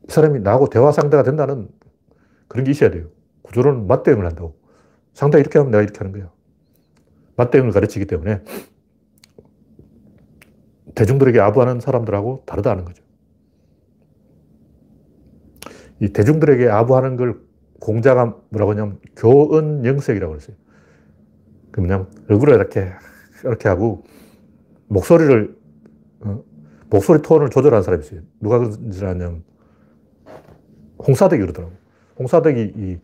이 0.08 0.12
사람이 0.12 0.40
나하고 0.40 0.68
대화 0.68 0.92
상대가 0.92 1.22
된다는 1.22 1.68
그런 2.48 2.64
게 2.64 2.72
있어야 2.72 2.90
돼요. 2.90 3.08
구조론은 3.46 3.86
맞대응을 3.86 4.26
한다고. 4.26 4.56
상대가 5.14 5.40
이렇게 5.40 5.58
하면 5.58 5.70
내가 5.70 5.82
이렇게 5.82 5.98
하는 5.98 6.12
거야. 6.12 6.30
맞대응을 7.36 7.70
가르치기 7.70 8.06
때문에 8.06 8.42
대중들에게 10.94 11.38
아부하는 11.40 11.80
사람들하고 11.80 12.42
다르다는 12.46 12.84
거죠. 12.84 13.02
이 16.00 16.08
대중들에게 16.08 16.68
아부하는 16.68 17.16
걸 17.16 17.40
공자가 17.80 18.36
뭐라고 18.50 18.72
하냐면 18.72 18.98
교언영색이라고 19.16 20.32
그랬어요. 20.32 20.56
그 21.70 21.80
뭐냐면 21.80 22.10
얼굴을 22.28 22.54
이렇게, 22.54 22.90
이렇게 23.44 23.68
하고 23.68 24.04
목소리를, 24.88 25.56
어? 26.20 26.44
목소리 26.88 27.20
톤을 27.20 27.50
조절하는 27.50 27.82
사람이 27.82 28.04
있어요. 28.04 28.20
누가 28.40 28.58
그러냐면 28.58 29.44
홍사덕이 31.06 31.40
그러더라고. 31.40 31.72
홍사덕이 32.18 32.72
이 32.76 32.98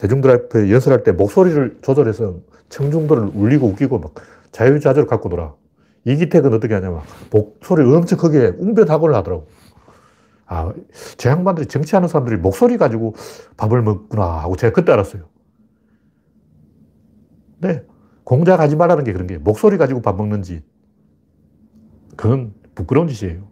대중들 0.00 0.30
앞에 0.30 0.70
연설할 0.70 1.02
때 1.02 1.12
목소리를 1.12 1.80
조절해서 1.82 2.40
청중들을 2.70 3.32
울리고 3.34 3.66
웃기고 3.66 3.98
막 3.98 4.14
자유자재로 4.50 5.06
갖고 5.06 5.28
놀아. 5.28 5.54
이기택은 6.06 6.54
어떻게 6.54 6.72
하냐면 6.72 7.02
목소리를 7.30 7.94
엄청 7.94 8.18
크게 8.18 8.54
웅변학원을 8.58 9.14
하더라고. 9.16 9.46
아, 10.46 10.72
제 11.18 11.28
양반들이 11.28 11.66
정치하는 11.66 12.08
사람들이 12.08 12.38
목소리 12.38 12.78
가지고 12.78 13.14
밥을 13.58 13.82
먹구나 13.82 14.24
하고 14.24 14.56
제가 14.56 14.72
그때 14.72 14.90
알았어요. 14.90 15.24
네. 17.58 17.84
공작 18.24 18.58
하지 18.58 18.76
말라는 18.76 19.04
게 19.04 19.12
그런 19.12 19.26
게 19.26 19.36
목소리 19.36 19.76
가지고 19.76 20.00
밥 20.00 20.16
먹는지 20.16 20.62
그건 22.16 22.54
부끄러운 22.74 23.06
짓이에요. 23.06 23.46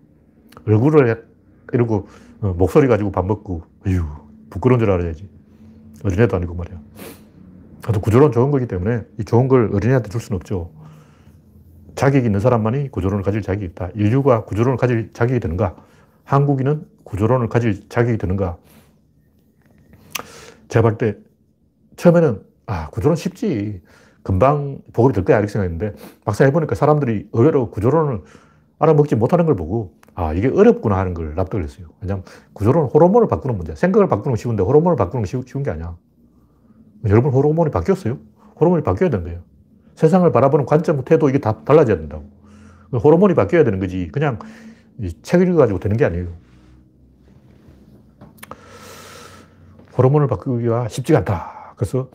얼굴을 0.67 1.27
이러고 1.75 2.09
어, 2.41 2.55
목소리 2.57 2.87
가지고 2.89 3.11
밥 3.11 3.27
먹고, 3.27 3.65
어휴, 3.87 4.03
부끄러운 4.49 4.79
줄 4.79 4.91
알아야지. 4.91 5.38
어린애도 6.05 6.37
아니고 6.37 6.55
말이야. 6.55 6.79
하여튼 7.83 8.01
구조론 8.03 8.33
좋은 8.33 8.51
거기 8.51 8.67
때문에 8.67 9.03
이 9.19 9.25
좋은 9.25 9.49
걸 9.49 9.71
어린애한테 9.73 10.09
줄 10.09 10.21
수는 10.21 10.37
없죠. 10.37 10.71
자격이 11.95 12.27
있는 12.27 12.41
사람만이 12.41 12.91
구조론을 12.91 13.25
가질 13.25 13.43
자격이 13.43 13.65
있다. 13.67 13.89
인류가 13.95 14.45
구조론을 14.45 14.77
가질 14.77 15.13
자격이 15.13 15.41
되는가? 15.41 15.77
한국인은 16.25 16.87
구조론을 17.05 17.49
가질 17.49 17.89
자격이 17.89 18.19
되는가? 18.19 18.57
제가 20.69 20.83
볼 20.83 20.99
때 20.99 21.17
처음에는 21.97 22.43
아, 22.67 22.89
구조론 22.91 23.17
쉽지. 23.17 23.81
금방 24.23 24.79
보급이 24.93 25.15
될 25.15 25.25
거야. 25.25 25.39
이렇게 25.39 25.51
생각했는데 25.51 25.95
막상 26.25 26.47
해보니까 26.49 26.75
사람들이 26.75 27.29
의외로 27.33 27.71
구조론을 27.71 28.21
알아먹지 28.79 29.17
못하는 29.17 29.47
걸 29.47 29.57
보고 29.57 29.95
아, 30.19 30.33
이게 30.33 30.49
어렵구나 30.49 30.99
하는 30.99 31.15
걸 31.15 31.37
납득을 31.37 31.63
했어요. 31.63 31.87
왜냐하면 32.01 32.25
구조론은 32.53 32.89
호르몬을 32.89 33.29
바꾸는 33.29 33.57
문제. 33.57 33.77
생각을 33.77 34.09
바꾸는 34.09 34.33
건 34.33 34.37
쉬운데 34.37 34.65
호르몬을 34.65 34.97
바꾸는 34.97 35.25
건 35.25 35.45
쉬운, 35.45 35.63
게 35.63 35.71
아니야. 35.71 35.97
여러분 37.07 37.31
호르몬이 37.31 37.71
바뀌었어요? 37.71 38.19
호르몬이 38.61 38.83
바뀌어야 38.83 39.11
된대요. 39.11 39.43
세상을 39.95 40.31
바라보는 40.33 40.67
관점, 40.67 41.05
태도 41.05 41.29
이게 41.29 41.39
다 41.39 41.63
달라져야 41.65 41.99
된다고. 41.99 42.29
호르몬이 42.93 43.35
바뀌어야 43.35 43.63
되는 43.63 43.79
거지. 43.79 44.09
그냥 44.09 44.41
책 45.23 45.41
읽어가지고 45.43 45.79
되는 45.79 45.97
게 45.97 46.05
아니에요. 46.05 46.27
호르몬을 49.97 50.27
바꾸기가 50.27 50.89
쉽지가 50.89 51.21
않다. 51.21 51.75
그래서 51.77 52.11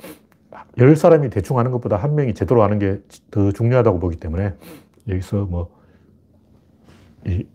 열 0.77 0.97
사람이 0.97 1.29
대충 1.29 1.57
하는 1.57 1.71
것보다 1.71 1.95
한 1.95 2.15
명이 2.15 2.33
제대로 2.33 2.63
하는 2.63 2.79
게 2.79 2.99
더 3.31 3.51
중요하다고 3.53 3.99
보기 3.99 4.17
때문에 4.17 4.55
여기서 5.07 5.45
뭐, 5.45 5.69
이 7.25 7.47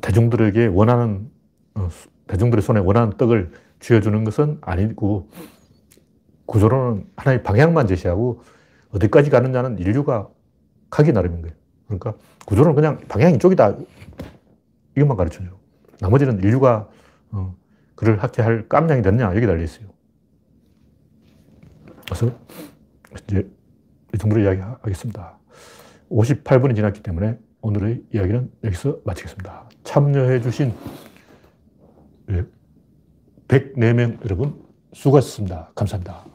대중들에게 0.00 0.66
원하는, 0.66 1.30
어, 1.74 1.88
대중들의 2.26 2.62
손에 2.62 2.80
원하는 2.80 3.16
떡을 3.16 3.50
쥐어주는 3.80 4.24
것은 4.24 4.58
아니고 4.60 5.28
구조론은 6.46 7.06
하나의 7.16 7.42
방향만 7.42 7.86
제시하고 7.86 8.42
어디까지 8.90 9.30
가느냐는 9.30 9.78
인류가 9.78 10.28
가기 10.90 11.12
나름인 11.12 11.42
거예요. 11.42 11.56
그러니까 11.86 12.14
구조론은 12.46 12.74
그냥 12.74 12.98
방향이 13.08 13.34
이쪽이다. 13.36 13.76
이것만 14.96 15.16
가르쳐줘요. 15.16 15.58
나머지는 16.00 16.38
인류가 16.42 16.88
어, 17.30 17.54
그를 17.94 18.22
학대할 18.22 18.68
깜냥이 18.68 19.02
됐냐 19.02 19.34
여기 19.34 19.46
달려있어요. 19.46 19.88
그래서 22.06 22.30
이제 23.24 23.48
이 24.14 24.18
정도로 24.18 24.42
이야기하겠습니다. 24.42 25.38
58분이 26.10 26.74
지났기 26.74 27.02
때문에 27.02 27.38
오늘의 27.60 28.04
이야기는 28.14 28.50
여기서 28.64 29.00
마치겠습니다. 29.04 29.67
참여해 29.88 30.42
주신 30.42 30.74
104명 33.48 34.22
여러분 34.22 34.62
수고하셨습니다. 34.92 35.70
감사합니다. 35.74 36.26